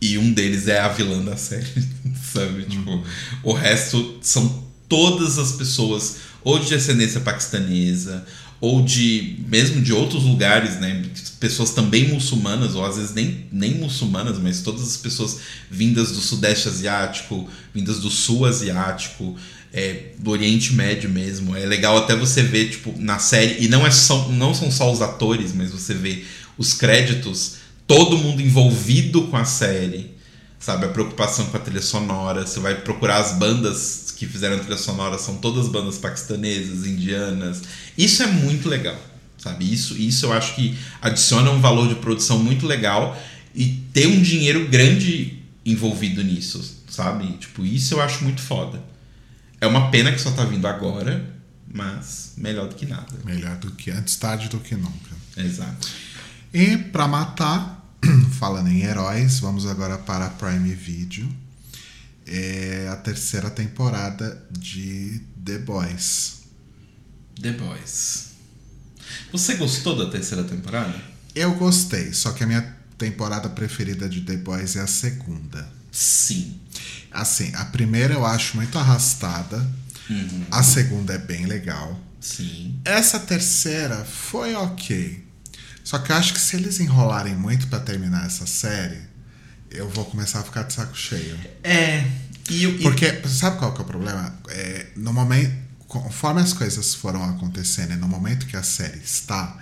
[0.00, 1.64] E um deles é a vilã da série,
[2.32, 2.64] sabe?
[2.64, 3.04] Tipo,
[3.44, 8.26] o resto são todas as pessoas, ou de descendência paquistanesa,
[8.60, 11.04] ou de mesmo de outros lugares, né?
[11.38, 15.38] Pessoas também muçulmanas, ou às vezes nem, nem muçulmanas, mas todas as pessoas
[15.70, 19.36] vindas do Sudeste Asiático, vindas do Sul Asiático,
[19.76, 21.54] é, do Oriente Médio mesmo.
[21.54, 24.90] É legal até você ver, tipo, na série, e não, é só, não são só
[24.90, 26.24] os atores, mas você vê
[26.56, 30.12] os créditos, todo mundo envolvido com a série,
[30.58, 30.86] sabe?
[30.86, 32.46] A preocupação com a trilha sonora.
[32.46, 37.60] Você vai procurar as bandas que fizeram a trilha sonora, são todas bandas paquistanesas, indianas.
[37.98, 38.98] Isso é muito legal,
[39.36, 39.70] sabe?
[39.70, 43.14] Isso, isso eu acho que adiciona um valor de produção muito legal
[43.54, 47.30] e ter um dinheiro grande envolvido nisso, sabe?
[47.32, 48.95] Tipo, isso eu acho muito foda.
[49.66, 51.28] É uma pena que só tá vindo agora,
[51.66, 53.12] mas melhor do que nada.
[53.24, 55.10] Melhor do que antes tarde do que nunca.
[55.36, 55.88] Exato.
[56.54, 57.84] E pra matar,
[58.38, 61.28] falando em heróis, vamos agora para a Prime Video.
[62.24, 66.42] É a terceira temporada de The Boys.
[67.42, 68.26] The Boys.
[69.32, 70.94] Você gostou da terceira temporada?
[71.34, 75.68] Eu gostei, só que a minha temporada preferida de The Boys é a segunda.
[75.90, 76.60] Sim.
[77.16, 79.66] Assim, a primeira eu acho muito arrastada,
[80.50, 81.98] a segunda é bem legal.
[82.20, 82.78] Sim.
[82.84, 85.24] Essa terceira foi ok.
[85.84, 89.00] Só que eu acho que se eles enrolarem muito pra terminar essa série,
[89.70, 91.38] eu vou começar a ficar de saco cheio.
[91.62, 92.04] É.
[92.50, 94.34] E, e- Porque, sabe qual que é o problema?
[94.48, 95.52] É, no momento,
[95.88, 99.56] conforme as coisas foram acontecendo e no momento que a série está,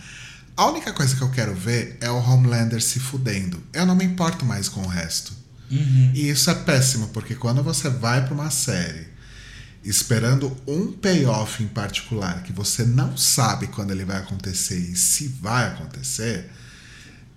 [0.56, 3.62] a única coisa que eu quero ver é o Homelander se fudendo.
[3.72, 5.32] Eu não me importo mais com o resto.
[5.70, 9.08] E isso é péssimo, porque quando você vai pra uma série
[9.84, 15.28] esperando um payoff em particular que você não sabe quando ele vai acontecer e se
[15.42, 16.50] vai acontecer,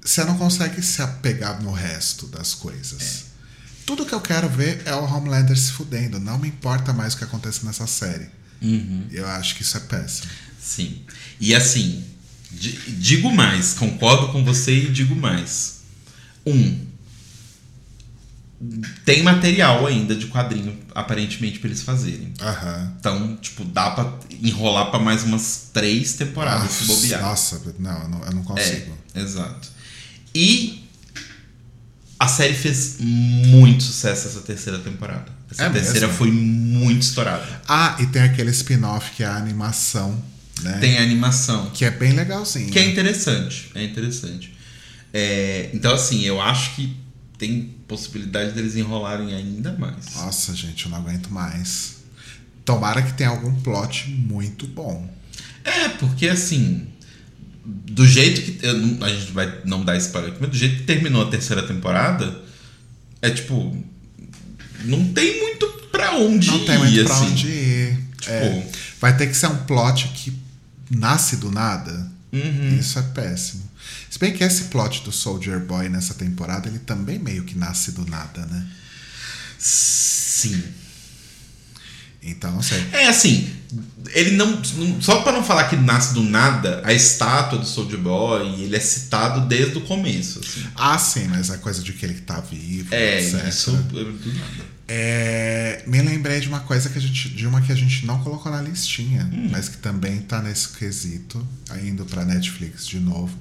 [0.02, 3.26] você não consegue se apegar no resto das coisas.
[3.86, 6.20] Tudo que eu quero ver é o Homelander se fudendo.
[6.20, 8.28] Não me importa mais o que acontece nessa série.
[9.12, 10.30] Eu acho que isso é péssimo.
[10.62, 11.02] Sim.
[11.40, 12.04] E assim,
[12.52, 15.82] di- digo mais, concordo com você e digo mais.
[16.46, 16.87] Um,
[19.06, 22.34] tem material ainda de quadrinho, aparentemente, pra eles fazerem.
[22.42, 22.94] Aham.
[23.00, 24.12] Então, tipo, dá pra
[24.42, 27.22] enrolar pra mais umas três temporadas se bobear.
[27.22, 28.98] Nossa, não, eu não, eu não consigo.
[29.14, 29.70] É, exato.
[30.34, 30.84] E
[32.20, 35.32] a série fez muito sucesso essa terceira temporada.
[35.52, 36.18] Essa É terceira mesmo?
[36.18, 37.62] foi muito estourada.
[37.68, 40.22] Ah, e tem aquele spin-off que é a animação,
[40.62, 40.80] né?
[40.80, 41.70] Tem a animação.
[41.70, 42.72] Que é bem legalzinho.
[42.72, 43.70] Que é interessante.
[43.76, 44.58] É interessante.
[45.14, 46.98] É, então, assim, eu acho que
[47.38, 50.16] tem possibilidade deles enrolarem ainda mais.
[50.16, 51.98] Nossa, gente, eu não aguento mais.
[52.66, 55.10] Tomara que tenha algum plot muito bom.
[55.64, 56.88] É, porque assim.
[57.66, 58.66] Do jeito que.
[58.66, 61.30] eu não- a gente vai não dar spoiler aqui, mas do jeito que terminou a
[61.30, 62.42] terceira temporada,
[63.22, 63.78] é tipo.
[64.86, 66.66] Não tem muito pra onde Não ir.
[66.66, 67.26] tem muito pra assim.
[67.32, 67.98] onde ir.
[68.20, 68.68] Tipo- É,
[69.02, 70.34] vai ter que ser um plot que
[70.92, 72.10] nasce do nada.
[72.32, 72.78] Uhum.
[72.80, 73.67] Isso é péssimo.
[74.10, 77.92] Se bem que esse plot do Soldier Boy nessa temporada, ele também meio que nasce
[77.92, 78.66] do nada, né?
[79.60, 80.64] Sim.
[82.22, 82.84] Então, não sei.
[82.92, 83.50] É assim,
[84.14, 88.00] ele não, não- Só pra não falar que nasce do nada, a estátua do Soldier
[88.00, 90.40] Boy, ele é citado desde o começo.
[90.40, 90.66] Assim.
[90.76, 93.48] Ah, sim, mas a coisa de que ele tá vivo, É, etc.
[93.48, 94.78] isso do nada.
[94.90, 97.30] É, me lembrei de uma coisa que a gente.
[97.30, 99.50] De uma que a gente não colocou na listinha, Hum.
[99.52, 101.46] mas que também tá nesse quesito,
[101.84, 103.38] indo pra Netflix de novo.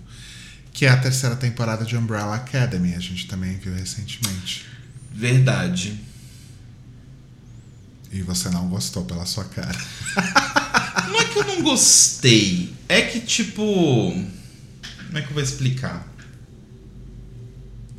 [0.76, 2.94] Que é a terceira temporada de Umbrella Academy.
[2.94, 4.66] A gente também viu recentemente.
[5.10, 5.98] Verdade.
[8.12, 9.78] E você não gostou pela sua cara.
[11.08, 12.74] Não é que eu não gostei.
[12.88, 13.52] É que, tipo.
[13.52, 16.06] Como é que eu vou explicar?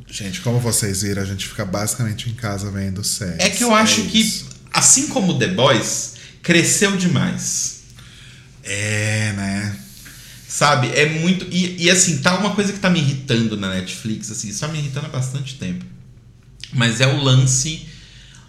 [0.06, 3.38] Gente, como vocês viram, a gente fica basicamente em casa vendo séries.
[3.38, 4.48] É que eu acho que, isso.
[4.72, 7.80] assim como The Boys, cresceu demais.
[8.62, 9.78] É, né?
[10.48, 10.88] Sabe?
[10.88, 11.46] É muito.
[11.50, 14.68] E, e, assim, tá uma coisa que tá me irritando na Netflix, assim, isso tá
[14.68, 15.84] me irritando há bastante tempo.
[16.72, 17.86] Mas é o lance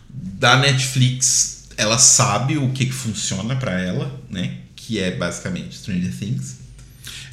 [0.09, 1.65] da Netflix.
[1.75, 4.59] Ela sabe o que, que funciona pra ela, né?
[4.77, 6.57] Que é basicamente Stranger Things.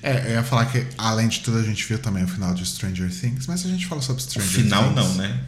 [0.02, 2.66] É, eu ia falar que, além de tudo, a gente viu também o final de
[2.66, 4.96] Stranger Things, mas a gente falou sobre O Stranger final Things.
[4.96, 5.40] não, né?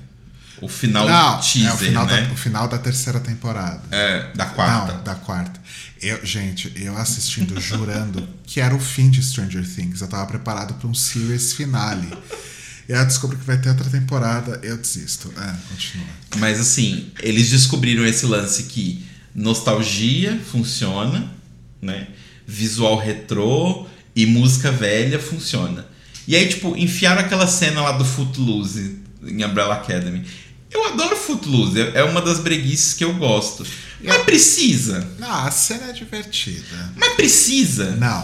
[0.61, 2.21] O final Não, teaser, é o final, né?
[2.23, 3.81] da, o final da terceira temporada.
[3.91, 4.93] É, da quarta.
[4.95, 5.61] Não, da quarta.
[6.01, 10.01] Eu, gente, eu assistindo, jurando que era o fim de Stranger Things.
[10.01, 12.09] Eu tava preparado para um series finale.
[12.89, 15.33] E aí eu descubro que vai ter outra temporada, eu desisto.
[15.37, 16.07] É, continua.
[16.39, 19.05] Mas assim, eles descobriram esse lance que
[19.35, 21.31] nostalgia funciona,
[21.83, 22.09] né?
[22.47, 23.87] Visual retrô
[24.17, 25.87] e música velha funciona.
[26.27, 30.25] E aí, tipo, enfiaram aquela cena lá do Footloose em Umbrella Academy.
[30.71, 33.67] Eu adoro Footloose, é é uma das breguices que eu gosto.
[34.03, 35.07] Mas precisa.
[35.19, 36.93] Não, a cena é divertida.
[36.97, 37.93] Mas precisa.
[37.97, 38.23] Não,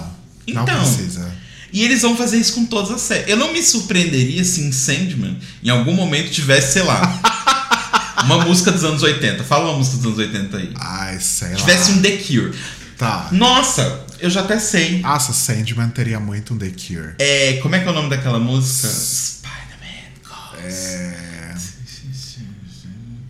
[0.48, 0.66] não Então.
[0.80, 1.32] precisa.
[1.72, 3.28] E eles vão fazer isso com todas as séries.
[3.28, 7.20] Eu não me surpreenderia se em Sandman, em algum momento, tivesse, sei lá,
[8.24, 9.42] uma música dos anos 80.
[9.42, 10.70] Fala uma música dos anos 80 aí.
[10.76, 11.56] Ai, sei lá.
[11.56, 12.54] Tivesse um The Cure.
[12.96, 13.28] Tá.
[13.32, 15.00] Nossa, eu já até sei.
[15.00, 17.14] Nossa, Sandman teria muito um The Cure.
[17.18, 18.86] É, como é que é o nome daquela música?
[18.88, 20.12] Spider-Man.
[20.28, 20.74] Goes.
[20.74, 21.33] É...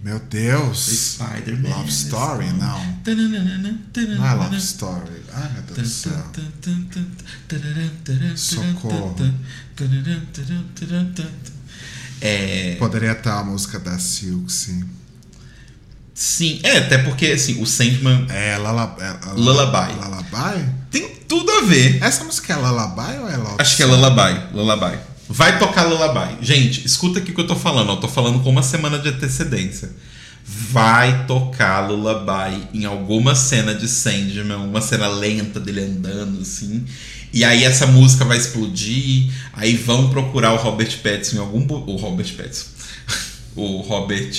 [0.04, 0.86] Meu Deus.
[0.86, 1.68] Spider-Man.
[1.78, 2.46] Love Story?
[2.52, 2.78] Não.
[4.18, 5.22] Não é Love Story.
[5.32, 6.12] Ai, meu Deus do céu.
[8.36, 9.16] Socorro.
[12.20, 14.84] É, Poderia ter a música da Silksy.
[16.14, 19.94] sim, é, até porque assim, o Sandman É, Lala, é, Lullaby.
[19.94, 20.68] Lullaby?
[20.90, 22.02] tem tudo a ver.
[22.02, 24.54] Essa música é Lullaby ou é Love Acho que é Lullaby.
[24.54, 24.98] Lullaby.
[25.28, 26.44] Vai tocar Lullaby.
[26.44, 27.90] Gente, escuta aqui o que eu tô falando.
[27.90, 29.90] Eu tô falando com uma semana de antecedência.
[30.44, 36.84] Vai tocar Lullaby em alguma cena de Sandman, uma cena lenta dele andando assim.
[37.32, 39.32] E aí essa música vai explodir.
[39.54, 41.66] Aí vão procurar o Robert Pattinson em algum.
[41.86, 42.66] O Robert Pattinson.
[43.56, 44.32] O Robert.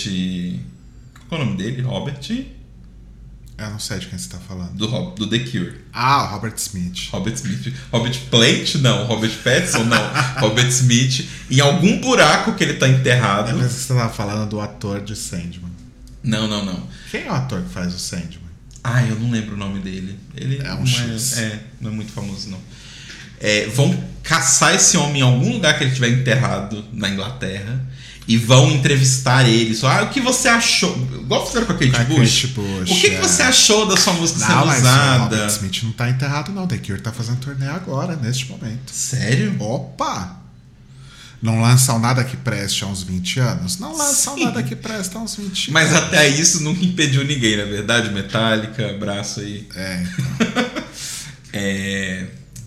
[1.29, 1.81] Qual é o nome dele?
[1.81, 2.19] Robert.
[3.57, 4.73] Eu não sei de quem você tá falando.
[4.73, 5.81] Do, do The Cure.
[5.93, 7.09] Ah, o Robert Smith.
[7.09, 7.73] Robert Smith.
[7.91, 8.75] Robert Plant?
[8.75, 9.05] Não.
[9.05, 9.85] Robert Pattinson?
[9.85, 10.13] Não.
[10.41, 11.25] Robert Smith.
[11.49, 13.51] Em algum buraco que ele tá enterrado.
[13.51, 15.71] Eu pensei que você tava falando do ator de Sandman.
[16.21, 16.87] Não, não, não.
[17.09, 18.41] Quem é o ator que faz o Sandman?
[18.83, 20.19] Ah, eu não lembro o nome dele.
[20.35, 21.37] Ele É um não X.
[21.37, 22.59] É, é, não é muito famoso, não.
[23.39, 27.85] É, vão caçar esse homem em algum lugar que ele estiver enterrado na Inglaterra.
[28.27, 29.75] E vão entrevistar ele.
[29.75, 30.95] Só, ah, o que você achou?
[31.13, 32.41] Igual fizeram com a Kate, Com a Bush.
[32.41, 33.21] Kate Bush, O que, que é.
[33.21, 35.23] você achou da sua música Não, sendo mas o usada?
[35.35, 36.65] Robert Smith não tá enterrado, não.
[36.67, 38.91] The Cure tá fazendo turnê agora, neste momento.
[38.91, 39.55] Sério?
[39.59, 40.41] Opa!
[41.41, 43.77] Não lançam nada que preste há uns 20 anos?
[43.77, 44.45] Não lançam Sim.
[44.45, 46.03] nada que preste há uns 20 Mas anos.
[46.05, 48.09] até isso nunca impediu ninguém, na verdade.
[48.09, 49.67] Metallica, abraço aí.
[49.75, 50.85] É, então.
[51.57, 52.25] É,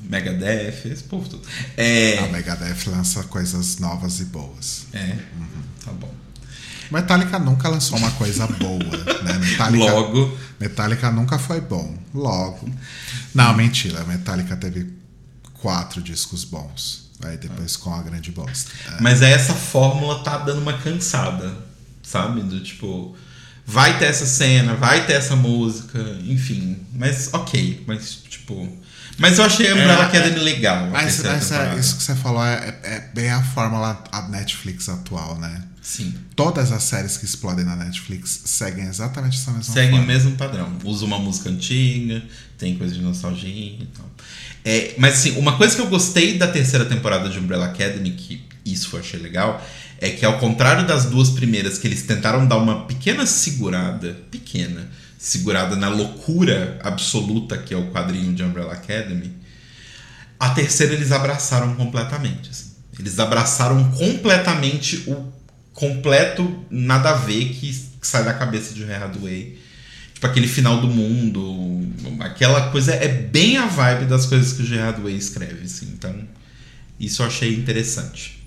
[0.09, 1.43] Megadeth, esse povo todo.
[1.76, 4.86] É, A Megadeth lança coisas novas e boas.
[4.93, 5.16] é,
[5.85, 6.12] tá bom.
[6.90, 8.78] Metallica nunca lançou uma coisa boa,
[9.22, 9.35] né?
[9.44, 11.94] Metallica, Logo, Metallica nunca foi bom.
[12.14, 12.66] Logo.
[13.35, 14.02] Não, mentira.
[14.05, 14.90] Metallica teve
[15.60, 17.10] quatro discos bons.
[17.22, 18.70] Aí depois com a grande bosta.
[18.90, 19.02] É.
[19.02, 21.55] Mas essa fórmula tá dando uma cansada,
[22.02, 22.40] sabe?
[22.43, 23.14] Do tipo,
[23.66, 26.78] vai ter essa cena, vai ter essa música, enfim.
[26.94, 28.66] Mas ok, mas tipo.
[29.19, 30.86] Mas eu achei a Umbrella É, Academy legal.
[30.90, 34.89] Mas, mas é, isso que você falou é, é- é bem a fórmula a Netflix
[34.89, 35.65] atual, né?
[35.82, 36.15] Sim.
[36.36, 40.70] Todas as séries que explodem na Netflix seguem exatamente essa mesma Segue o mesmo padrão.
[40.85, 42.23] Usa uma música antiga,
[42.59, 43.49] tem coisa de nostalgia
[43.82, 44.09] e tal.
[44.65, 48.45] É, mas assim, uma coisa que eu gostei da terceira temporada de Umbrella Academy, que
[48.66, 49.66] isso eu achei legal,
[50.01, 54.90] é que ao contrário das duas primeiras, que eles tentaram dar uma pequena segurada, pequena,
[55.19, 59.35] segurada na loucura absoluta que é o quadrinho de Umbrella Academy,
[60.39, 62.49] a terceira eles abraçaram completamente.
[62.49, 62.69] assim.
[62.99, 65.32] Eles abraçaram completamente o
[65.73, 69.59] completo nada a ver que, que sai da cabeça de Hathaway.
[70.15, 71.86] Tipo, aquele final do mundo.
[72.20, 74.81] Aquela coisa é bem a vibe das coisas que o G.
[74.81, 75.86] Hathaway escreve, assim.
[75.93, 76.15] Então,
[76.99, 78.38] isso eu achei interessante.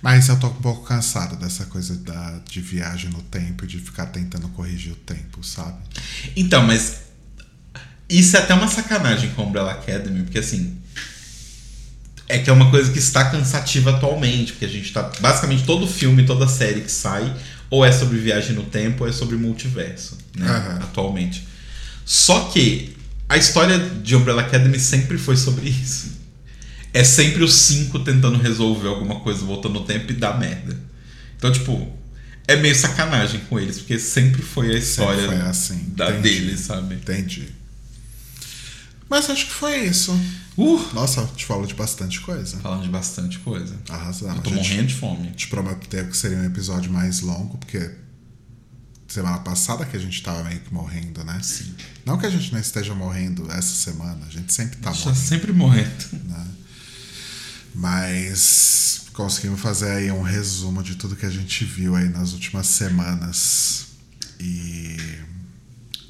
[0.00, 4.06] Mas eu tô um pouco cansado dessa coisa da, de viagem no tempo de ficar
[4.06, 5.76] tentando corrigir o tempo, sabe?
[6.36, 7.00] Então, mas
[8.08, 10.76] isso é até uma sacanagem com a Umbrella Academy, porque assim.
[12.30, 15.10] É que é uma coisa que está cansativa atualmente, porque a gente tá.
[15.20, 17.34] Basicamente, todo filme, toda série que sai,
[17.70, 20.46] ou é sobre viagem no tempo, ou é sobre multiverso, né?
[20.46, 20.78] Aham.
[20.82, 21.48] Atualmente.
[22.04, 22.96] Só que
[23.28, 26.17] a história de Umbrella Academy sempre foi sobre isso.
[26.92, 30.78] É sempre os cinco tentando resolver alguma coisa voltando no tempo e dá merda.
[31.36, 31.92] Então, tipo,
[32.46, 36.22] é meio sacanagem com eles, porque sempre foi a história foi assim, da entendi.
[36.40, 36.94] deles, sabe?
[36.94, 37.48] Entendi.
[39.08, 40.12] Mas acho que foi isso.
[40.56, 42.58] Uh, Nossa, te falo de bastante coisa.
[42.58, 43.74] falando de bastante coisa.
[43.88, 44.36] Arrasamos.
[44.36, 45.30] Eu tô A gente- morrendo de fome.
[45.30, 47.90] te prometeu que seria um episódio mais longo, porque
[49.06, 51.38] semana passada que a gente tava meio que morrendo, né?
[51.42, 51.72] Sim.
[52.04, 55.16] Não que a gente não esteja morrendo essa semana, a gente sempre tá Tá morrendo.
[55.16, 56.04] sempre morrendo.
[57.78, 62.66] Mas conseguimos fazer aí um resumo de tudo que a gente viu aí nas últimas
[62.66, 63.86] semanas.
[64.40, 64.96] E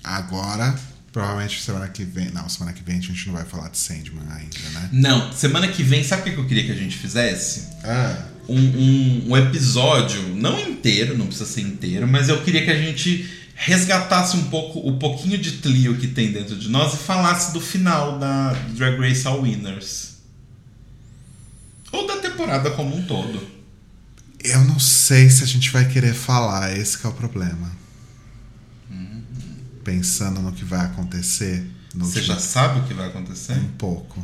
[0.03, 0.75] agora,
[1.13, 2.31] provavelmente semana que vem.
[2.31, 4.89] Não, semana que vem a gente não vai falar de Sandman ainda, né?
[4.93, 7.69] Não, semana que vem, sabe o que eu queria que a gente fizesse?
[7.85, 12.71] Ah, um, um, um episódio, não inteiro, não precisa ser inteiro, mas eu queria que
[12.71, 16.97] a gente resgatasse um pouco o pouquinho de Tlio que tem dentro de nós e
[16.97, 20.08] falasse do final da Drag Race All Winners.
[21.93, 23.41] Ou da temporada como um todo.
[24.43, 27.71] eu não sei se a gente vai querer falar, esse que é o problema.
[29.85, 33.55] Pensando no que vai acontecer no Você já sabe o que vai acontecer?
[33.55, 34.23] um pouco.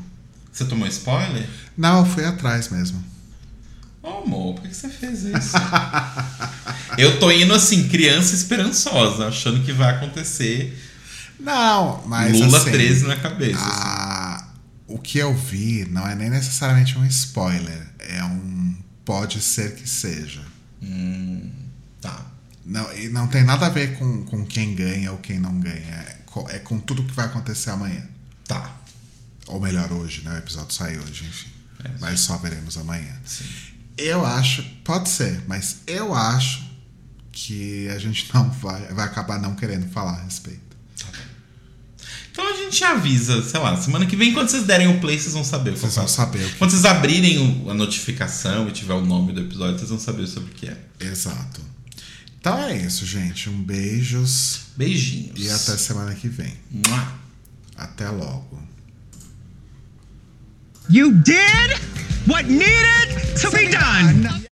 [0.53, 1.49] Você tomou spoiler?
[1.77, 3.03] Não, eu fui atrás mesmo.
[4.03, 5.57] Ô amor, por que você fez isso?
[6.99, 10.78] eu tô indo assim, criança esperançosa, achando que vai acontecer
[11.41, 13.59] Não, mas Lula assim, 13 na cabeça.
[13.59, 13.70] assim.
[14.94, 19.88] O que eu vi não é nem necessariamente um spoiler, é um pode ser que
[19.88, 20.40] seja.
[20.80, 21.50] Hum,
[22.00, 22.24] tá.
[22.64, 25.74] Não, e não tem nada a ver com, com quem ganha ou quem não ganha.
[25.74, 28.06] É com, é com tudo que vai acontecer amanhã.
[28.46, 28.72] Tá.
[29.48, 30.32] Ou melhor, hoje, né?
[30.32, 31.50] O episódio sai hoje, enfim.
[31.84, 33.20] É, mas só veremos amanhã.
[33.24, 33.46] Sim.
[33.98, 36.70] Eu acho, pode ser, mas eu acho
[37.32, 40.64] que a gente não vai, vai acabar não querendo falar a respeito.
[42.35, 45.35] Então a gente avisa, sei lá, semana que vem, quando vocês derem o play, vocês
[45.35, 48.69] vão saber o que Vocês vão saber o que Quando vocês abrirem o- a notificação
[48.69, 50.77] e tiver o nome do episódio, vocês vão saber sobre o que é.
[50.98, 51.61] Exato.
[52.40, 53.48] Então é isso, gente.
[53.48, 55.39] Um beijos Beijinhos.
[55.40, 56.52] e até semana que vem.
[56.73, 57.12] Mua.
[57.77, 58.61] Até logo.
[60.90, 61.78] You did
[62.27, 64.44] what needed to be done.